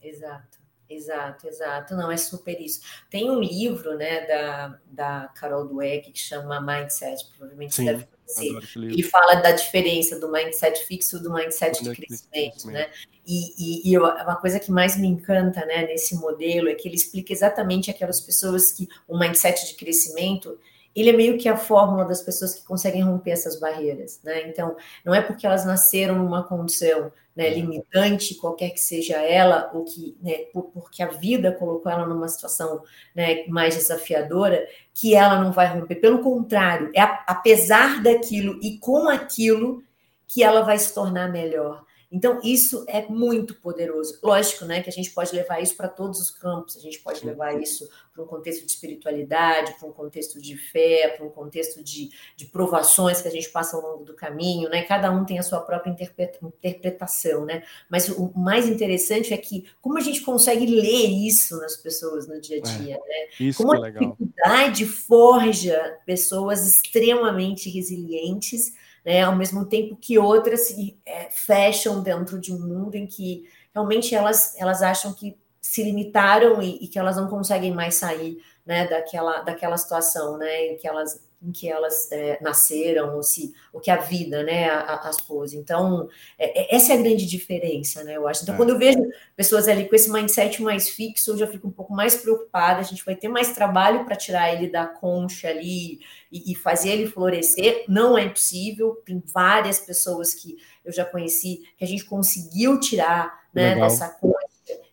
Exato. 0.00 0.62
Exato, 0.88 1.48
exato. 1.48 1.94
Não, 1.94 2.10
é 2.10 2.18
super 2.18 2.60
isso. 2.60 2.80
Tem 3.10 3.30
um 3.30 3.40
livro, 3.40 3.96
né, 3.96 4.26
da, 4.26 4.78
da 4.86 5.28
Carol 5.28 5.66
Dweck 5.66 6.12
que 6.12 6.18
chama 6.18 6.60
Mindset, 6.60 7.30
provavelmente 7.30 7.74
Sim, 7.74 7.86
deve 7.86 8.06
conhecer. 8.06 8.76
Ele 8.76 9.02
fala 9.02 9.36
da 9.36 9.52
diferença 9.52 10.20
do 10.20 10.30
mindset 10.30 10.84
fixo 10.84 11.22
do 11.22 11.32
mindset 11.32 11.82
de 11.82 11.94
crescimento, 11.94 12.66
né? 12.66 12.90
E, 13.26 13.88
e, 13.88 13.92
e 13.92 13.98
uma 13.98 14.36
coisa 14.36 14.58
que 14.58 14.72
mais 14.72 14.96
me 14.96 15.06
encanta, 15.06 15.64
né, 15.64 15.86
nesse 15.86 16.16
modelo 16.16 16.68
é 16.68 16.74
que 16.74 16.88
ele 16.88 16.96
explica 16.96 17.32
exatamente 17.32 17.90
aquelas 17.90 18.20
pessoas 18.20 18.72
que 18.72 18.88
o 19.06 19.16
mindset 19.16 19.66
de 19.68 19.74
crescimento 19.74 20.58
ele 20.94 21.10
é 21.10 21.12
meio 21.12 21.38
que 21.38 21.48
a 21.48 21.56
fórmula 21.56 22.04
das 22.04 22.20
pessoas 22.20 22.54
que 22.54 22.64
conseguem 22.64 23.02
romper 23.02 23.30
essas 23.30 23.58
barreiras, 23.58 24.20
né? 24.22 24.46
Então, 24.46 24.76
não 25.04 25.14
é 25.14 25.22
porque 25.22 25.46
elas 25.46 25.64
nasceram 25.64 26.18
numa 26.18 26.42
condição 26.42 27.10
né, 27.34 27.48
uhum. 27.48 27.54
limitante, 27.54 28.34
qualquer 28.34 28.70
que 28.70 28.80
seja 28.80 29.16
ela, 29.16 29.70
ou 29.72 29.84
que, 29.84 30.16
né, 30.20 30.44
porque 30.52 31.02
a 31.02 31.08
vida 31.08 31.50
colocou 31.52 31.90
ela 31.90 32.06
numa 32.06 32.28
situação 32.28 32.82
né, 33.14 33.46
mais 33.46 33.74
desafiadora, 33.74 34.66
que 34.92 35.14
ela 35.14 35.40
não 35.42 35.50
vai 35.50 35.66
romper. 35.66 35.94
Pelo 35.94 36.18
contrário, 36.18 36.90
é 36.94 37.00
apesar 37.26 38.02
daquilo 38.02 38.58
e 38.62 38.76
com 38.76 39.08
aquilo 39.08 39.82
que 40.28 40.42
ela 40.42 40.62
vai 40.62 40.78
se 40.78 40.92
tornar 40.92 41.30
melhor. 41.30 41.84
Então, 42.12 42.38
isso 42.44 42.84
é 42.86 43.06
muito 43.08 43.54
poderoso. 43.54 44.18
Lógico, 44.22 44.66
né, 44.66 44.82
que 44.82 44.90
a 44.90 44.92
gente 44.92 45.10
pode 45.10 45.34
levar 45.34 45.62
isso 45.62 45.74
para 45.74 45.88
todos 45.88 46.20
os 46.20 46.30
campos, 46.30 46.76
a 46.76 46.80
gente 46.80 46.98
pode 46.98 47.24
levar 47.24 47.58
isso 47.58 47.88
para 48.12 48.22
um 48.22 48.26
contexto 48.26 48.66
de 48.66 48.70
espiritualidade, 48.70 49.74
para 49.78 49.88
um 49.88 49.92
contexto 49.92 50.38
de 50.38 50.54
fé, 50.56 51.14
para 51.16 51.24
um 51.24 51.30
contexto 51.30 51.82
de, 51.82 52.10
de 52.36 52.44
provações 52.44 53.22
que 53.22 53.28
a 53.28 53.30
gente 53.30 53.48
passa 53.48 53.76
ao 53.76 53.82
longo 53.82 54.04
do 54.04 54.14
caminho, 54.14 54.68
né? 54.68 54.82
Cada 54.82 55.10
um 55.10 55.24
tem 55.24 55.38
a 55.38 55.42
sua 55.42 55.60
própria 55.60 55.90
interpretação, 55.90 57.46
né? 57.46 57.62
Mas 57.88 58.10
o 58.10 58.30
mais 58.36 58.68
interessante 58.68 59.32
é 59.32 59.38
que 59.38 59.64
como 59.80 59.96
a 59.96 60.02
gente 60.02 60.20
consegue 60.20 60.66
ler 60.66 61.08
isso 61.08 61.56
nas 61.58 61.76
pessoas 61.76 62.28
no 62.28 62.38
dia 62.38 62.56
a 62.56 62.68
é, 62.68 62.78
dia, 62.78 62.94
é, 62.94 63.08
né? 63.08 63.28
Isso 63.40 63.62
como 63.62 63.74
é 63.74 63.88
a 63.88 63.90
dificuldade 63.90 64.86
forja 64.86 65.98
pessoas 66.04 66.66
extremamente 66.66 67.70
resilientes 67.70 68.74
né? 69.04 69.22
Ao 69.22 69.34
mesmo 69.34 69.64
tempo 69.64 69.96
que 69.96 70.18
outras 70.18 70.68
se 70.68 70.98
é, 71.04 71.28
fecham 71.30 72.02
dentro 72.02 72.40
de 72.40 72.52
um 72.52 72.58
mundo 72.58 72.94
em 72.94 73.06
que 73.06 73.44
realmente 73.74 74.14
elas, 74.14 74.54
elas 74.58 74.82
acham 74.82 75.12
que 75.12 75.36
se 75.60 75.82
limitaram 75.82 76.60
e, 76.60 76.84
e, 76.84 76.88
que 76.88 76.98
elas 76.98 77.16
não 77.16 77.28
conseguem 77.28 77.72
mais 77.72 77.94
sair 77.94 78.38
né, 78.64 78.86
daquela, 78.86 79.42
daquela 79.42 79.76
situação, 79.76 80.38
né, 80.38 80.66
em 80.66 80.76
que 80.76 80.86
elas 80.86 81.20
em 81.44 81.50
que 81.50 81.68
elas 81.68 82.10
é, 82.12 82.38
nasceram, 82.40 83.16
ou 83.16 83.22
se 83.22 83.52
o 83.72 83.80
que 83.80 83.90
a 83.90 83.96
vida, 83.96 84.44
né, 84.44 84.70
as 84.70 85.20
pôs. 85.20 85.52
Então, 85.52 86.08
é, 86.38 86.60
é, 86.60 86.76
essa 86.76 86.92
é 86.92 86.96
a 86.96 87.02
grande 87.02 87.26
diferença, 87.26 88.04
né, 88.04 88.16
eu 88.16 88.28
acho. 88.28 88.44
Então, 88.44 88.54
é. 88.54 88.56
quando 88.56 88.70
eu 88.70 88.78
vejo 88.78 89.00
pessoas 89.34 89.66
ali 89.66 89.88
com 89.88 89.96
esse 89.96 90.10
mindset 90.10 90.62
mais 90.62 90.88
fixo, 90.88 91.32
eu 91.32 91.38
já 91.38 91.46
fico 91.48 91.66
um 91.66 91.72
pouco 91.72 91.92
mais 91.92 92.14
preocupada, 92.14 92.78
a 92.78 92.84
gente 92.84 93.04
vai 93.04 93.16
ter 93.16 93.28
mais 93.28 93.52
trabalho 93.52 94.04
para 94.04 94.14
tirar 94.14 94.54
ele 94.54 94.70
da 94.70 94.86
concha 94.86 95.48
ali 95.48 95.98
e, 96.30 96.52
e, 96.52 96.54
fazer 96.54 96.90
ele 96.90 97.08
florescer, 97.08 97.84
não 97.88 98.16
é 98.16 98.28
possível, 98.28 99.02
tem 99.04 99.20
várias 99.34 99.80
pessoas 99.80 100.32
que 100.32 100.56
eu 100.84 100.92
já 100.92 101.04
conheci 101.04 101.62
que 101.76 101.84
a 101.84 101.88
gente 101.88 102.04
conseguiu 102.04 102.78
tirar, 102.78 103.42
né, 103.52 103.74
dessa 103.74 104.08
concha 104.08 104.31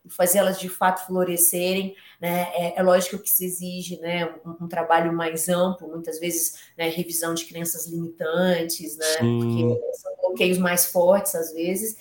e 0.10 0.14
fazer 0.14 0.40
elas 0.40 0.60
de 0.60 0.68
fato 0.68 1.06
florescerem, 1.06 1.96
né? 2.20 2.50
É, 2.54 2.80
é 2.80 2.84
lógico 2.84 3.20
que 3.20 3.30
se 3.30 3.46
exige 3.46 4.00
né, 4.00 4.26
um, 4.46 4.66
um, 4.66 4.68
trabalho 4.68 5.14
mais 5.14 5.48
amplo, 5.48 5.88
muitas 5.88 6.20
vezes 6.20 6.56
né, 6.78 6.90
revisão 6.90 7.34
de 7.34 7.46
crenças 7.46 7.88
limitantes, 7.88 8.98
né? 8.98 9.06
Sim. 9.20 9.40
Porque 9.40 9.98
são 9.98 10.16
bloqueios 10.18 10.58
mais 10.58 10.86
fortes 10.86 11.36
às 11.36 11.54
vezes. 11.54 11.96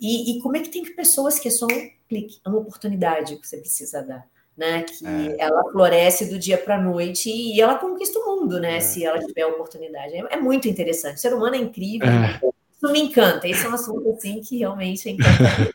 E, 0.00 0.32
e, 0.32 0.40
como 0.40 0.56
é 0.56 0.60
que 0.60 0.70
tem 0.70 0.82
pessoas 0.94 1.38
que 1.38 1.48
é 1.48 1.50
só 1.50 1.66
um 1.66 1.90
clique, 2.08 2.40
é 2.44 2.48
uma 2.48 2.58
oportunidade 2.58 3.36
que 3.36 3.46
você 3.46 3.58
precisa 3.58 4.02
dar. 4.02 4.26
Né, 4.56 4.82
que 4.82 5.06
é. 5.06 5.36
ela 5.38 5.62
floresce 5.72 6.28
do 6.28 6.38
dia 6.38 6.58
para 6.58 6.74
a 6.74 6.82
noite 6.82 7.30
e 7.30 7.58
ela 7.58 7.78
conquista 7.78 8.18
o 8.18 8.26
mundo, 8.26 8.60
né? 8.60 8.76
É. 8.76 8.80
Se 8.80 9.02
ela 9.02 9.18
tiver 9.18 9.42
a 9.42 9.48
oportunidade. 9.48 10.14
É, 10.14 10.34
é, 10.34 10.36
muito 10.36 10.68
interessante. 10.68 11.16
O 11.16 11.18
ser 11.20 11.32
humano 11.32 11.54
é 11.54 11.58
incrível. 11.58 12.08
É. 12.08 12.38
Isso 12.42 12.92
me 12.92 13.00
encanta. 13.00 13.48
Esse 13.48 13.64
é 13.64 13.68
um 13.70 13.74
assunto 13.74 14.10
assim 14.10 14.40
que 14.42 14.58
realmente 14.58 15.08
é 15.08 15.12
encantador. 15.12 15.72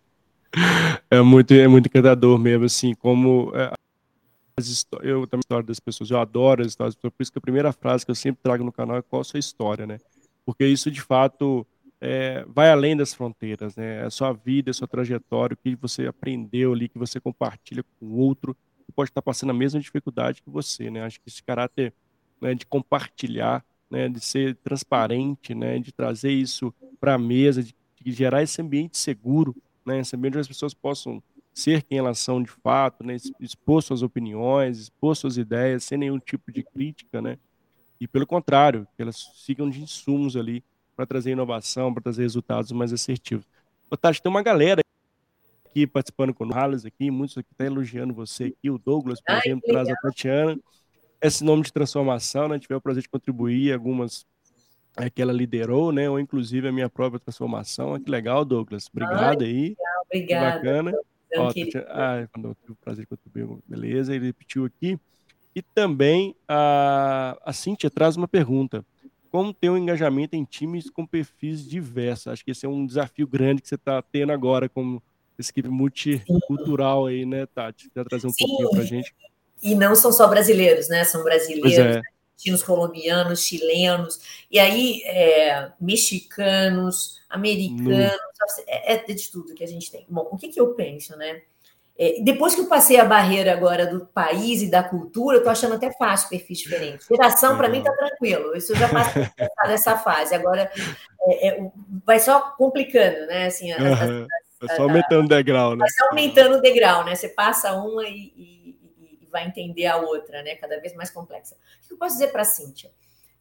É 1.09 1.21
muito, 1.21 1.53
é 1.53 1.67
muito 1.67 1.87
encantador 1.87 2.37
mesmo, 2.39 2.65
assim, 2.65 2.93
como 2.93 3.51
é, 3.53 3.73
eu 5.03 5.27
também 5.27 5.41
história 5.41 5.65
das 5.65 5.79
pessoas, 5.79 6.09
eu 6.09 6.17
adoro 6.17 6.61
as 6.61 6.67
histórias, 6.67 6.95
por 6.95 7.11
isso 7.19 7.31
que 7.31 7.37
a 7.37 7.41
primeira 7.41 7.73
frase 7.73 8.05
que 8.05 8.11
eu 8.11 8.15
sempre 8.15 8.41
trago 8.41 8.63
no 8.63 8.71
canal 8.71 8.97
é 8.97 9.01
qual 9.01 9.21
a 9.21 9.25
sua 9.25 9.39
história, 9.39 9.85
né? 9.85 9.97
Porque 10.45 10.65
isso 10.65 10.89
de 10.89 11.01
fato 11.01 11.67
é, 11.99 12.45
vai 12.47 12.69
além 12.69 12.95
das 12.95 13.13
fronteiras, 13.13 13.75
né? 13.75 14.05
É 14.05 14.09
sua 14.09 14.31
vida, 14.31 14.69
é 14.69 14.73
sua 14.73 14.87
trajetória, 14.87 15.55
o 15.55 15.57
que 15.57 15.75
você 15.75 16.07
aprendeu 16.07 16.71
ali, 16.71 16.87
que 16.87 16.97
você 16.97 17.19
compartilha 17.19 17.83
com 17.99 18.11
outro, 18.13 18.55
que 18.85 18.91
pode 18.91 19.09
estar 19.09 19.21
passando 19.21 19.49
a 19.49 19.53
mesma 19.53 19.79
dificuldade 19.79 20.41
que 20.41 20.49
você, 20.49 20.89
né? 20.89 21.03
Acho 21.03 21.19
que 21.19 21.27
esse 21.27 21.43
caráter 21.43 21.93
né, 22.39 22.53
de 22.53 22.65
compartilhar, 22.65 23.65
né, 23.89 24.07
de 24.07 24.19
ser 24.19 24.55
transparente, 24.57 25.53
né, 25.53 25.79
de 25.79 25.91
trazer 25.91 26.31
isso 26.31 26.73
para 26.99 27.15
a 27.15 27.17
mesa, 27.17 27.63
de, 27.63 27.75
de 28.01 28.11
gerar 28.11 28.43
esse 28.43 28.61
ambiente 28.61 28.97
seguro, 28.97 29.55
né, 29.86 30.01
ambiente 30.13 30.36
onde 30.36 30.39
as 30.39 30.47
pessoas 30.47 30.73
possam 30.73 31.21
ser 31.53 31.83
quem 31.83 31.97
elas 31.97 32.19
são 32.19 32.43
de 32.43 32.51
fato, 32.51 33.05
né, 33.05 33.15
expor 33.39 33.81
suas 33.81 34.01
opiniões, 34.01 34.77
expor 34.77 35.15
suas 35.15 35.38
ideias, 35.38 35.83
sem 35.83 35.97
nenhum 35.97 36.19
tipo 36.19 36.51
de 36.51 36.63
crítica, 36.63 37.21
né, 37.21 37.38
e 37.99 38.07
pelo 38.07 38.27
contrário, 38.27 38.88
que 38.95 39.01
elas 39.01 39.31
sigam 39.36 39.69
de 39.69 39.81
insumos 39.81 40.36
ali 40.36 40.63
para 40.95 41.05
trazer 41.05 41.31
inovação, 41.31 41.93
para 41.93 42.03
trazer 42.03 42.23
resultados 42.23 42.71
mais 42.71 42.91
assertivos. 42.91 43.45
Ô, 43.89 43.95
Tati, 43.95 44.21
tem 44.21 44.29
uma 44.29 44.41
galera 44.41 44.81
aqui 45.65 45.88
participando 45.88 46.33
com 46.33 46.45
o 46.45 46.53
Halles 46.53 46.86
aqui, 46.86 47.09
muitos 47.09 47.38
aqui 47.38 47.49
estão 47.51 47.65
tá 47.65 47.71
elogiando 47.71 48.13
você 48.13 48.45
aqui, 48.45 48.69
o 48.69 48.77
Douglas, 48.77 49.21
por 49.21 49.33
Ai, 49.33 49.41
exemplo, 49.45 49.63
traz 49.67 49.89
a 49.89 49.95
Tatiana, 49.95 50.59
esse 51.21 51.43
nome 51.43 51.63
de 51.63 51.71
transformação, 51.71 52.47
né, 52.49 52.59
tive 52.59 52.73
o 52.75 52.81
prazer 52.81 53.03
de 53.03 53.09
contribuir 53.09 53.73
algumas 53.73 54.25
é, 54.97 55.09
que 55.09 55.21
ela 55.21 55.33
liderou, 55.33 55.91
né, 55.91 56.09
ou 56.09 56.19
inclusive 56.19 56.67
a 56.67 56.71
minha 56.71 56.89
própria 56.89 57.19
transformação, 57.19 57.99
que 57.99 58.09
legal, 58.09 58.45
Douglas, 58.45 58.87
obrigado 58.91 59.43
Ai, 59.43 59.47
aí, 59.47 59.75
obrigada. 60.05 60.55
bacana. 60.57 60.93
Ó, 61.37 61.51
ah, 61.89 62.27
quando 62.31 62.55
eu 62.69 62.75
prazer 62.81 63.05
contribuir, 63.07 63.59
beleza, 63.67 64.15
ele 64.15 64.27
repetiu 64.27 64.65
aqui. 64.65 64.97
E 65.53 65.61
também 65.61 66.35
a, 66.47 67.37
a 67.43 67.53
Cíntia 67.53 67.89
traz 67.89 68.15
uma 68.15 68.27
pergunta. 68.27 68.85
Como 69.29 69.53
ter 69.53 69.69
um 69.69 69.77
engajamento 69.77 70.35
em 70.35 70.45
times 70.45 70.89
com 70.89 71.05
perfis 71.05 71.67
diversos? 71.67 72.27
Acho 72.27 72.45
que 72.45 72.51
esse 72.51 72.65
é 72.65 72.69
um 72.69 72.85
desafio 72.85 73.27
grande 73.27 73.61
que 73.61 73.67
você 73.67 73.75
está 73.75 74.01
tendo 74.01 74.31
agora 74.31 74.69
como 74.69 75.03
equipe 75.37 75.67
multicultural 75.67 77.07
aí, 77.07 77.25
né, 77.25 77.45
Tati? 77.45 77.89
Quer 77.89 78.05
trazer 78.05 78.27
um 78.27 78.31
Sim. 78.31 78.47
pouquinho 78.47 78.69
para 78.69 78.79
a 78.81 78.85
gente? 78.85 79.13
E 79.61 79.75
não 79.75 79.95
são 79.95 80.11
só 80.11 80.27
brasileiros, 80.27 80.87
né? 80.87 81.03
São 81.03 81.23
brasileiros, 81.23 81.97
é. 81.97 82.01
Argentinos, 82.36 82.63
colombianos, 82.63 83.43
chilenos, 83.43 84.19
e 84.51 84.59
aí 84.59 85.01
é, 85.05 85.71
mexicanos, 85.79 87.21
americanos, 87.29 88.17
é, 88.67 88.93
é, 88.93 88.97
de 88.97 89.31
tudo 89.31 89.55
que 89.55 89.63
a 89.63 89.67
gente 89.67 89.91
tem. 89.91 90.05
Bom, 90.09 90.27
o 90.31 90.38
que, 90.38 90.49
que 90.49 90.59
eu 90.59 90.73
penso, 90.73 91.17
né? 91.17 91.41
É, 91.97 92.21
depois 92.21 92.53
que 92.53 92.59
eu 92.59 92.67
passei 92.67 92.99
a 92.99 93.05
barreira 93.05 93.53
agora 93.53 93.88
do 93.88 94.05
país 94.07 94.61
e 94.61 94.69
da 94.69 94.83
cultura, 94.83 95.38
eu 95.38 95.43
tô 95.43 95.49
achando 95.49 95.75
até 95.75 95.93
fácil 95.93 96.27
perfis 96.27 96.59
diferentes. 96.59 97.07
Geração, 97.07 97.57
para 97.57 97.69
mim, 97.69 97.81
tá 97.81 97.91
tranquilo. 97.93 98.55
Isso 98.55 98.73
eu 98.73 98.75
já 98.75 98.89
passei 98.89 99.25
dessa 99.65 99.97
fase. 99.97 100.36
Agora, 100.36 100.69
é, 101.21 101.47
é, 101.47 101.71
vai 102.05 102.19
só 102.19 102.53
complicando, 102.57 103.27
né? 103.27 103.45
Assim, 103.45 103.71
as, 103.71 103.81
uhum. 103.81 104.27
as, 104.61 104.69
as, 104.71 104.75
só 104.75 104.83
aumentando 104.83 105.25
o 105.25 105.29
degrau, 105.29 105.71
né? 105.71 105.79
Vai 105.79 105.89
só 105.89 106.07
aumentando 106.09 106.57
o 106.57 106.61
degrau, 106.61 107.05
né? 107.05 107.15
Você 107.15 107.29
passa 107.29 107.71
uma 107.71 108.03
e, 108.03 108.33
e, 108.36 108.64
vai 109.36 109.45
entender 109.45 109.86
a 109.86 109.97
outra, 109.97 110.41
né? 110.41 110.55
Cada 110.55 110.79
vez 110.79 110.95
mais 110.95 111.09
complexa. 111.09 111.55
O 111.83 111.88
que 111.89 111.93
eu 111.93 111.97
posso 111.97 112.13
dizer 112.13 112.29
para 112.29 112.43
a 112.43 112.45
Cíntia? 112.45 112.89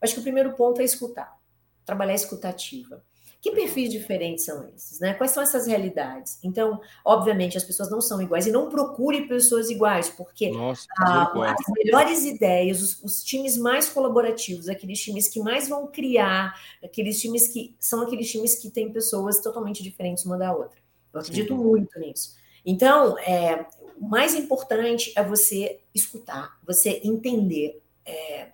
Acho 0.01 0.14
que 0.14 0.20
o 0.20 0.24
primeiro 0.24 0.53
ponto 0.55 0.80
é 0.80 0.84
escutar. 0.84 1.38
Trabalhar 1.86 2.11
a 2.11 2.16
escutativa. 2.16 3.01
Que 3.40 3.53
perfis 3.53 3.92
diferentes 3.92 4.45
são 4.45 4.68
esses, 4.74 4.99
né? 4.99 5.14
Quais 5.14 5.30
são 5.30 5.40
essas 5.40 5.68
realidades? 5.68 6.38
Então, 6.42 6.80
obviamente, 7.05 7.57
as 7.57 7.62
pessoas 7.62 7.90
não 7.90 8.01
são 8.01 8.20
iguais 8.20 8.47
e 8.47 8.51
não 8.51 8.70
procure 8.70 9.28
pessoas 9.28 9.70
iguais, 9.70 10.09
porque 10.09 10.51
Nossa, 10.51 10.86
a, 10.99 11.53
as 11.53 11.66
melhores 11.76 12.24
ideias, 12.24 12.82
os, 12.82 13.03
os, 13.05 13.22
times 13.22 13.57
mais 13.57 13.88
colaborativos, 13.88 14.68
aqueles 14.68 14.99
times 14.99 15.28
que 15.28 15.40
mais 15.40 15.68
vão 15.68 15.86
criar, 15.86 16.59
aqueles 16.82 17.20
times 17.20 17.47
que 17.47 17.76
são 17.78 18.01
aqueles 18.01 18.32
times 18.32 18.55
que 18.57 18.70
têm 18.70 18.90
pessoas 18.90 19.40
totalmente 19.40 19.82
diferentes 19.82 20.24
uma 20.24 20.38
da 20.38 20.53
outra. 20.53 20.78
Eu 21.12 21.20
acredito 21.20 21.55
Sim. 21.55 21.62
muito 21.62 22.01
nisso. 22.01 22.34
Então, 22.64 23.18
é, 23.18 23.66
o 24.01 24.09
mais 24.09 24.34
importante 24.34 25.12
é 25.16 25.22
você 25.22 25.80
escutar, 25.95 26.59
você 26.66 27.01
entender 27.05 27.80
é, 28.05 28.49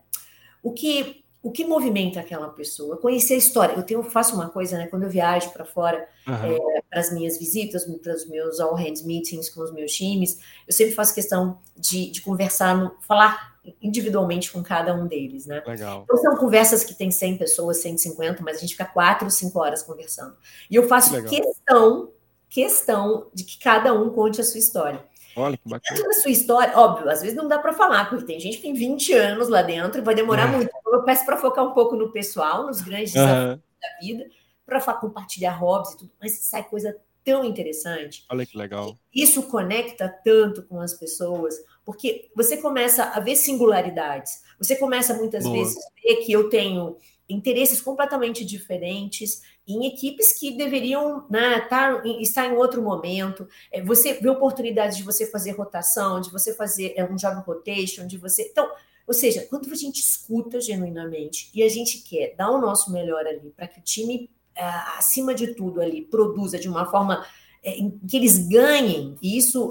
o 0.62 0.72
que 0.72 1.24
o 1.42 1.50
que 1.50 1.64
movimenta 1.64 2.20
aquela 2.20 2.50
pessoa, 2.50 2.98
conhecer 2.98 3.34
a 3.34 3.38
história. 3.38 3.72
Eu 3.72 3.82
tenho, 3.82 4.02
faço 4.02 4.34
uma 4.34 4.50
coisa, 4.50 4.76
né? 4.76 4.86
Quando 4.88 5.04
eu 5.04 5.08
viajo 5.08 5.50
para 5.50 5.64
fora, 5.64 6.06
uhum. 6.26 6.34
é, 6.34 6.82
para 6.82 7.00
as 7.00 7.10
minhas 7.12 7.38
visitas, 7.38 7.86
para 8.02 8.14
os 8.14 8.28
meus 8.28 8.60
all 8.60 8.74
hands 8.74 9.02
meetings 9.02 9.48
com 9.48 9.62
os 9.62 9.72
meus 9.72 9.92
times, 9.92 10.38
eu 10.66 10.72
sempre 10.72 10.94
faço 10.94 11.14
questão 11.14 11.58
de, 11.74 12.10
de 12.10 12.20
conversar, 12.20 12.76
no, 12.76 12.94
falar 13.00 13.58
individualmente 13.80 14.52
com 14.52 14.62
cada 14.62 14.94
um 14.94 15.06
deles, 15.06 15.46
né? 15.46 15.62
Legal. 15.66 16.02
Então 16.04 16.16
são 16.18 16.36
conversas 16.36 16.84
que 16.84 16.94
tem 16.94 17.10
100 17.10 17.38
pessoas, 17.38 17.78
150, 17.78 18.42
mas 18.42 18.58
a 18.58 18.60
gente 18.60 18.72
fica 18.72 18.84
quatro, 18.84 19.30
cinco 19.30 19.58
horas 19.60 19.82
conversando. 19.82 20.36
E 20.70 20.74
eu 20.74 20.86
faço 20.88 21.14
Legal. 21.14 21.30
questão, 21.30 22.10
questão 22.50 23.28
de 23.32 23.44
que 23.44 23.58
cada 23.58 23.94
um 23.94 24.10
conte 24.10 24.40
a 24.40 24.44
sua 24.44 24.58
história. 24.58 25.02
Olha 25.36 25.56
que 25.56 25.68
bacana. 25.68 25.96
Dentro 25.96 26.12
da 26.12 26.20
sua 26.20 26.30
história, 26.30 26.76
óbvio, 26.76 27.08
às 27.08 27.22
vezes 27.22 27.36
não 27.36 27.48
dá 27.48 27.58
para 27.58 27.72
falar, 27.72 28.08
porque 28.08 28.24
tem 28.24 28.40
gente 28.40 28.56
que 28.56 28.62
tem 28.62 28.74
20 28.74 29.12
anos 29.14 29.48
lá 29.48 29.62
dentro 29.62 30.02
vai 30.02 30.14
demorar 30.14 30.48
é. 30.48 30.56
muito. 30.56 30.70
Eu 30.86 31.02
peço 31.02 31.24
para 31.24 31.36
focar 31.36 31.64
um 31.64 31.72
pouco 31.72 31.96
no 31.96 32.10
pessoal, 32.10 32.66
nos 32.66 32.80
grandes 32.80 33.12
desafios 33.12 33.54
uhum. 33.54 33.60
da 33.80 34.00
vida, 34.00 34.26
para 34.66 34.80
compartilhar 34.94 35.52
hobbies 35.52 35.94
e 35.94 35.98
tudo, 35.98 36.12
mas 36.20 36.38
sai 36.38 36.62
coisa 36.64 36.96
tão 37.24 37.44
interessante. 37.44 38.24
Olha 38.30 38.46
que 38.46 38.56
legal. 38.56 38.96
Isso 39.14 39.42
conecta 39.44 40.08
tanto 40.24 40.62
com 40.64 40.80
as 40.80 40.94
pessoas, 40.94 41.54
porque 41.84 42.30
você 42.34 42.56
começa 42.56 43.04
a 43.04 43.20
ver 43.20 43.36
singularidades. 43.36 44.42
Você 44.58 44.76
começa 44.76 45.14
muitas 45.14 45.44
Boa. 45.44 45.56
vezes 45.56 45.76
a 45.76 45.90
ver 46.02 46.16
que 46.24 46.32
eu 46.32 46.48
tenho 46.48 46.96
interesses 47.28 47.80
completamente 47.80 48.44
diferentes 48.44 49.42
em 49.72 49.86
equipes 49.86 50.38
que 50.38 50.56
deveriam 50.56 51.24
né, 51.28 51.60
tá, 51.60 52.02
estar 52.20 52.46
em 52.46 52.56
outro 52.56 52.82
momento. 52.82 53.48
É, 53.70 53.82
você 53.82 54.14
vê 54.14 54.28
oportunidades 54.28 54.96
de 54.96 55.02
você 55.02 55.26
fazer 55.26 55.52
rotação, 55.52 56.20
de 56.20 56.30
você 56.30 56.54
fazer 56.54 56.94
é, 56.96 57.04
um 57.04 57.16
job 57.16 57.40
rotation, 57.42 58.06
de 58.06 58.16
você. 58.18 58.48
Então, 58.50 58.70
ou 59.06 59.14
seja, 59.14 59.46
quando 59.48 59.70
a 59.70 59.74
gente 59.74 60.00
escuta 60.00 60.60
genuinamente 60.60 61.50
e 61.54 61.62
a 61.62 61.68
gente 61.68 61.98
quer 61.98 62.34
dar 62.36 62.50
o 62.50 62.60
nosso 62.60 62.92
melhor 62.92 63.26
ali 63.26 63.52
para 63.56 63.66
que 63.66 63.80
o 63.80 63.82
time, 63.82 64.30
é, 64.54 64.64
acima 64.98 65.34
de 65.34 65.54
tudo, 65.54 65.80
ali 65.80 66.02
produza 66.02 66.58
de 66.58 66.68
uma 66.68 66.86
forma 66.90 67.24
em 67.62 67.90
que 68.08 68.16
eles 68.16 68.48
ganhem, 68.48 69.18
e 69.20 69.36
isso 69.36 69.70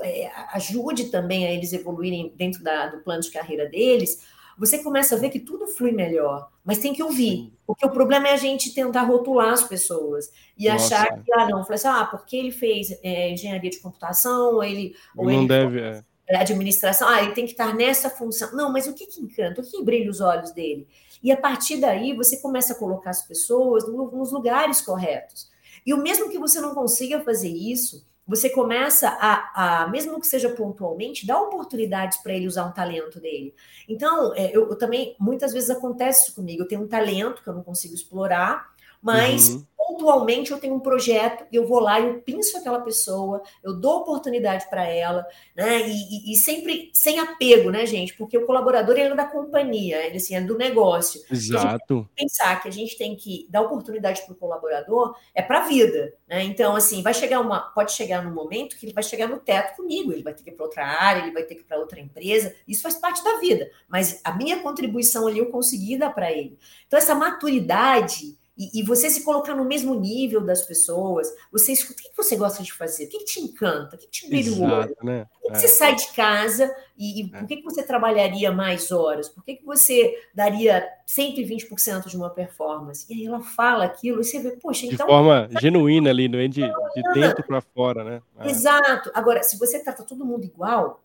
ajude 0.53 1.05
também 1.05 1.47
a 1.47 1.51
eles 1.51 1.73
evoluírem 1.73 2.31
dentro 2.35 2.63
da, 2.63 2.85
do 2.85 2.99
plano 2.99 3.21
de 3.21 3.31
carreira 3.31 3.67
deles, 3.67 4.19
você 4.59 4.79
começa 4.79 5.15
a 5.15 5.17
ver 5.17 5.29
que 5.29 5.39
tudo 5.39 5.65
flui 5.67 5.93
melhor, 5.93 6.51
mas 6.65 6.79
tem 6.79 6.93
que 6.93 7.01
ouvir. 7.01 7.31
Sim. 7.31 7.53
Porque 7.65 7.85
o 7.85 7.89
problema 7.89 8.27
é 8.27 8.33
a 8.33 8.37
gente 8.37 8.73
tentar 8.73 9.03
rotular 9.03 9.53
as 9.53 9.63
pessoas 9.63 10.29
e 10.57 10.67
Nossa. 10.67 10.95
achar 10.95 11.23
que, 11.23 11.33
ah, 11.33 11.47
não, 11.47 11.63
falei 11.63 11.75
assim, 11.75 11.87
ah, 11.87 12.05
porque 12.05 12.35
ele 12.35 12.51
fez 12.51 12.91
é, 13.01 13.31
engenharia 13.31 13.69
de 13.69 13.79
computação, 13.79 14.55
ou 14.55 14.63
ele. 14.63 14.93
Ou 15.15 15.25
não 15.25 15.31
ele 15.31 15.47
deve. 15.47 15.79
É. 15.79 16.03
é. 16.27 16.37
Administração, 16.37 17.07
ah, 17.07 17.23
ele 17.23 17.31
tem 17.31 17.45
que 17.45 17.51
estar 17.51 17.73
nessa 17.73 18.09
função. 18.09 18.53
Não, 18.53 18.71
mas 18.71 18.85
o 18.85 18.93
que, 18.93 19.05
que 19.05 19.21
encanta? 19.21 19.61
O 19.61 19.63
que 19.63 19.81
brilha 19.81 20.11
os 20.11 20.19
olhos 20.19 20.51
dele? 20.51 20.87
E 21.23 21.31
a 21.31 21.37
partir 21.37 21.77
daí 21.77 22.13
você 22.13 22.37
começa 22.37 22.73
a 22.73 22.75
colocar 22.75 23.11
as 23.11 23.25
pessoas 23.25 23.87
nos 23.87 24.31
lugares 24.31 24.81
corretos. 24.81 25.49
E 25.85 25.93
o 25.93 25.97
mesmo 25.97 26.29
que 26.29 26.37
você 26.37 26.59
não 26.59 26.73
consiga 26.73 27.21
fazer 27.21 27.49
isso, 27.49 28.05
você 28.29 28.47
começa 28.47 29.09
a, 29.09 29.81
a, 29.81 29.87
mesmo 29.87 30.21
que 30.21 30.27
seja 30.27 30.49
pontualmente, 30.49 31.25
dar 31.25 31.41
oportunidades 31.41 32.19
para 32.19 32.33
ele 32.33 32.45
usar 32.45 32.65
um 32.65 32.71
talento 32.71 33.19
dele. 33.19 33.55
Então, 33.87 34.35
é, 34.35 34.55
eu, 34.55 34.69
eu, 34.69 34.75
também, 34.77 35.15
muitas 35.19 35.51
vezes 35.51 35.71
acontece 35.71 36.27
isso 36.27 36.35
comigo. 36.35 36.61
Eu 36.61 36.67
tenho 36.67 36.83
um 36.83 36.87
talento 36.87 37.41
que 37.41 37.49
eu 37.49 37.55
não 37.55 37.63
consigo 37.63 37.95
explorar, 37.95 38.69
mas 39.01 39.49
uhum 39.49 39.65
pontualmente 39.89 40.51
eu 40.51 40.59
tenho 40.59 40.75
um 40.75 40.79
projeto, 40.79 41.45
eu 41.51 41.67
vou 41.67 41.79
lá, 41.79 41.99
eu 41.99 42.21
pinço 42.21 42.55
aquela 42.57 42.79
pessoa, 42.79 43.41
eu 43.63 43.73
dou 43.73 44.01
oportunidade 44.01 44.69
para 44.69 44.85
ela, 44.85 45.25
né? 45.55 45.81
E, 45.87 45.91
e, 45.91 46.33
e, 46.33 46.35
sempre 46.35 46.91
sem 46.93 47.19
apego, 47.19 47.71
né, 47.71 47.87
gente? 47.87 48.13
Porque 48.13 48.37
o 48.37 48.45
colaborador 48.45 48.95
ele 48.95 49.11
é 49.11 49.15
da 49.15 49.25
companhia, 49.25 50.05
ele 50.05 50.17
assim, 50.17 50.35
é 50.35 50.41
do 50.41 50.57
negócio. 50.57 51.21
Exato. 51.31 52.07
pensar 52.15 52.61
que 52.61 52.67
a 52.67 52.71
gente 52.71 52.97
tem 52.97 53.15
que 53.15 53.47
dar 53.49 53.61
oportunidade 53.61 54.21
para 54.21 54.33
o 54.33 54.35
colaborador 54.35 55.15
é 55.33 55.41
para 55.41 55.63
a 55.63 55.67
vida, 55.67 56.13
né? 56.27 56.43
Então, 56.43 56.75
assim, 56.75 57.01
vai 57.01 57.13
chegar 57.13 57.39
uma, 57.39 57.59
pode 57.59 57.91
chegar 57.91 58.23
num 58.23 58.33
momento 58.33 58.77
que 58.77 58.85
ele 58.85 58.93
vai 58.93 59.03
chegar 59.03 59.27
no 59.27 59.39
teto 59.39 59.75
comigo, 59.75 60.13
ele 60.13 60.23
vai 60.23 60.35
ter 60.35 60.43
que 60.43 60.51
ir 60.51 60.53
para 60.53 60.65
outra 60.65 60.85
área, 60.85 61.23
ele 61.23 61.31
vai 61.31 61.43
ter 61.43 61.55
que 61.55 61.61
ir 61.61 61.65
para 61.65 61.79
outra 61.79 61.99
empresa, 61.99 62.55
isso 62.67 62.83
faz 62.83 62.95
parte 62.95 63.23
da 63.23 63.39
vida, 63.39 63.71
mas 63.87 64.21
a 64.23 64.33
minha 64.33 64.59
contribuição 64.59 65.25
ali 65.25 65.39
eu 65.39 65.47
consegui 65.47 65.97
dar 65.97 66.11
para 66.11 66.31
ele. 66.31 66.59
Então, 66.85 66.99
essa 66.99 67.15
maturidade 67.15 68.38
e, 68.59 68.81
e, 68.81 68.83
você 68.83 69.09
se 69.09 69.23
colocar 69.23 69.55
no 69.55 69.63
mesmo 69.63 69.95
nível 69.95 70.41
das 70.41 70.63
pessoas, 70.63 71.33
você 71.49 71.71
escuta 71.71 72.01
o 72.01 72.09
que 72.09 72.17
você 72.17 72.35
gosta 72.35 72.61
de 72.61 72.73
fazer, 72.73 73.05
o 73.05 73.09
que 73.09 73.23
te 73.23 73.39
encanta, 73.39 73.95
o 73.95 73.99
que 73.99 74.09
te 74.09 74.29
brilha 74.29 74.51
o 74.51 74.63
olho, 74.63 74.97
né? 75.01 75.25
por 75.41 75.51
que, 75.51 75.57
é. 75.57 75.59
você 75.61 75.67
sai 75.69 75.95
de 75.95 76.07
casa 76.11 76.69
e, 76.97 77.21
e 77.21 77.25
é. 77.33 77.39
por 77.39 77.47
que, 77.47 77.55
que 77.55 77.63
você 77.63 77.81
trabalharia 77.81 78.51
mais 78.51 78.91
horas, 78.91 79.29
por 79.29 79.45
que, 79.45 79.55
que 79.55 79.65
você 79.65 80.13
daria 80.35 80.85
120% 81.07 82.09
de 82.09 82.17
uma 82.17 82.29
performance? 82.29 83.05
E 83.09 83.13
aí 83.13 83.25
ela 83.25 83.39
fala 83.39 83.85
aquilo 83.85 84.19
e 84.19 84.25
você 84.25 84.39
vê, 84.39 84.51
poxa, 84.51 84.85
então... 84.85 85.07
De 85.07 85.13
forma 85.13 85.47
genuína 85.61 86.09
ali, 86.09 86.27
não 86.27 86.39
é 86.39 86.49
de, 86.49 86.61
de 86.61 87.13
dentro 87.13 87.41
para 87.47 87.61
fora, 87.61 88.03
né? 88.03 88.21
É. 88.39 88.49
Exato. 88.49 89.09
Agora, 89.13 89.41
se 89.41 89.57
você 89.57 89.81
trata 89.81 90.03
todo 90.03 90.25
mundo 90.25 90.43
igual, 90.43 91.01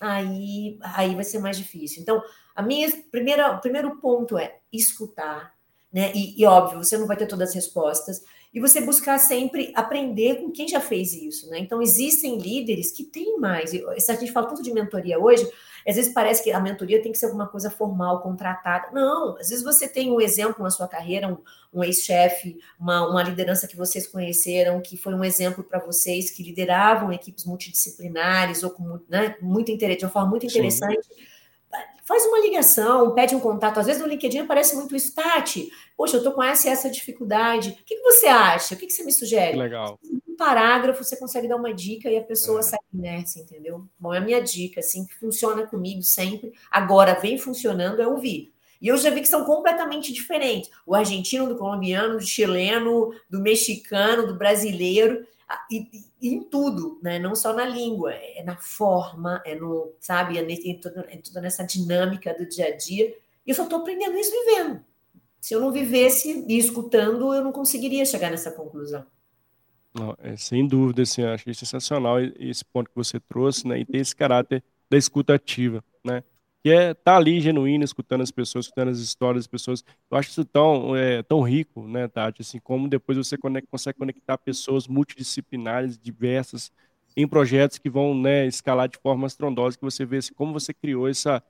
aí, 0.00 0.78
aí 0.80 1.12
vai 1.14 1.24
ser 1.24 1.40
mais 1.40 1.56
difícil. 1.56 2.02
Então, 2.02 2.22
a 2.54 2.62
minha 2.62 2.88
primeira, 3.10 3.50
o 3.52 3.60
primeiro 3.60 3.96
ponto 3.96 4.38
é 4.38 4.58
escutar, 4.72 5.54
né? 5.92 6.10
E, 6.14 6.40
e, 6.40 6.46
óbvio, 6.46 6.82
você 6.82 6.96
não 6.96 7.06
vai 7.06 7.16
ter 7.16 7.26
todas 7.26 7.50
as 7.50 7.54
respostas, 7.54 8.22
e 8.52 8.60
você 8.60 8.80
buscar 8.80 9.18
sempre 9.18 9.72
aprender 9.74 10.36
com 10.36 10.50
quem 10.50 10.68
já 10.68 10.80
fez 10.80 11.12
isso, 11.12 11.48
né? 11.50 11.58
Então, 11.58 11.82
existem 11.82 12.38
líderes 12.38 12.90
que 12.90 13.04
têm 13.04 13.38
mais. 13.38 13.72
E, 13.72 13.82
se 13.98 14.10
a 14.10 14.14
gente 14.14 14.32
fala 14.32 14.46
tanto 14.46 14.62
de 14.62 14.72
mentoria 14.72 15.18
hoje, 15.18 15.46
às 15.86 15.96
vezes 15.96 16.12
parece 16.12 16.44
que 16.44 16.52
a 16.52 16.60
mentoria 16.60 17.02
tem 17.02 17.12
que 17.12 17.18
ser 17.18 17.26
alguma 17.26 17.46
coisa 17.46 17.70
formal, 17.70 18.22
contratada. 18.22 18.88
Não, 18.92 19.36
às 19.36 19.48
vezes 19.48 19.64
você 19.64 19.88
tem 19.88 20.10
um 20.10 20.20
exemplo 20.20 20.62
na 20.62 20.70
sua 20.70 20.86
carreira, 20.86 21.28
um, 21.28 21.38
um 21.72 21.82
ex-chefe, 21.82 22.58
uma, 22.78 23.08
uma 23.08 23.22
liderança 23.22 23.66
que 23.66 23.76
vocês 23.76 24.06
conheceram, 24.06 24.80
que 24.80 24.96
foi 24.96 25.14
um 25.14 25.24
exemplo 25.24 25.64
para 25.64 25.78
vocês, 25.78 26.30
que 26.30 26.42
lideravam 26.42 27.12
equipes 27.12 27.44
multidisciplinares, 27.44 28.62
ou 28.62 28.70
com 28.70 29.00
né, 29.08 29.36
muito 29.40 29.70
interesse, 29.72 30.00
de 30.00 30.04
uma 30.04 30.12
forma 30.12 30.30
muito 30.30 30.46
interessante. 30.46 31.04
Sim 31.04 31.31
faz 32.04 32.24
uma 32.26 32.40
ligação, 32.40 33.14
pede 33.14 33.34
um 33.34 33.40
contato. 33.40 33.80
Às 33.80 33.86
vezes 33.86 34.02
no 34.02 34.08
LinkedIn 34.08 34.40
aparece 34.40 34.76
muito 34.76 34.94
isso, 34.94 35.14
Tati. 35.14 35.70
Poxa, 35.96 36.16
eu 36.16 36.18
estou 36.18 36.32
com 36.32 36.42
essa 36.42 36.68
e 36.68 36.70
essa 36.70 36.90
dificuldade. 36.90 37.70
O 37.70 37.84
que, 37.84 37.96
que 37.96 38.02
você 38.02 38.26
acha? 38.26 38.74
O 38.74 38.78
que, 38.78 38.86
que 38.86 38.92
você 38.92 39.04
me 39.04 39.12
sugere? 39.12 39.56
Legal. 39.56 39.98
Um 40.04 40.36
parágrafo, 40.36 41.02
você 41.02 41.16
consegue 41.16 41.48
dar 41.48 41.56
uma 41.56 41.72
dica 41.72 42.10
e 42.10 42.16
a 42.16 42.22
pessoa 42.22 42.60
é. 42.60 42.62
sai 42.62 42.78
inércia, 42.92 43.40
entendeu? 43.40 43.86
Bom, 43.98 44.12
é 44.12 44.18
a 44.18 44.20
minha 44.20 44.42
dica, 44.42 44.80
assim, 44.80 45.06
que 45.06 45.14
funciona 45.14 45.66
comigo 45.66 46.02
sempre. 46.02 46.52
Agora 46.70 47.14
vem 47.14 47.38
funcionando 47.38 48.02
é 48.02 48.06
ouvir. 48.06 48.52
E 48.80 48.88
eu 48.88 48.96
já 48.96 49.10
vi 49.10 49.20
que 49.20 49.28
são 49.28 49.44
completamente 49.44 50.12
diferentes. 50.12 50.70
O 50.84 50.94
argentino, 50.94 51.48
do 51.48 51.56
colombiano, 51.56 52.18
do 52.18 52.26
chileno, 52.26 53.14
do 53.30 53.40
mexicano, 53.40 54.26
do 54.26 54.36
brasileiro 54.36 55.24
e, 55.70 55.88
e, 56.20 56.28
em 56.34 56.42
tudo, 56.42 56.98
né? 57.02 57.18
Não 57.18 57.34
só 57.34 57.52
na 57.52 57.64
língua, 57.64 58.12
é 58.12 58.42
na 58.42 58.56
forma, 58.56 59.42
é 59.44 59.54
no, 59.54 59.92
sabe, 60.00 60.38
é, 60.38 60.42
é 60.42 61.16
toda 61.18 61.40
nessa 61.40 61.64
dinâmica 61.64 62.34
do 62.34 62.46
dia 62.46 62.66
a 62.66 62.76
dia. 62.76 63.14
E 63.46 63.50
eu 63.50 63.54
só 63.54 63.64
estou 63.64 63.80
aprendendo 63.80 64.16
isso 64.16 64.32
vivendo. 64.44 64.84
Se 65.40 65.54
eu 65.54 65.60
não 65.60 65.72
vivesse 65.72 66.44
e 66.48 66.56
escutando, 66.56 67.34
eu 67.34 67.42
não 67.42 67.52
conseguiria 67.52 68.04
chegar 68.04 68.30
nessa 68.30 68.52
conclusão. 68.52 69.04
Não, 69.94 70.16
é, 70.18 70.36
sem 70.36 70.66
dúvida, 70.66 71.02
assim, 71.02 71.22
achei 71.24 71.52
sensacional 71.52 72.18
esse 72.20 72.64
ponto 72.64 72.88
que 72.88 72.96
você 72.96 73.20
trouxe, 73.20 73.66
né? 73.66 73.78
E 73.80 73.84
ter 73.84 73.98
esse 73.98 74.14
caráter 74.14 74.62
da 74.88 74.96
escuta 74.96 75.34
ativa, 75.34 75.84
né? 76.04 76.22
Que 76.62 76.70
é 76.70 76.92
estar 76.92 77.12
tá 77.12 77.16
ali 77.16 77.40
genuíno, 77.40 77.82
escutando 77.82 78.20
as 78.20 78.30
pessoas, 78.30 78.66
escutando 78.66 78.88
as 78.88 78.98
histórias 78.98 79.44
das 79.44 79.48
pessoas. 79.48 79.84
Eu 80.08 80.16
acho 80.16 80.30
isso 80.30 80.44
tão, 80.44 80.94
é, 80.94 81.22
tão 81.22 81.42
rico, 81.42 81.86
né, 81.88 82.06
Tati? 82.06 82.42
Assim, 82.42 82.60
como 82.60 82.88
depois 82.88 83.18
você 83.18 83.36
conecta, 83.36 83.68
consegue 83.68 83.98
conectar 83.98 84.38
pessoas 84.38 84.86
multidisciplinares, 84.86 85.98
diversas, 85.98 86.70
em 87.16 87.26
projetos 87.26 87.78
que 87.78 87.90
vão 87.90 88.14
né, 88.14 88.46
escalar 88.46 88.88
de 88.88 88.96
forma 88.98 89.26
estrondosa, 89.26 89.76
que 89.76 89.84
você 89.84 90.04
vê 90.04 90.18
assim, 90.18 90.32
como 90.34 90.52
você 90.52 90.72
criou 90.72 91.08
essa, 91.08 91.42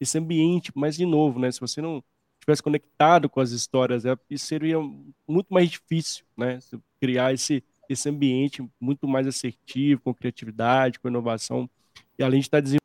esse 0.00 0.16
ambiente, 0.16 0.70
mas 0.74 0.96
de 0.96 1.04
novo, 1.04 1.40
né, 1.40 1.50
se 1.50 1.60
você 1.60 1.82
não 1.82 2.02
tivesse 2.40 2.62
conectado 2.62 3.28
com 3.28 3.40
as 3.40 3.50
histórias, 3.50 4.04
é, 4.04 4.16
isso 4.30 4.46
seria 4.46 4.78
muito 5.26 5.52
mais 5.52 5.70
difícil, 5.70 6.24
né, 6.36 6.60
criar 7.00 7.32
esse, 7.34 7.64
esse 7.88 8.08
ambiente 8.08 8.64
muito 8.80 9.08
mais 9.08 9.26
assertivo, 9.26 10.02
com 10.02 10.14
criatividade, 10.14 11.00
com 11.00 11.08
inovação, 11.08 11.68
e 12.16 12.22
além 12.22 12.38
de 12.38 12.46
estar 12.46 12.60
desenvolvendo 12.60 12.83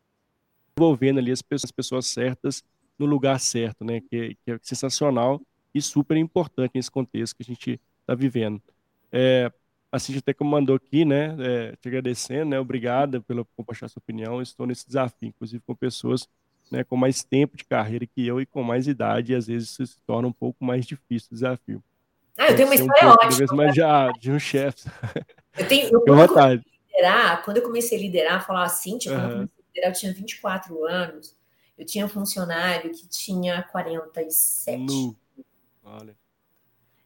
envolvendo 0.79 1.19
ali 1.19 1.31
as 1.31 1.41
pessoas, 1.41 1.65
as 1.65 1.71
pessoas 1.71 2.05
certas 2.07 2.63
no 2.97 3.05
lugar 3.05 3.39
certo, 3.39 3.83
né? 3.83 4.01
Que, 4.01 4.35
que, 4.45 4.51
é 4.51 4.59
sensacional 4.61 5.41
e 5.75 5.81
super 5.81 6.15
importante 6.17 6.71
nesse 6.75 6.89
contexto 6.89 7.35
que 7.35 7.43
a 7.43 7.45
gente 7.45 7.79
está 8.01 8.15
vivendo. 8.15 8.61
É, 9.11 9.51
a 9.91 9.99
Cintia 9.99 10.19
até 10.19 10.33
que 10.33 10.43
mandou 10.43 10.75
aqui, 10.75 11.03
né? 11.03 11.35
É, 11.39 11.75
te 11.81 11.87
agradecendo, 11.89 12.51
né? 12.51 12.59
Obrigada 12.59 13.19
pelo 13.21 13.45
compartilhar 13.57 13.89
sua 13.89 13.99
opinião. 13.99 14.41
Estou 14.41 14.65
nesse 14.65 14.87
desafio, 14.87 15.29
inclusive 15.29 15.61
com 15.65 15.75
pessoas 15.75 16.27
né, 16.71 16.83
com 16.83 16.95
mais 16.95 17.23
tempo 17.23 17.57
de 17.57 17.65
carreira 17.65 18.05
que 18.05 18.25
eu 18.27 18.39
e 18.39 18.45
com 18.45 18.61
mais 18.61 18.87
idade, 18.87 19.33
e 19.33 19.35
às 19.35 19.47
vezes 19.47 19.71
isso 19.71 19.87
se 19.87 20.01
torna 20.05 20.27
um 20.27 20.31
pouco 20.31 20.63
mais 20.63 20.85
difícil 20.85 21.29
o 21.31 21.33
desafio. 21.33 21.83
Ah, 22.37 22.51
eu 22.51 22.55
tenho 22.55 22.67
uma 22.67 22.75
história 22.75 23.07
um 23.07 23.11
ótima. 23.11 23.31
Vez 23.31 23.51
mais 23.51 23.75
já, 23.75 24.11
de 24.11 24.31
um 24.31 24.39
chefe. 24.39 24.87
Eu 25.57 25.67
tenho, 25.67 25.89
eu, 25.91 26.01
quando, 26.01 26.31
eu 26.31 26.39
a 26.39 26.53
liderar, 26.53 27.43
quando 27.43 27.57
eu 27.57 27.63
comecei 27.63 27.97
a 27.97 28.01
liderar, 28.01 28.45
falar 28.45 28.65
assim, 28.65 28.99
tipo, 28.99 29.15
uhum 29.15 29.47
eu 29.83 29.93
tinha 29.93 30.13
24 30.13 30.85
anos, 30.85 31.35
eu 31.77 31.85
tinha 31.85 32.05
um 32.05 32.09
funcionário 32.09 32.91
que 32.91 33.07
tinha 33.07 33.63
47. 33.63 34.83
No. 34.83 35.15
Olha. 35.83 36.15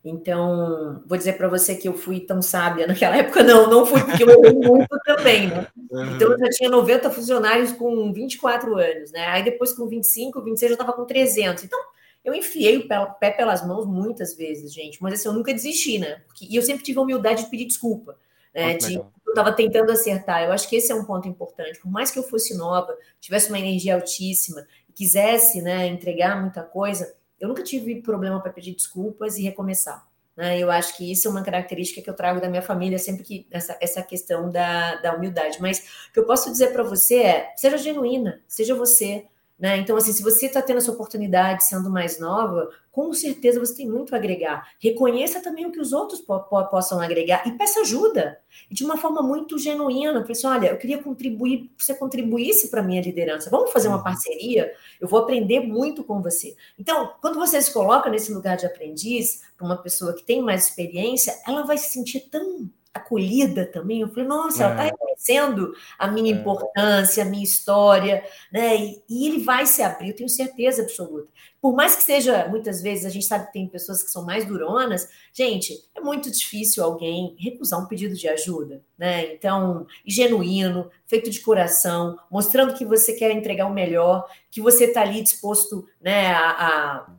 Então, 0.05 1.01
vou 1.05 1.17
dizer 1.17 1.34
para 1.34 1.47
você 1.47 1.76
que 1.76 1.88
eu 1.88 1.93
fui 1.93 2.19
tão 2.19 2.41
sábia 2.41 2.86
naquela 2.86 3.15
época, 3.15 3.41
não, 3.41 3.69
não 3.69 3.86
fui, 3.86 4.03
porque 4.03 4.24
eu 4.24 4.30
errei 4.30 4.53
muito 4.53 4.99
também, 5.05 5.47
né? 5.47 5.67
Então, 6.15 6.32
eu 6.32 6.39
já 6.39 6.49
tinha 6.49 6.69
90 6.69 7.09
funcionários 7.09 7.71
com 7.71 8.11
24 8.11 8.78
anos, 8.78 9.11
né? 9.13 9.26
Aí 9.28 9.43
depois, 9.43 9.71
com 9.71 9.88
25, 9.88 10.41
26, 10.41 10.71
eu 10.71 10.74
estava 10.74 10.91
com 10.91 11.05
300. 11.05 11.63
Então, 11.63 11.80
eu 12.26 12.34
enfiei 12.34 12.78
o 12.78 12.88
pé 12.88 13.32
pelas 13.32 13.65
mãos 13.65 13.86
muitas 13.86 14.36
vezes, 14.36 14.74
gente, 14.74 15.01
mas 15.01 15.13
assim, 15.13 15.30
eu 15.30 15.34
nunca 15.34 15.53
desisti, 15.53 15.99
né? 15.99 16.21
Porque, 16.28 16.47
e 16.49 16.55
eu 16.55 16.61
sempre 16.61 16.84
tive 16.84 16.99
a 16.99 17.01
humildade 17.01 17.43
de 17.43 17.49
pedir 17.49 17.65
desculpa 17.65 18.17
né? 18.53 18.78
de, 18.78 18.95
eu 18.95 19.11
estava 19.34 19.51
tentando 19.51 19.91
acertar. 19.91 20.43
Eu 20.43 20.51
acho 20.51 20.69
que 20.69 20.75
esse 20.75 20.91
é 20.91 20.95
um 20.95 21.05
ponto 21.05 21.27
importante. 21.27 21.79
Por 21.79 21.91
mais 21.91 22.11
que 22.11 22.19
eu 22.19 22.23
fosse 22.23 22.55
nova, 22.57 22.95
tivesse 23.19 23.49
uma 23.49 23.59
energia 23.59 23.95
altíssima, 23.95 24.65
quisesse 24.95 25.61
né, 25.61 25.88
entregar 25.88 26.39
muita 26.39 26.63
coisa, 26.63 27.13
eu 27.39 27.47
nunca 27.47 27.63
tive 27.63 28.01
problema 28.01 28.39
para 28.39 28.51
pedir 28.51 28.73
desculpas 28.73 29.38
e 29.38 29.43
recomeçar. 29.43 30.07
Né? 30.36 30.59
Eu 30.59 30.71
acho 30.71 30.97
que 30.97 31.11
isso 31.11 31.27
é 31.27 31.31
uma 31.31 31.43
característica 31.43 32.01
que 32.01 32.09
eu 32.09 32.15
trago 32.15 32.41
da 32.41 32.49
minha 32.49 32.61
família, 32.61 32.97
sempre 32.97 33.23
que 33.23 33.47
essa, 33.51 33.77
essa 33.81 34.01
questão 34.01 34.49
da, 34.49 34.95
da 34.95 35.15
humildade. 35.15 35.57
Mas 35.61 36.07
o 36.09 36.13
que 36.13 36.19
eu 36.19 36.25
posso 36.25 36.51
dizer 36.51 36.71
para 36.71 36.84
você 36.84 37.21
é: 37.21 37.53
seja 37.55 37.77
genuína, 37.77 38.41
seja 38.47 38.73
você. 38.73 39.25
Né? 39.57 39.77
Então, 39.77 39.95
assim, 39.95 40.11
se 40.11 40.23
você 40.23 40.47
está 40.47 40.61
tendo 40.61 40.77
essa 40.77 40.91
oportunidade 40.91 41.63
sendo 41.63 41.89
mais 41.89 42.19
nova, 42.19 42.69
com 42.91 43.13
certeza 43.13 43.59
você 43.59 43.75
tem 43.75 43.89
muito 43.89 44.13
a 44.13 44.17
agregar. 44.17 44.67
Reconheça 44.79 45.41
também 45.41 45.65
o 45.65 45.71
que 45.71 45.79
os 45.79 45.93
outros 45.93 46.21
po 46.21 46.39
po 46.39 46.65
possam 46.65 46.99
agregar 46.99 47.47
e 47.47 47.51
peça 47.51 47.81
ajuda. 47.81 48.39
E 48.69 48.73
de 48.73 48.83
uma 48.83 48.97
forma 48.97 49.21
muito 49.21 49.57
genuína. 49.57 50.21
Falei 50.21 50.31
assim: 50.31 50.47
olha, 50.47 50.67
eu 50.67 50.77
queria 50.77 51.01
contribuir, 51.01 51.71
você 51.77 51.93
contribuísse 51.93 52.69
para 52.69 52.81
a 52.81 52.83
minha 52.83 53.01
liderança. 53.01 53.49
Vamos 53.49 53.71
fazer 53.71 53.87
uma 53.87 53.97
uhum. 53.97 54.03
parceria? 54.03 54.73
Eu 54.99 55.07
vou 55.07 55.19
aprender 55.19 55.61
muito 55.61 56.03
com 56.03 56.21
você. 56.21 56.55
Então, 56.77 57.13
quando 57.21 57.35
você 57.35 57.61
se 57.61 57.71
coloca 57.71 58.09
nesse 58.09 58.33
lugar 58.33 58.57
de 58.57 58.65
aprendiz, 58.65 59.41
para 59.55 59.65
uma 59.65 59.77
pessoa 59.77 60.13
que 60.13 60.23
tem 60.23 60.41
mais 60.41 60.67
experiência, 60.67 61.39
ela 61.47 61.63
vai 61.63 61.77
se 61.77 61.89
sentir 61.89 62.21
tão 62.29 62.69
acolhida 62.93 63.65
também. 63.65 64.01
Eu 64.01 64.09
falei, 64.09 64.25
nossa, 64.25 64.61
é. 64.61 64.65
ela 64.65 64.73
está 64.73 64.83
reconhecendo 64.83 65.73
a 65.97 66.07
minha 66.07 66.33
é. 66.33 66.37
importância, 66.37 67.23
a 67.23 67.25
minha 67.25 67.43
história, 67.43 68.23
né? 68.51 68.75
E, 68.75 69.03
e, 69.09 69.27
ele 69.27 69.43
vai 69.43 69.65
se 69.65 69.81
abrir, 69.81 70.09
eu 70.09 70.15
tenho 70.15 70.29
certeza 70.29 70.83
absoluta. 70.83 71.27
Por 71.59 71.73
mais 71.73 71.95
que 71.95 72.03
seja, 72.03 72.47
muitas 72.49 72.81
vezes, 72.81 73.05
a 73.05 73.09
gente 73.09 73.25
sabe 73.25 73.47
que 73.47 73.53
tem 73.53 73.67
pessoas 73.67 74.03
que 74.03 74.11
são 74.11 74.25
mais 74.25 74.45
duronas, 74.45 75.07
gente, 75.33 75.73
é 75.95 76.01
muito 76.01 76.29
difícil 76.29 76.83
alguém 76.83 77.35
recusar 77.39 77.79
um 77.79 77.87
pedido 77.87 78.15
de 78.15 78.27
ajuda, 78.27 78.83
né? 78.97 79.33
Então, 79.33 79.87
genuíno, 80.05 80.91
feito 81.07 81.29
de 81.29 81.39
coração, 81.39 82.17
mostrando 82.29 82.73
que 82.73 82.85
você 82.85 83.13
quer 83.13 83.31
entregar 83.31 83.65
o 83.65 83.73
melhor, 83.73 84.27
que 84.51 84.61
você 84.61 84.85
está 84.85 85.01
ali 85.01 85.21
disposto 85.21 85.87
né, 86.01 86.27
a, 86.33 86.49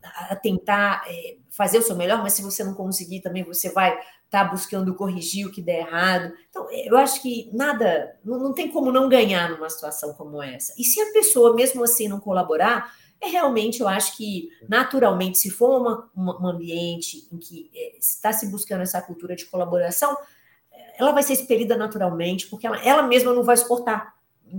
a, 0.03 0.33
a 0.33 0.37
tentar 0.37 1.05
é, 1.09 1.37
fazer 1.51 1.79
o 1.79 1.83
seu 1.83 1.97
melhor, 1.97 2.23
mas 2.23 2.33
se 2.33 2.43
você 2.43 2.63
não 2.63 2.75
conseguir 2.75 3.21
também, 3.21 3.43
você 3.45 3.71
vai 3.71 3.99
está 4.35 4.45
buscando 4.45 4.95
corrigir 4.95 5.47
o 5.47 5.53
que 5.53 5.63
der 5.63 5.87
errado. 5.87 6.33
Então, 6.51 6.67
eu 6.71 6.97
acho 6.97 7.23
que 7.23 7.49
nada, 7.53 8.19
não, 8.25 8.39
não 8.39 8.53
tem 8.53 8.71
como 8.71 8.91
não 8.91 9.09
ganhar 9.09 9.51
numa 9.51 9.71
situação 9.71 10.13
como 10.15 10.43
essa. 10.43 10.75
E 10.77 10.85
se 10.85 11.01
a 11.01 11.13
pessoa, 11.13 11.55
mesmo 11.55 11.85
assim, 11.85 12.09
não 12.09 12.19
colaborar, 12.19 12.93
é 13.21 13.29
realmente, 13.29 13.81
eu 13.81 13.89
acho 13.89 14.17
que, 14.17 14.49
naturalmente, 14.69 15.39
se 15.39 15.51
for 15.51 15.81
uma, 15.81 16.11
uma, 16.15 16.43
um 16.43 16.47
ambiente 16.49 17.29
em 17.33 17.39
que 17.39 17.71
é, 17.75 17.99
está 17.99 18.33
se 18.33 18.51
buscando 18.51 18.83
essa 18.83 19.01
cultura 19.01 19.37
de 19.37 19.47
colaboração, 19.47 20.17
ela 20.99 21.13
vai 21.13 21.23
ser 21.23 21.35
expelida 21.35 21.77
naturalmente, 21.77 22.49
porque 22.49 22.67
ela, 22.67 22.83
ela 22.85 23.03
mesma 23.03 23.33
não 23.33 23.43
vai 23.43 23.57
suportar 23.57 24.15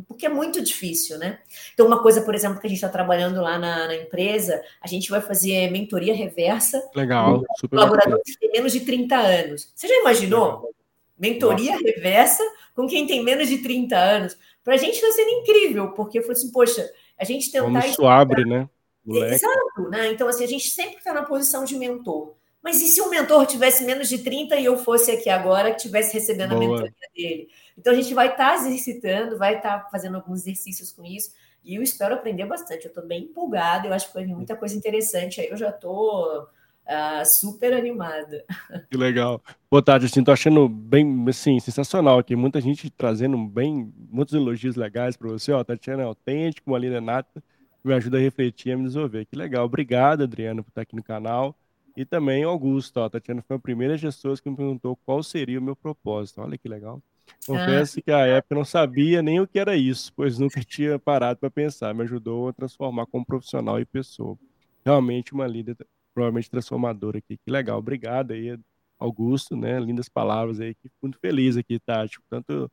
porque 0.08 0.26
é 0.26 0.30
muito 0.30 0.62
difícil, 0.62 1.18
né? 1.18 1.40
Então, 1.74 1.86
uma 1.86 2.02
coisa, 2.02 2.22
por 2.22 2.36
exemplo, 2.36 2.60
que 2.60 2.68
a 2.68 2.70
gente 2.70 2.78
está 2.78 2.90
trabalhando 2.90 3.42
lá 3.42 3.58
na, 3.58 3.88
na, 3.88 3.96
empresa, 3.96 4.62
a 4.82 4.88
gente 4.88 5.10
vai 5.10 5.22
fazer 5.22 5.70
mentoria 5.72 6.14
reversa. 6.14 6.82
Legal, 6.96 7.44
super 7.60 7.78
colaboradores 7.78 8.24
que 8.26 8.40
têm 8.40 8.52
menos 8.52 8.72
de 8.72 8.82
30 8.82 9.16
anos. 9.16 9.72
Você 9.76 9.88
já 9.88 9.96
imaginou? 9.96 10.46
Legal. 10.46 10.70
Mentoria 11.18 11.72
Nossa. 11.72 11.86
reversa 11.86 12.44
com 12.76 12.88
quem 12.88 13.08
tem 13.08 13.24
menos 13.24 13.48
de 13.48 13.60
30 13.60 13.96
anos. 13.96 14.38
Para 14.64 14.74
a 14.74 14.78
gente 14.78 14.96
está 14.96 15.12
sendo 15.12 15.30
incrível, 15.30 15.92
porque 15.92 16.20
eu 16.20 16.24
falei 16.24 16.38
assim, 16.38 16.52
poxa, 16.52 16.90
a 17.18 17.24
gente 17.24 17.52
tentar. 17.52 17.66
Como 17.66 17.80
isso 17.80 18.06
abre, 18.06 18.44
né? 18.46 18.70
Moleque. 19.06 19.36
Exato, 19.36 19.90
né? 19.90 20.12
Então, 20.12 20.28
assim, 20.28 20.44
a 20.44 20.48
gente 20.48 20.70
sempre 20.70 20.98
está 20.98 21.14
na 21.14 21.24
posição 21.24 21.64
de 21.64 21.76
mentor. 21.78 22.34
Mas 22.66 22.82
e 22.82 22.88
se 22.88 23.00
o 23.00 23.12
mentor 23.12 23.46
tivesse 23.46 23.86
menos 23.86 24.10
de 24.10 24.18
30 24.18 24.56
e 24.56 24.66
eu 24.66 24.76
fosse 24.76 25.12
aqui 25.12 25.30
agora, 25.30 25.70
que 25.70 25.78
estivesse 25.78 26.12
recebendo 26.12 26.56
Boa. 26.56 26.64
a 26.64 26.68
mentoria 26.68 26.94
dele? 27.16 27.48
Então 27.78 27.94
a 27.94 27.96
gente 27.96 28.12
vai 28.12 28.30
estar 28.30 28.54
tá 28.54 28.56
exercitando, 28.56 29.38
vai 29.38 29.58
estar 29.58 29.84
tá 29.84 29.90
fazendo 29.92 30.16
alguns 30.16 30.42
exercícios 30.42 30.92
com 30.92 31.06
isso. 31.06 31.30
E 31.64 31.76
eu 31.76 31.84
espero 31.84 32.16
aprender 32.16 32.44
bastante. 32.48 32.86
Eu 32.86 32.90
estou 32.90 33.06
bem 33.06 33.26
empolgada, 33.26 33.88
eu 33.88 33.94
acho 33.94 34.08
que 34.08 34.14
foi 34.14 34.26
muita 34.26 34.56
coisa 34.56 34.76
interessante. 34.76 35.40
Aí 35.40 35.48
eu 35.48 35.56
já 35.56 35.70
estou 35.70 36.42
uh, 36.42 37.24
super 37.24 37.72
animada. 37.72 38.44
Que 38.90 38.98
legal. 38.98 39.44
Boa 39.70 39.84
tarde, 39.84 40.08
assim, 40.08 40.24
tô 40.24 40.32
achando 40.32 40.68
bem, 40.68 41.24
assim, 41.30 41.60
sensacional 41.60 42.18
aqui. 42.18 42.36
Muita 42.36 42.60
gente 42.60 42.90
trazendo 42.90 43.38
bem, 43.46 43.94
muitos 44.10 44.34
elogios 44.34 44.76
legais 44.76 45.16
para 45.16 45.30
você. 45.30 45.52
Ó, 45.52 45.64
Tatiana 45.64 46.02
é 46.02 46.06
autêntico, 46.06 46.72
uma 46.72 46.80
linda 46.80 47.00
nata, 47.00 47.44
me 47.84 47.94
ajuda 47.94 48.18
a 48.18 48.22
refletir 48.22 48.70
e 48.70 48.72
a 48.72 48.78
me 48.78 48.86
desenvolver. 48.86 49.26
Que 49.26 49.38
legal. 49.38 49.66
Obrigado, 49.66 50.24
Adriana, 50.24 50.64
por 50.64 50.70
estar 50.70 50.82
aqui 50.82 50.96
no 50.96 51.04
canal. 51.04 51.56
E 51.96 52.06
também 52.06 52.44
Augusto, 52.44 52.98
ó, 52.98 53.06
a 53.06 53.10
Tatiana 53.10 53.42
foi 53.42 53.56
a 53.56 53.60
primeira 53.60 53.98
gestora 53.98 54.36
que 54.38 54.50
me 54.50 54.56
perguntou 54.56 54.96
qual 55.06 55.24
seria 55.24 55.60
o 55.60 55.64
meu 55.64 55.76
propósito. 55.76 56.42
Olha 56.42 56.58
que 56.58 56.68
legal. 56.68 57.02
Confesso 57.46 58.00
ah. 58.00 58.02
que 58.02 58.12
à 58.12 58.26
época 58.28 58.56
não 58.56 58.66
sabia 58.66 59.22
nem 59.22 59.40
o 59.40 59.48
que 59.48 59.58
era 59.58 59.76
isso, 59.76 60.12
pois 60.14 60.38
nunca 60.38 60.60
tinha 60.66 61.00
parado 61.00 61.40
para 61.40 61.50
pensar. 61.50 61.94
Me 61.94 62.04
ajudou 62.04 62.50
a 62.50 62.54
transformar 62.54 63.06
como 63.06 63.26
profissional 63.26 63.80
e 63.80 63.86
pessoa. 63.86 64.38
Realmente 64.84 65.34
uma 65.34 65.48
líder 65.48 65.78
provavelmente 66.14 66.50
transformadora 66.50 67.18
aqui. 67.18 67.38
Que 67.38 67.52
legal. 67.52 67.80
Obrigado 67.80 68.32
aí, 68.32 68.58
Augusto, 69.00 69.56
né? 69.56 69.80
Lindas 69.80 70.10
palavras 70.10 70.60
aí. 70.60 70.76
Fico 70.82 70.96
muito 71.02 71.20
feliz 71.20 71.58
aqui, 71.58 71.80
Tati. 71.80 72.20
Tanto, 72.30 72.72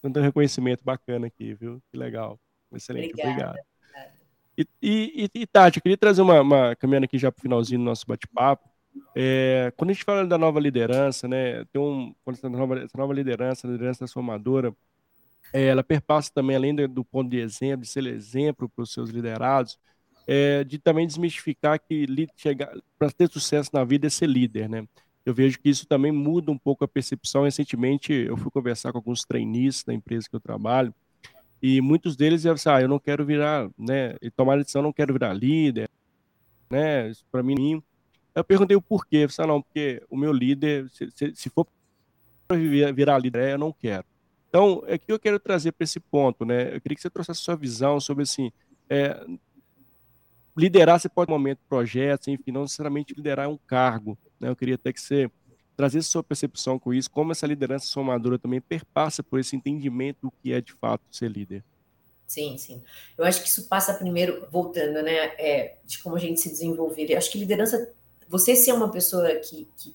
tanto 0.00 0.20
reconhecimento 0.20 0.82
bacana 0.84 1.26
aqui, 1.26 1.54
viu? 1.54 1.82
Que 1.90 1.98
legal. 1.98 2.38
Excelente. 2.72 3.10
Obrigada. 3.12 3.50
Obrigado. 3.50 3.73
E, 4.56 4.66
e, 4.82 5.30
e, 5.34 5.46
Tati, 5.46 5.78
eu 5.78 5.82
queria 5.82 5.96
trazer 5.96 6.22
uma, 6.22 6.40
uma 6.40 6.76
aqui 7.02 7.18
já 7.18 7.30
para 7.32 7.40
o 7.40 7.42
finalzinho 7.42 7.80
do 7.80 7.84
nosso 7.84 8.06
bate-papo. 8.06 8.68
É, 9.16 9.72
quando 9.76 9.90
a 9.90 9.92
gente 9.92 10.04
fala 10.04 10.26
da 10.26 10.38
nova 10.38 10.60
liderança, 10.60 11.26
né, 11.26 11.64
tem 11.72 11.80
um, 11.80 12.14
quando 12.24 12.36
essa 12.36 12.48
nova, 12.48 12.78
essa 12.78 12.96
nova 12.96 13.12
liderança, 13.12 13.66
liderança 13.66 13.98
transformadora, 13.98 14.74
é, 15.52 15.66
ela 15.66 15.82
perpassa 15.82 16.30
também, 16.32 16.56
além 16.56 16.74
do, 16.74 16.86
do, 16.86 17.04
ponto 17.04 17.30
de 17.30 17.38
exemplo, 17.38 17.82
de 17.82 17.88
ser 17.88 18.06
exemplo 18.06 18.68
para 18.68 18.82
os 18.82 18.92
seus 18.92 19.10
liderados, 19.10 19.78
é, 20.26 20.64
de 20.64 20.78
também 20.78 21.06
desmistificar 21.06 21.78
que 21.78 22.06
para 22.98 23.10
ter 23.10 23.30
sucesso 23.30 23.70
na 23.72 23.84
vida 23.84 24.06
é 24.06 24.10
ser 24.10 24.28
líder, 24.28 24.68
né? 24.68 24.86
Eu 25.24 25.34
vejo 25.34 25.58
que 25.58 25.70
isso 25.70 25.86
também 25.86 26.12
muda 26.12 26.50
um 26.50 26.58
pouco 26.58 26.84
a 26.84 26.88
percepção. 26.88 27.44
Recentemente, 27.44 28.12
eu 28.12 28.36
fui 28.36 28.50
conversar 28.50 28.92
com 28.92 28.98
alguns 28.98 29.22
trainees 29.22 29.82
da 29.82 29.94
empresa 29.94 30.28
que 30.28 30.36
eu 30.36 30.40
trabalho, 30.40 30.94
e 31.66 31.80
muitos 31.80 32.14
deles 32.14 32.44
iam 32.44 32.52
assim, 32.52 32.68
ah, 32.68 32.82
eu 32.82 32.88
não 32.88 32.98
quero 32.98 33.24
virar, 33.24 33.70
né, 33.78 34.16
e 34.20 34.30
tomar 34.30 34.58
decisão, 34.58 34.82
não 34.82 34.92
quero 34.92 35.14
virar 35.14 35.32
líder, 35.32 35.88
né, 36.68 37.08
isso 37.08 37.24
para 37.32 37.42
mim. 37.42 37.82
Eu 38.34 38.44
perguntei 38.44 38.76
o 38.76 38.82
porquê, 38.82 39.24
eu 39.24 39.30
falei, 39.30 39.50
ah, 39.50 39.54
não, 39.54 39.62
porque 39.62 40.02
o 40.10 40.14
meu 40.14 40.30
líder, 40.30 40.90
se, 40.90 41.10
se, 41.10 41.34
se 41.34 41.48
for 41.48 41.66
para 42.46 42.58
virar 42.92 43.16
líder, 43.16 43.52
eu 43.52 43.58
não 43.58 43.72
quero. 43.72 44.04
Então, 44.46 44.82
é 44.86 44.98
que 44.98 45.10
eu 45.10 45.18
quero 45.18 45.40
trazer 45.40 45.72
para 45.72 45.84
esse 45.84 45.98
ponto, 45.98 46.44
né, 46.44 46.76
eu 46.76 46.80
queria 46.82 46.96
que 46.96 47.00
você 47.00 47.08
trouxesse 47.08 47.40
sua 47.40 47.56
visão 47.56 47.98
sobre, 47.98 48.24
assim, 48.24 48.52
é, 48.90 49.24
liderar, 50.54 51.00
você 51.00 51.08
pode, 51.08 51.30
momento, 51.30 51.60
projetos, 51.66 52.28
enfim, 52.28 52.52
não 52.52 52.64
necessariamente 52.64 53.14
liderar 53.14 53.48
um 53.48 53.56
cargo, 53.56 54.18
né, 54.38 54.50
eu 54.50 54.56
queria 54.56 54.74
até 54.74 54.92
que 54.92 55.00
você 55.00 55.30
trazer 55.76 56.02
sua 56.02 56.22
percepção 56.22 56.78
com 56.78 56.92
isso, 56.92 57.10
como 57.10 57.32
essa 57.32 57.46
liderança 57.46 57.86
somadora 57.86 58.38
também 58.38 58.60
perpassa 58.60 59.22
por 59.22 59.40
esse 59.40 59.56
entendimento 59.56 60.18
do 60.22 60.30
que 60.30 60.52
é 60.52 60.60
de 60.60 60.72
fato 60.72 61.02
ser 61.10 61.30
líder. 61.30 61.64
Sim, 62.26 62.56
sim. 62.56 62.82
Eu 63.16 63.24
acho 63.24 63.42
que 63.42 63.48
isso 63.48 63.68
passa 63.68 63.94
primeiro, 63.94 64.46
voltando, 64.50 65.02
né, 65.02 65.32
é, 65.38 65.76
de 65.84 65.98
como 65.98 66.16
a 66.16 66.18
gente 66.18 66.40
se 66.40 66.48
desenvolver. 66.48 67.10
Eu 67.10 67.18
acho 67.18 67.30
que 67.30 67.38
liderança, 67.38 67.92
você 68.28 68.56
ser 68.56 68.72
uma 68.72 68.90
pessoa 68.90 69.34
que, 69.36 69.68
que 69.76 69.94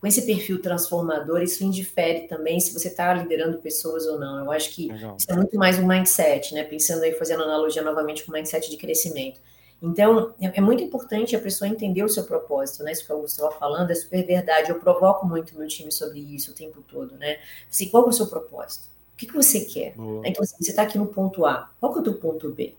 com 0.00 0.06
esse 0.06 0.22
perfil 0.22 0.60
transformador, 0.60 1.42
isso 1.42 1.64
indifere 1.64 2.28
também 2.28 2.60
se 2.60 2.72
você 2.72 2.88
está 2.88 3.12
liderando 3.14 3.58
pessoas 3.58 4.06
ou 4.06 4.18
não. 4.18 4.44
Eu 4.44 4.52
acho 4.52 4.70
que 4.70 4.88
Legal. 4.88 5.16
isso 5.18 5.30
é 5.30 5.34
muito 5.34 5.56
mais 5.56 5.78
um 5.78 5.86
mindset, 5.86 6.54
né? 6.54 6.64
Pensando 6.64 7.02
aí, 7.02 7.12
fazendo 7.14 7.42
analogia 7.42 7.82
novamente 7.82 8.22
com 8.22 8.30
o 8.30 8.34
mindset 8.34 8.70
de 8.70 8.76
crescimento. 8.76 9.40
Então, 9.82 10.34
é, 10.40 10.58
é 10.58 10.60
muito 10.60 10.82
importante 10.82 11.36
a 11.36 11.40
pessoa 11.40 11.68
entender 11.68 12.02
o 12.02 12.08
seu 12.08 12.24
propósito, 12.24 12.82
né? 12.82 12.92
Isso 12.92 13.04
que 13.04 13.12
eu 13.12 13.24
estava 13.24 13.52
falando 13.52 13.90
é 13.90 13.94
super 13.94 14.24
verdade. 14.24 14.70
Eu 14.70 14.80
provoco 14.80 15.26
muito 15.26 15.56
meu 15.56 15.68
time 15.68 15.92
sobre 15.92 16.18
isso 16.18 16.50
o 16.50 16.54
tempo 16.54 16.82
todo, 16.88 17.14
né? 17.16 17.38
Assim, 17.70 17.88
qual 17.88 18.04
é 18.06 18.08
o 18.08 18.12
seu 18.12 18.26
propósito? 18.26 18.86
O 19.14 19.16
que, 19.16 19.26
que 19.26 19.34
você 19.34 19.60
quer? 19.60 19.94
Boa. 19.94 20.26
Então, 20.26 20.42
assim, 20.42 20.56
você 20.58 20.70
está 20.70 20.82
aqui 20.82 20.98
no 20.98 21.06
ponto 21.06 21.44
A, 21.44 21.70
qual 21.80 21.92
que 21.92 21.98
é 21.98 22.00
o 22.00 22.04
teu 22.04 22.14
ponto 22.14 22.50
B? 22.50 22.74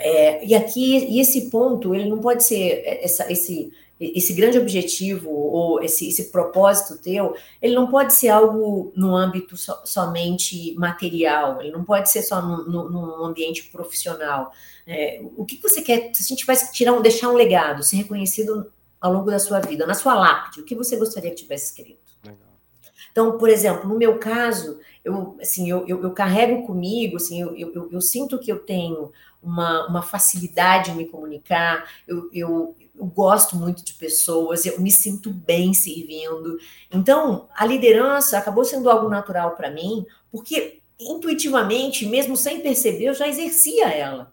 É, 0.00 0.44
e 0.44 0.54
aqui, 0.54 0.98
e 1.06 1.20
esse 1.20 1.50
ponto, 1.50 1.94
ele 1.94 2.08
não 2.08 2.18
pode 2.18 2.44
ser 2.44 2.82
essa, 3.02 3.30
esse, 3.32 3.72
esse 4.00 4.32
grande 4.32 4.58
objetivo 4.58 5.30
ou 5.30 5.82
esse, 5.82 6.08
esse 6.08 6.30
propósito 6.30 7.02
teu, 7.02 7.34
ele 7.60 7.74
não 7.74 7.88
pode 7.88 8.14
ser 8.14 8.28
algo 8.28 8.92
no 8.94 9.16
âmbito 9.16 9.56
so, 9.56 9.72
somente 9.84 10.74
material, 10.74 11.60
ele 11.60 11.72
não 11.72 11.84
pode 11.84 12.08
ser 12.10 12.22
só 12.22 12.40
no, 12.40 12.64
no, 12.64 12.90
num 12.90 13.24
ambiente 13.24 13.64
profissional. 13.64 14.52
É, 14.86 15.20
o 15.36 15.44
que 15.44 15.60
você 15.60 15.82
quer, 15.82 16.14
se 16.14 16.22
a 16.22 16.26
gente 16.26 16.46
vai 16.46 16.56
tirar 16.72 16.92
um, 16.92 17.02
deixar 17.02 17.28
um 17.28 17.34
legado, 17.34 17.82
ser 17.82 17.96
reconhecido 17.96 18.70
ao 19.00 19.12
longo 19.12 19.30
da 19.30 19.38
sua 19.38 19.60
vida, 19.60 19.86
na 19.86 19.94
sua 19.94 20.14
lápide, 20.14 20.60
o 20.60 20.64
que 20.64 20.74
você 20.74 20.96
gostaria 20.96 21.30
que 21.30 21.36
tivesse 21.36 21.66
escrito? 21.66 22.08
Então, 23.18 23.36
por 23.36 23.48
exemplo, 23.48 23.88
no 23.88 23.98
meu 23.98 24.18
caso, 24.18 24.78
eu, 25.04 25.36
assim, 25.40 25.68
eu, 25.68 25.84
eu, 25.88 26.00
eu 26.04 26.12
carrego 26.12 26.64
comigo, 26.64 27.16
assim, 27.16 27.40
eu, 27.40 27.56
eu, 27.56 27.88
eu, 27.90 28.00
sinto 28.00 28.38
que 28.38 28.52
eu 28.52 28.60
tenho 28.60 29.10
uma, 29.42 29.86
uma 29.86 30.02
facilidade 30.02 30.90
em 30.90 30.94
me 30.94 31.06
comunicar, 31.06 31.88
eu, 32.06 32.28
eu, 32.32 32.76
eu 32.94 33.06
gosto 33.06 33.56
muito 33.56 33.84
de 33.84 33.94
pessoas, 33.94 34.66
eu 34.66 34.80
me 34.80 34.90
sinto 34.90 35.30
bem 35.30 35.72
servindo. 35.72 36.58
Então, 36.92 37.48
a 37.54 37.64
liderança 37.64 38.38
acabou 38.38 38.64
sendo 38.64 38.90
algo 38.90 39.08
natural 39.08 39.52
para 39.52 39.70
mim, 39.70 40.04
porque 40.30 40.80
intuitivamente, 40.98 42.06
mesmo 42.06 42.36
sem 42.36 42.60
perceber, 42.60 43.06
eu 43.06 43.14
já 43.14 43.28
exercia 43.28 43.88
ela. 43.88 44.32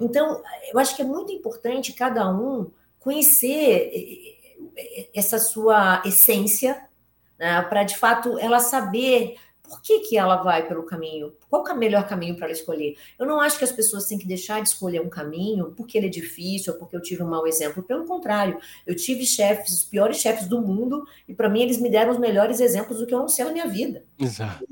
Então, 0.00 0.42
eu 0.72 0.78
acho 0.78 0.94
que 0.94 1.02
é 1.02 1.04
muito 1.04 1.32
importante 1.32 1.92
cada 1.92 2.28
um 2.30 2.70
conhecer 2.98 3.90
eh, 3.92 4.56
eh, 4.76 5.08
essa 5.14 5.38
sua 5.38 6.02
essência, 6.04 6.82
né, 7.38 7.62
para 7.62 7.84
de 7.84 7.96
fato 7.96 8.38
ela 8.38 8.58
saber 8.58 9.36
por 9.68 9.82
que, 9.82 10.00
que 10.00 10.16
ela 10.16 10.36
vai 10.36 10.66
pelo 10.66 10.82
caminho, 10.84 11.32
qual 11.48 11.66
é 11.66 11.72
o 11.72 11.76
melhor 11.76 12.08
caminho 12.08 12.34
para 12.34 12.46
ela 12.46 12.52
escolher. 12.52 12.96
Eu 13.18 13.26
não 13.26 13.40
acho 13.40 13.58
que 13.58 13.64
as 13.64 13.72
pessoas 13.72 14.06
têm 14.06 14.18
que 14.18 14.26
deixar 14.26 14.62
de 14.62 14.68
escolher 14.68 15.00
um 15.00 15.08
caminho 15.08 15.72
porque 15.76 15.98
ele 15.98 16.06
é 16.06 16.10
difícil 16.10 16.72
ou 16.72 16.78
porque 16.78 16.96
eu 16.96 17.02
tive 17.02 17.22
um 17.22 17.28
mau 17.28 17.46
exemplo. 17.46 17.82
Pelo 17.82 18.04
contrário, 18.04 18.58
eu 18.86 18.96
tive 18.96 19.24
chefes, 19.24 19.74
os 19.74 19.84
piores 19.84 20.18
chefes 20.18 20.46
do 20.46 20.60
mundo, 20.60 21.04
e 21.26 21.34
para 21.34 21.48
mim 21.48 21.62
eles 21.62 21.78
me 21.78 21.90
deram 21.90 22.12
os 22.12 22.18
melhores 22.18 22.60
exemplos 22.60 22.98
do 22.98 23.06
que 23.06 23.14
eu 23.14 23.18
não 23.18 23.28
sei 23.28 23.44
na 23.44 23.52
minha 23.52 23.68
vida. 23.68 24.04
Exato. 24.18 24.66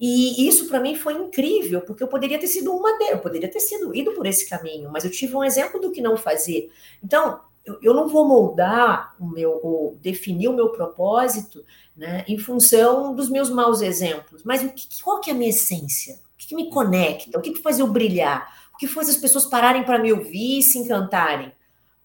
E 0.00 0.48
isso 0.48 0.68
para 0.68 0.80
mim 0.80 0.96
foi 0.96 1.14
incrível, 1.14 1.80
porque 1.80 2.02
eu 2.02 2.08
poderia 2.08 2.38
ter 2.38 2.48
sido 2.48 2.72
uma 2.72 2.98
delas, 2.98 3.14
eu 3.14 3.20
poderia 3.20 3.48
ter 3.48 3.60
sido 3.60 3.94
ido 3.94 4.12
por 4.12 4.26
esse 4.26 4.48
caminho, 4.48 4.90
mas 4.92 5.04
eu 5.04 5.10
tive 5.10 5.34
um 5.36 5.44
exemplo 5.44 5.80
do 5.80 5.92
que 5.92 6.00
não 6.00 6.16
fazer. 6.16 6.70
Então, 7.02 7.40
eu, 7.64 7.78
eu 7.82 7.94
não 7.94 8.08
vou 8.08 8.26
moldar 8.26 9.14
o 9.18 9.26
meu, 9.26 9.58
ou 9.62 9.98
definir 10.02 10.48
o 10.48 10.52
meu 10.52 10.70
propósito 10.70 11.64
né, 11.96 12.24
em 12.28 12.38
função 12.38 13.14
dos 13.14 13.30
meus 13.30 13.48
maus 13.48 13.80
exemplos, 13.80 14.42
mas 14.44 14.62
o 14.62 14.70
que, 14.70 15.02
qual 15.02 15.20
que 15.20 15.30
é 15.30 15.32
a 15.32 15.36
minha 15.36 15.50
essência? 15.50 16.14
O 16.14 16.36
que, 16.36 16.48
que 16.48 16.54
me 16.54 16.68
conecta? 16.68 17.38
O 17.38 17.42
que, 17.42 17.52
que 17.52 17.62
faz 17.62 17.78
eu 17.78 17.86
brilhar? 17.86 18.52
O 18.74 18.76
que 18.76 18.86
faz 18.86 19.08
as 19.08 19.16
pessoas 19.16 19.46
pararem 19.46 19.84
para 19.84 19.98
me 19.98 20.12
ouvir 20.12 20.58
e 20.58 20.62
se 20.62 20.78
encantarem? 20.78 21.52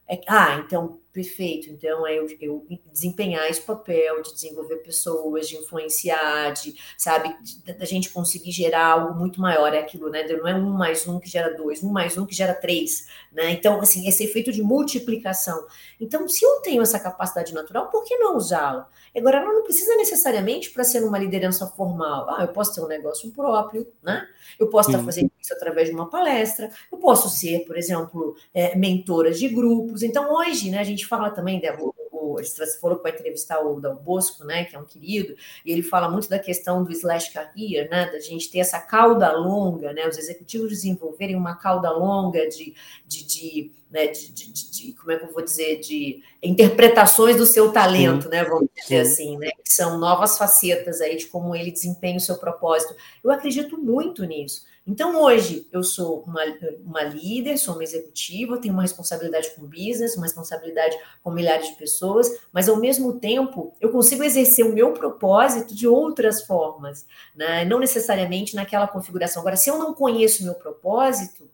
É, 0.08 0.22
ah, 0.28 0.64
então 0.66 1.00
Perfeito. 1.12 1.72
Então, 1.72 2.06
é 2.06 2.20
eu, 2.20 2.28
eu, 2.40 2.68
desempenhar 2.92 3.50
esse 3.50 3.62
papel 3.62 4.22
de 4.22 4.32
desenvolver 4.32 4.78
pessoas, 4.78 5.50
de 5.50 5.58
influenciar, 5.58 6.52
de, 6.52 6.76
sabe, 6.96 7.36
da 7.78 7.86
gente 7.86 8.12
conseguir 8.12 8.52
gerar 8.52 8.86
algo 8.86 9.18
muito 9.18 9.42
maior. 9.42 9.74
É 9.74 9.80
aquilo, 9.80 10.10
né? 10.10 10.24
Não 10.28 10.48
é 10.48 10.54
um 10.54 10.70
mais 10.70 11.08
um 11.08 11.20
que 11.20 11.28
gera 11.28 11.58
dois, 11.58 11.84
um 11.84 11.90
mais 11.90 12.16
um 12.16 12.28
que 12.28 12.36
gera 12.36 12.54
três, 12.54 13.08
né? 13.32 13.50
Então, 13.52 13.82
assim, 13.82 14.08
esse 14.08 14.24
efeito 14.24 14.52
de 14.52 14.62
multiplicação. 14.62 15.66
Então, 16.00 16.28
se 16.28 16.46
eu 16.46 16.62
tenho 16.62 16.84
essa 16.84 17.00
capacidade 17.00 17.56
natural, 17.56 17.90
por 17.90 18.04
que 18.04 18.16
não 18.18 18.38
usá-la? 18.38 18.88
Agora, 19.16 19.44
não 19.44 19.64
precisa 19.64 19.96
necessariamente 19.96 20.70
para 20.70 20.84
ser 20.84 21.04
uma 21.04 21.18
liderança 21.18 21.66
formal. 21.66 22.30
Ah, 22.30 22.44
eu 22.44 22.50
posso 22.50 22.76
ter 22.76 22.82
um 22.82 22.88
negócio 22.88 23.32
próprio, 23.32 23.88
né? 24.04 24.28
Eu 24.60 24.68
posso 24.68 24.92
estar 24.92 25.04
fazendo 25.04 25.32
isso 25.42 25.54
através 25.54 25.90
de 25.90 25.96
uma 25.96 26.10
palestra, 26.10 26.70
eu 26.92 26.98
posso 26.98 27.30
ser, 27.30 27.66
por 27.66 27.78
exemplo, 27.78 28.36
é, 28.54 28.76
mentora 28.78 29.32
de 29.32 29.48
grupos. 29.48 30.04
Então, 30.04 30.34
hoje, 30.34 30.70
né, 30.70 30.80
a 30.80 30.84
gente 30.84 30.99
fala 31.08 31.30
também, 31.30 31.60
Débora, 31.60 31.94
o, 32.12 32.36
você 32.36 32.80
falou 32.80 32.98
que 32.98 33.04
vai 33.04 33.12
entrevistar 33.12 33.60
o 33.60 33.80
Dal 33.80 33.96
Bosco, 33.96 34.44
né, 34.44 34.66
que 34.66 34.76
é 34.76 34.80
um 34.80 34.86
querido, 34.86 35.36
e 35.66 35.72
ele 35.72 35.82
fala 35.82 36.10
muito 36.10 36.30
da 36.30 36.40
questão 36.40 36.84
do 36.84 36.92
slash 36.92 37.32
career, 37.34 37.90
né, 37.90 38.10
da 38.12 38.20
gente 38.20 38.52
ter 38.52 38.60
essa 38.60 38.80
cauda 38.80 39.32
longa, 39.32 39.94
né, 39.94 40.08
os 40.08 40.18
executivos 40.18 40.70
desenvolverem 40.70 41.36
uma 41.36 41.56
cauda 41.56 41.92
longa 41.92 42.48
de, 42.48 42.74
de, 43.08 43.26
de, 43.26 43.72
né, 43.90 44.08
de, 44.08 44.32
de, 44.32 44.72
de 44.72 44.94
como 44.94 45.12
é 45.12 45.18
que 45.18 45.26
eu 45.26 45.32
vou 45.32 45.44
dizer, 45.44 45.80
de 45.80 46.22
interpretações 46.42 47.38
do 47.38 47.46
seu 47.46 47.72
talento, 47.72 48.24
sim, 48.24 48.30
né, 48.30 48.44
vamos 48.44 48.70
dizer 48.76 49.06
sim. 49.06 49.12
assim, 49.12 49.38
né, 49.38 49.50
que 49.64 49.72
são 49.72 49.98
novas 49.98 50.38
facetas 50.38 51.02
aí 51.02 51.18
de 51.18 51.28
como 51.28 51.56
ele 51.56 51.72
desempenha 51.72 52.18
o 52.18 52.22
seu 52.22 52.38
propósito. 52.38 52.96
Eu 53.24 53.32
acredito 53.32 53.78
muito 53.78 54.24
nisso. 54.24 54.68
Então, 54.90 55.22
hoje, 55.22 55.68
eu 55.72 55.84
sou 55.84 56.24
uma, 56.24 56.42
uma 56.84 57.04
líder, 57.04 57.60
sou 57.60 57.76
uma 57.76 57.84
executiva, 57.84 58.58
tenho 58.58 58.74
uma 58.74 58.82
responsabilidade 58.82 59.52
com 59.52 59.62
business, 59.62 60.16
uma 60.16 60.26
responsabilidade 60.26 60.98
com 61.24 61.30
milhares 61.30 61.68
de 61.68 61.76
pessoas, 61.76 62.28
mas, 62.52 62.68
ao 62.68 62.76
mesmo 62.76 63.20
tempo, 63.20 63.72
eu 63.80 63.92
consigo 63.92 64.24
exercer 64.24 64.66
o 64.66 64.74
meu 64.74 64.92
propósito 64.92 65.76
de 65.76 65.88
outras 65.88 66.42
formas, 66.42 67.06
né? 67.36 67.64
não 67.66 67.78
necessariamente 67.78 68.56
naquela 68.56 68.88
configuração. 68.88 69.42
Agora, 69.42 69.56
se 69.56 69.70
eu 69.70 69.78
não 69.78 69.94
conheço 69.94 70.42
o 70.42 70.46
meu 70.46 70.56
propósito, 70.56 71.48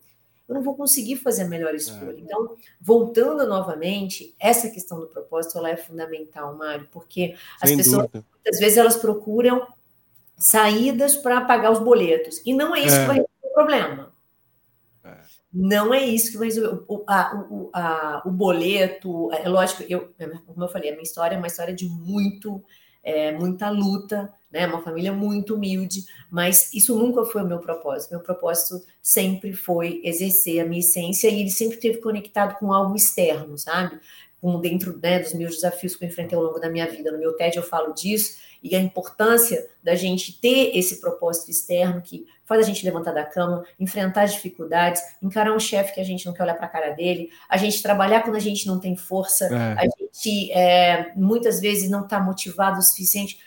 eu 0.48 0.56
não 0.56 0.64
vou 0.64 0.74
conseguir 0.74 1.18
fazer 1.18 1.42
a 1.42 1.48
melhor 1.50 1.76
escolha. 1.76 2.16
É. 2.18 2.22
Então, 2.22 2.56
voltando 2.80 3.46
novamente, 3.46 4.34
essa 4.40 4.70
questão 4.70 4.98
do 4.98 5.08
propósito 5.08 5.58
ela 5.58 5.70
é 5.70 5.76
fundamental, 5.76 6.56
Mário, 6.56 6.88
porque 6.90 7.36
as 7.62 7.68
Sem 7.68 7.78
pessoas, 7.78 8.04
dúvida. 8.04 8.26
muitas 8.32 8.60
vezes, 8.62 8.78
elas 8.78 8.96
procuram 8.96 9.68
saídas 10.38 11.16
para 11.16 11.42
pagar 11.42 11.72
os 11.72 11.80
boletos. 11.80 12.42
E 12.46 12.54
não 12.54 12.76
é 12.76 12.82
isso 12.82 12.96
é. 12.96 13.02
que 13.02 13.08
vai 13.08 13.16
resolver 13.16 13.48
o 13.48 13.54
problema. 13.54 14.14
É. 15.04 15.18
Não 15.54 15.94
é 15.94 16.04
isso 16.06 16.32
que 16.32 16.38
vai 16.38 16.48
resolver. 16.48 16.84
O, 16.88 17.04
a, 17.08 17.48
o, 17.50 17.70
a, 17.74 18.22
o 18.26 18.32
boleto, 18.32 19.32
é 19.32 19.48
lógico, 19.48 19.84
eu, 19.88 20.14
como 20.46 20.64
eu 20.64 20.70
falei, 20.70 20.90
a 20.90 20.94
minha 20.94 21.04
história 21.04 21.36
é 21.36 21.38
uma 21.38 21.48
história 21.48 21.74
de 21.74 21.88
muito, 21.88 22.64
é, 23.04 23.32
muita 23.32 23.70
luta, 23.70 24.32
né? 24.52 24.68
Uma 24.68 24.82
família 24.82 25.14
muito 25.14 25.56
humilde, 25.56 26.04
mas 26.30 26.74
isso 26.74 26.98
nunca 26.98 27.26
foi 27.26 27.44
o 27.44 27.48
meu 27.48 27.60
propósito. 27.60 28.12
Meu 28.12 28.22
propósito 28.22 28.86
sempre 29.02 29.54
foi 29.54 30.02
exercer 30.04 30.60
a 30.60 30.66
minha 30.66 30.80
essência 30.80 31.30
e 31.30 31.40
ele 31.40 31.52
sempre 31.52 31.76
esteve 31.76 32.00
conectado 32.00 32.58
com 32.58 32.74
algo 32.74 32.96
externo, 32.96 33.58
sabe? 33.58 34.00
Com 34.42 34.60
dentro 34.60 34.98
né, 35.02 35.20
dos 35.20 35.34
meus 35.34 35.56
desafios 35.56 35.96
que 35.96 36.04
eu 36.04 36.10
enfrentei 36.10 36.38
ao 36.38 36.44
longo 36.44 36.60
da 36.60 36.70
minha 36.70 36.88
vida. 36.90 37.12
No 37.12 37.20
meu 37.20 37.34
TED 37.34 37.58
eu 37.58 37.64
falo 37.64 37.94
disso 37.94 38.46
e 38.66 38.76
a 38.76 38.80
importância 38.80 39.70
da 39.84 39.94
gente 39.94 40.34
ter 40.42 40.76
esse 40.76 41.00
propósito 41.00 41.52
externo 41.52 42.02
que 42.02 42.26
faz 42.44 42.62
a 42.62 42.64
gente 42.64 42.84
levantar 42.84 43.12
da 43.12 43.24
cama, 43.24 43.64
enfrentar 43.80 44.24
as 44.24 44.34
dificuldades, 44.34 45.04
encarar 45.22 45.56
um 45.56 45.60
chefe 45.60 45.94
que 45.94 46.02
a 46.02 46.04
gente 46.04 46.26
não 46.26 46.34
quer 46.34 46.42
olhar 46.42 46.56
para 46.56 46.66
a 46.66 46.70
cara 46.70 46.90
dele, 46.90 47.30
a 47.48 47.58
gente 47.58 47.84
trabalhar 47.84 48.24
quando 48.24 48.38
a 48.38 48.40
gente 48.40 48.66
não 48.66 48.80
tem 48.80 48.96
força, 48.96 49.46
é. 49.46 49.74
a 49.74 49.84
gente 49.84 50.52
é, 50.52 51.14
muitas 51.16 51.60
vezes 51.62 51.92
não 51.92 52.06
está 52.06 52.20
motivado 52.20 52.80
o 52.80 52.82
suficiente. 52.82 53.40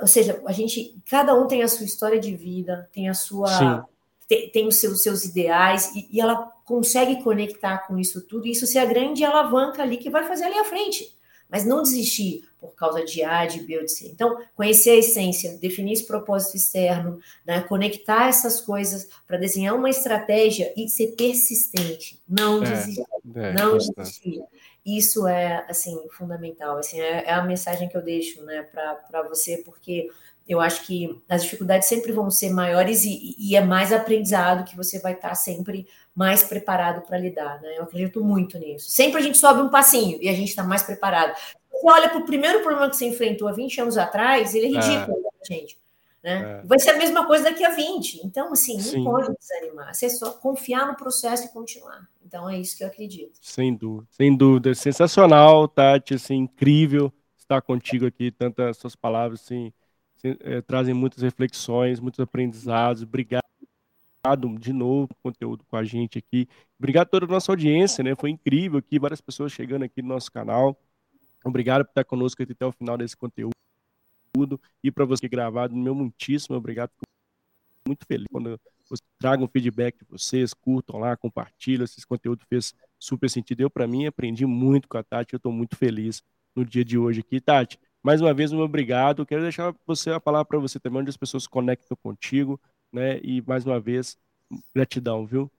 Ou 0.00 0.06
seja, 0.08 0.42
a 0.44 0.52
gente, 0.52 1.00
cada 1.08 1.32
um 1.32 1.46
tem 1.46 1.62
a 1.62 1.68
sua 1.68 1.86
história 1.86 2.18
de 2.18 2.34
vida, 2.34 2.88
tem 2.92 3.08
a 3.08 3.14
sua, 3.14 3.86
tem, 4.26 4.50
tem, 4.50 4.66
os 4.66 4.80
seus, 4.80 5.00
seus 5.00 5.24
ideais 5.24 5.94
e, 5.94 6.08
e 6.10 6.20
ela 6.20 6.50
consegue 6.64 7.22
conectar 7.22 7.86
com 7.86 7.96
isso 7.96 8.20
tudo. 8.26 8.48
E 8.48 8.50
isso 8.50 8.66
se 8.66 8.80
a 8.80 8.84
grande 8.84 9.24
alavanca 9.24 9.80
ali 9.80 9.96
que 9.96 10.10
vai 10.10 10.24
fazer 10.24 10.46
ali 10.46 10.58
à 10.58 10.64
frente 10.64 11.20
mas 11.50 11.66
não 11.66 11.82
desistir 11.82 12.48
por 12.60 12.74
causa 12.74 13.04
de 13.04 13.22
A, 13.22 13.46
de 13.46 13.60
B 13.60 13.78
ou 13.78 13.84
de 13.84 13.92
C. 13.92 14.08
Então, 14.08 14.38
conhecer 14.54 14.90
a 14.90 14.96
essência, 14.96 15.56
definir 15.58 15.92
esse 15.92 16.06
propósito 16.06 16.56
externo, 16.56 17.18
né, 17.46 17.60
conectar 17.62 18.28
essas 18.28 18.60
coisas 18.60 19.08
para 19.26 19.38
desenhar 19.38 19.74
uma 19.74 19.88
estratégia 19.88 20.72
e 20.76 20.88
ser 20.88 21.16
persistente, 21.16 22.20
não 22.28 22.62
é, 22.62 22.70
desistir, 22.70 23.04
é, 23.34 23.52
não 23.52 23.78
desistir. 23.78 24.42
Isso 24.84 25.26
é 25.26 25.64
assim 25.68 25.98
fundamental, 26.10 26.78
assim 26.78 27.00
é, 27.00 27.24
é 27.26 27.32
a 27.32 27.42
mensagem 27.42 27.88
que 27.88 27.96
eu 27.96 28.02
deixo, 28.02 28.42
né, 28.42 28.62
para 28.62 29.22
você, 29.22 29.58
porque 29.58 30.10
eu 30.50 30.60
acho 30.60 30.84
que 30.84 31.22
as 31.28 31.44
dificuldades 31.44 31.86
sempre 31.86 32.10
vão 32.10 32.28
ser 32.28 32.50
maiores 32.50 33.04
e, 33.04 33.36
e 33.38 33.54
é 33.54 33.60
mais 33.60 33.92
aprendizado 33.92 34.64
que 34.64 34.76
você 34.76 34.98
vai 34.98 35.12
estar 35.12 35.34
sempre 35.36 35.86
mais 36.12 36.42
preparado 36.42 37.02
para 37.06 37.16
lidar, 37.16 37.60
né? 37.62 37.78
Eu 37.78 37.84
acredito 37.84 38.22
muito 38.24 38.58
nisso. 38.58 38.90
Sempre 38.90 39.20
a 39.20 39.22
gente 39.22 39.38
sobe 39.38 39.60
um 39.60 39.68
passinho 39.68 40.18
e 40.20 40.28
a 40.28 40.32
gente 40.32 40.48
está 40.48 40.64
mais 40.64 40.82
preparado. 40.82 41.36
Você 41.80 41.86
olha 41.90 42.08
para 42.08 42.18
o 42.18 42.24
primeiro 42.24 42.60
problema 42.60 42.90
que 42.90 42.96
você 42.96 43.06
enfrentou 43.06 43.48
há 43.48 43.52
20 43.52 43.80
anos 43.80 43.98
atrás, 43.98 44.54
ele 44.54 44.76
é, 44.76 44.78
é. 44.78 44.80
ridículo, 44.80 45.18
é. 45.40 45.54
gente. 45.54 45.80
Né? 46.22 46.60
É. 46.60 46.66
Vai 46.66 46.78
ser 46.78 46.90
a 46.90 46.98
mesma 46.98 47.26
coisa 47.26 47.44
daqui 47.44 47.64
a 47.64 47.70
20. 47.70 48.26
Então, 48.26 48.52
assim, 48.52 48.74
não 48.74 48.82
Sim. 48.82 49.04
pode 49.04 49.34
desanimar. 49.38 49.94
Você 49.94 50.06
é 50.06 50.10
só 50.10 50.32
confiar 50.32 50.86
no 50.86 50.94
processo 50.94 51.46
e 51.46 51.48
continuar. 51.48 52.06
Então, 52.24 52.48
é 52.48 52.58
isso 52.58 52.76
que 52.76 52.84
eu 52.84 52.88
acredito. 52.88 53.38
Sem 53.40 53.74
dúvida. 53.74 54.06
Sem 54.10 54.36
dúvida. 54.36 54.74
Sensacional, 54.74 55.66
Tati. 55.66 56.14
Assim, 56.14 56.36
incrível 56.36 57.12
estar 57.38 57.62
contigo 57.62 58.06
aqui. 58.06 58.30
Tantas 58.30 58.76
suas 58.76 58.94
palavras, 58.94 59.40
assim, 59.40 59.72
é, 60.22 60.60
trazem 60.60 60.92
muitas 60.92 61.22
reflexões, 61.22 62.00
muitos 62.00 62.20
aprendizados. 62.20 63.02
Obrigado 63.02 63.40
de 64.58 64.72
novo 64.74 65.08
conteúdo 65.22 65.64
com 65.64 65.76
a 65.76 65.84
gente 65.84 66.18
aqui. 66.18 66.46
Obrigado 66.78 67.06
a 67.06 67.10
toda 67.10 67.24
a 67.24 67.28
nossa 67.28 67.50
audiência, 67.50 68.04
né? 68.04 68.14
Foi 68.14 68.28
incrível 68.28 68.78
aqui, 68.78 68.98
várias 68.98 69.20
pessoas 69.22 69.50
chegando 69.50 69.84
aqui 69.84 70.02
no 70.02 70.08
nosso 70.08 70.30
canal. 70.30 70.78
Obrigado 71.44 71.84
por 71.84 71.90
estar 71.90 72.04
conosco 72.04 72.42
até 72.42 72.66
o 72.66 72.72
final 72.72 72.96
desse 72.98 73.16
conteúdo. 73.16 73.52
E 74.82 74.90
para 74.90 75.04
você 75.04 75.28
gravado, 75.28 75.74
meu 75.74 75.94
muitíssimo 75.94 76.56
obrigado. 76.56 76.90
Fico 76.90 77.04
muito 77.86 78.06
feliz 78.06 78.26
quando 78.30 78.60
você 78.88 79.02
traga 79.18 79.42
um 79.42 79.48
feedback 79.48 79.98
de 79.98 80.04
vocês, 80.10 80.52
curtam 80.52 80.98
lá, 80.98 81.16
compartilham. 81.16 81.84
Esse 81.84 82.06
conteúdo 82.06 82.44
fez 82.48 82.74
super 82.98 83.30
sentido. 83.30 83.60
Eu, 83.60 83.70
para 83.70 83.86
mim, 83.86 84.06
aprendi 84.06 84.44
muito 84.44 84.88
com 84.88 84.98
a 84.98 85.02
Tati. 85.02 85.34
Eu 85.34 85.38
estou 85.38 85.52
muito 85.52 85.76
feliz 85.76 86.22
no 86.54 86.64
dia 86.64 86.84
de 86.84 86.98
hoje 86.98 87.20
aqui. 87.20 87.40
Tati, 87.40 87.78
mais 88.02 88.20
uma 88.20 88.34
vez, 88.34 88.52
um 88.52 88.60
obrigado. 88.60 89.24
Quero 89.26 89.42
deixar 89.42 89.74
você 89.86 90.10
a 90.10 90.20
palavra 90.20 90.44
para 90.44 90.58
você 90.58 90.80
também, 90.80 91.00
onde 91.00 91.10
as 91.10 91.16
pessoas 91.16 91.44
se 91.44 91.48
conectam 91.48 91.96
contigo, 92.02 92.60
né? 92.92 93.20
E 93.22 93.42
mais 93.42 93.64
uma 93.64 93.78
vez, 93.78 94.18
gratidão, 94.74 95.26
viu? 95.26 95.50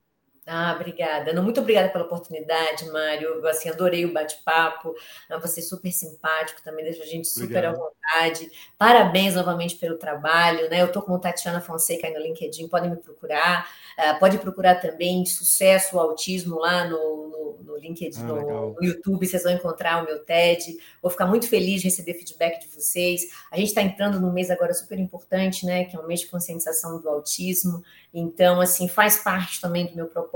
Ah, 0.45 0.73
obrigada. 0.75 1.33
Não, 1.33 1.43
muito 1.43 1.61
obrigada 1.61 1.89
pela 1.89 2.03
oportunidade, 2.03 2.89
Mário. 2.89 3.27
Eu, 3.27 3.47
assim, 3.47 3.69
adorei 3.69 4.05
o 4.05 4.13
bate-papo. 4.13 4.95
Ah, 5.29 5.37
você 5.37 5.59
é 5.59 5.63
super 5.63 5.91
simpático, 5.91 6.63
também 6.63 6.83
deixa 6.83 7.03
a 7.03 7.05
gente 7.05 7.27
super 7.27 7.45
Obrigado. 7.45 7.75
à 7.75 7.77
vontade. 7.77 8.51
Parabéns 8.77 9.35
novamente 9.35 9.75
pelo 9.75 9.97
trabalho. 9.97 10.67
Né? 10.69 10.81
Eu 10.81 10.87
estou 10.87 11.03
com 11.03 11.17
Tatiana 11.19 11.61
Fonseca 11.61 12.07
aí 12.07 12.13
no 12.13 12.19
LinkedIn, 12.19 12.67
podem 12.67 12.89
me 12.89 12.97
procurar. 12.97 13.69
Uh, 13.97 14.19
pode 14.19 14.39
procurar 14.39 14.75
também 14.75 15.23
Sucesso 15.25 15.99
Autismo 15.99 16.57
lá 16.57 16.85
no, 16.85 17.27
no, 17.27 17.63
no 17.63 17.77
LinkedIn, 17.77 18.21
ah, 18.21 18.23
no, 18.23 18.73
no, 18.73 18.83
YouTube, 18.83 19.27
vocês 19.27 19.43
vão 19.43 19.53
encontrar 19.53 20.01
o 20.01 20.05
meu 20.05 20.19
TED. 20.19 20.75
Vou 21.01 21.11
ficar 21.11 21.27
muito 21.27 21.47
feliz 21.47 21.81
de 21.81 21.87
receber 21.87 22.15
feedback 22.15 22.61
de 22.61 22.67
vocês. 22.67 23.27
A 23.51 23.57
gente 23.57 23.67
está 23.67 23.83
entrando 23.83 24.19
num 24.19 24.31
mês 24.31 24.49
agora 24.49 24.73
super 24.73 24.97
importante, 24.97 25.67
né? 25.67 25.85
Que 25.85 25.95
é 25.95 25.99
o 25.99 26.07
mês 26.07 26.21
de 26.21 26.27
conscientização 26.27 26.99
do 26.99 27.07
autismo. 27.07 27.83
Então, 28.13 28.59
assim, 28.59 28.87
faz 28.87 29.17
parte 29.17 29.61
também 29.61 29.85
do 29.85 29.95
meu 29.95 30.07
propósito, 30.07 30.30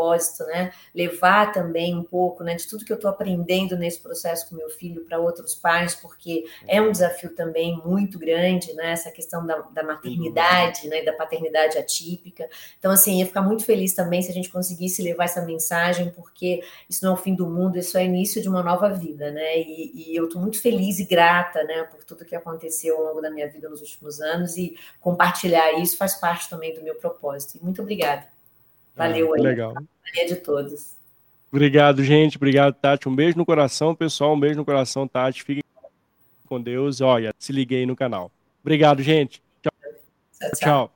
né? 0.46 0.72
Levar 0.94 1.52
também 1.52 1.96
um 1.96 2.04
pouco, 2.04 2.44
né, 2.44 2.56
de 2.56 2.68
tudo 2.68 2.84
que 2.84 2.92
eu 2.92 2.96
estou 2.96 3.10
aprendendo 3.10 3.78
nesse 3.78 4.00
processo 4.00 4.50
com 4.50 4.56
meu 4.56 4.70
filho 4.70 5.06
para 5.06 5.20
outros 5.20 5.56
pais, 5.56 5.96
porque 5.96 6.46
é 6.68 6.82
um 6.82 6.92
desafio 6.92 7.36
também 7.36 7.82
muito 7.86 8.18
grande, 8.20 8.74
né? 8.74 8.92
Essa 8.92 9.12
questão 9.12 9.46
da, 9.46 9.58
da 9.72 9.84
maternidade, 9.84 10.88
né, 10.88 11.04
da 11.04 11.14
paternidade 11.14 11.78
atípica. 11.78 12.48
Então, 12.80 12.92
assim, 12.92 13.20
ia 13.20 13.26
ficar 13.26 13.42
muito 13.42 13.64
feliz 13.64 13.94
também 13.94 14.22
se 14.22 14.32
a 14.32 14.34
gente 14.34 14.50
conseguisse 14.50 15.02
levar 15.02 15.26
essa 15.26 15.42
mensagem, 15.42 16.10
porque 16.10 16.62
isso 16.90 17.04
não 17.04 17.12
é 17.12 17.14
o 17.14 17.18
fim 17.18 17.36
do 17.36 17.48
mundo, 17.48 17.78
isso 17.78 17.98
é 17.98 18.06
início 18.06 18.42
de 18.42 18.50
uma 18.50 18.64
nova 18.64 18.90
vida, 18.90 19.32
né? 19.32 19.60
E, 19.60 20.12
e 20.12 20.16
eu 20.16 20.26
estou 20.26 20.42
muito 20.42 20.62
feliz 20.62 21.00
e 21.00 21.06
grata, 21.06 21.64
né, 21.64 21.84
por 21.84 22.04
tudo 22.04 22.26
que 22.26 22.36
aconteceu 22.36 22.98
ao 22.98 23.04
longo 23.06 23.22
da 23.22 23.30
minha 23.30 23.48
vida 23.48 23.70
nos 23.70 23.82
últimos 23.82 24.20
anos 24.20 24.58
e 24.58 24.76
compartilhar 25.00 25.74
isso 25.80 25.98
faz 25.98 26.16
parte 26.16 26.50
também 26.50 26.74
do 26.74 26.84
meu 26.84 26.96
propósito. 26.96 27.64
Muito 27.64 27.82
obrigada. 27.82 28.35
Valeu 28.96 29.34
ah, 29.34 29.38
aí. 29.38 29.42
Legal. 29.42 29.74
A 29.78 30.26
de 30.26 30.36
todos. 30.36 30.96
Obrigado, 31.52 32.04
gente. 32.04 32.38
Obrigado, 32.38 32.74
Tati. 32.76 33.08
Um 33.08 33.16
beijo 33.16 33.38
no 33.38 33.46
coração, 33.46 33.96
pessoal. 33.96 34.34
Um 34.34 34.40
beijo 34.40 34.58
no 34.58 34.66
coração, 34.66 35.08
Tati. 35.08 35.44
Fiquem 35.44 35.64
com 36.48 36.62
Deus. 36.62 37.02
Olha, 37.02 37.34
se 37.40 37.52
liguei 37.52 37.86
no 37.86 37.96
canal. 37.96 38.32
Obrigado, 38.62 39.02
gente. 39.02 39.42
tchau. 39.62 39.72
tchau. 40.40 40.52
tchau. 40.60 40.95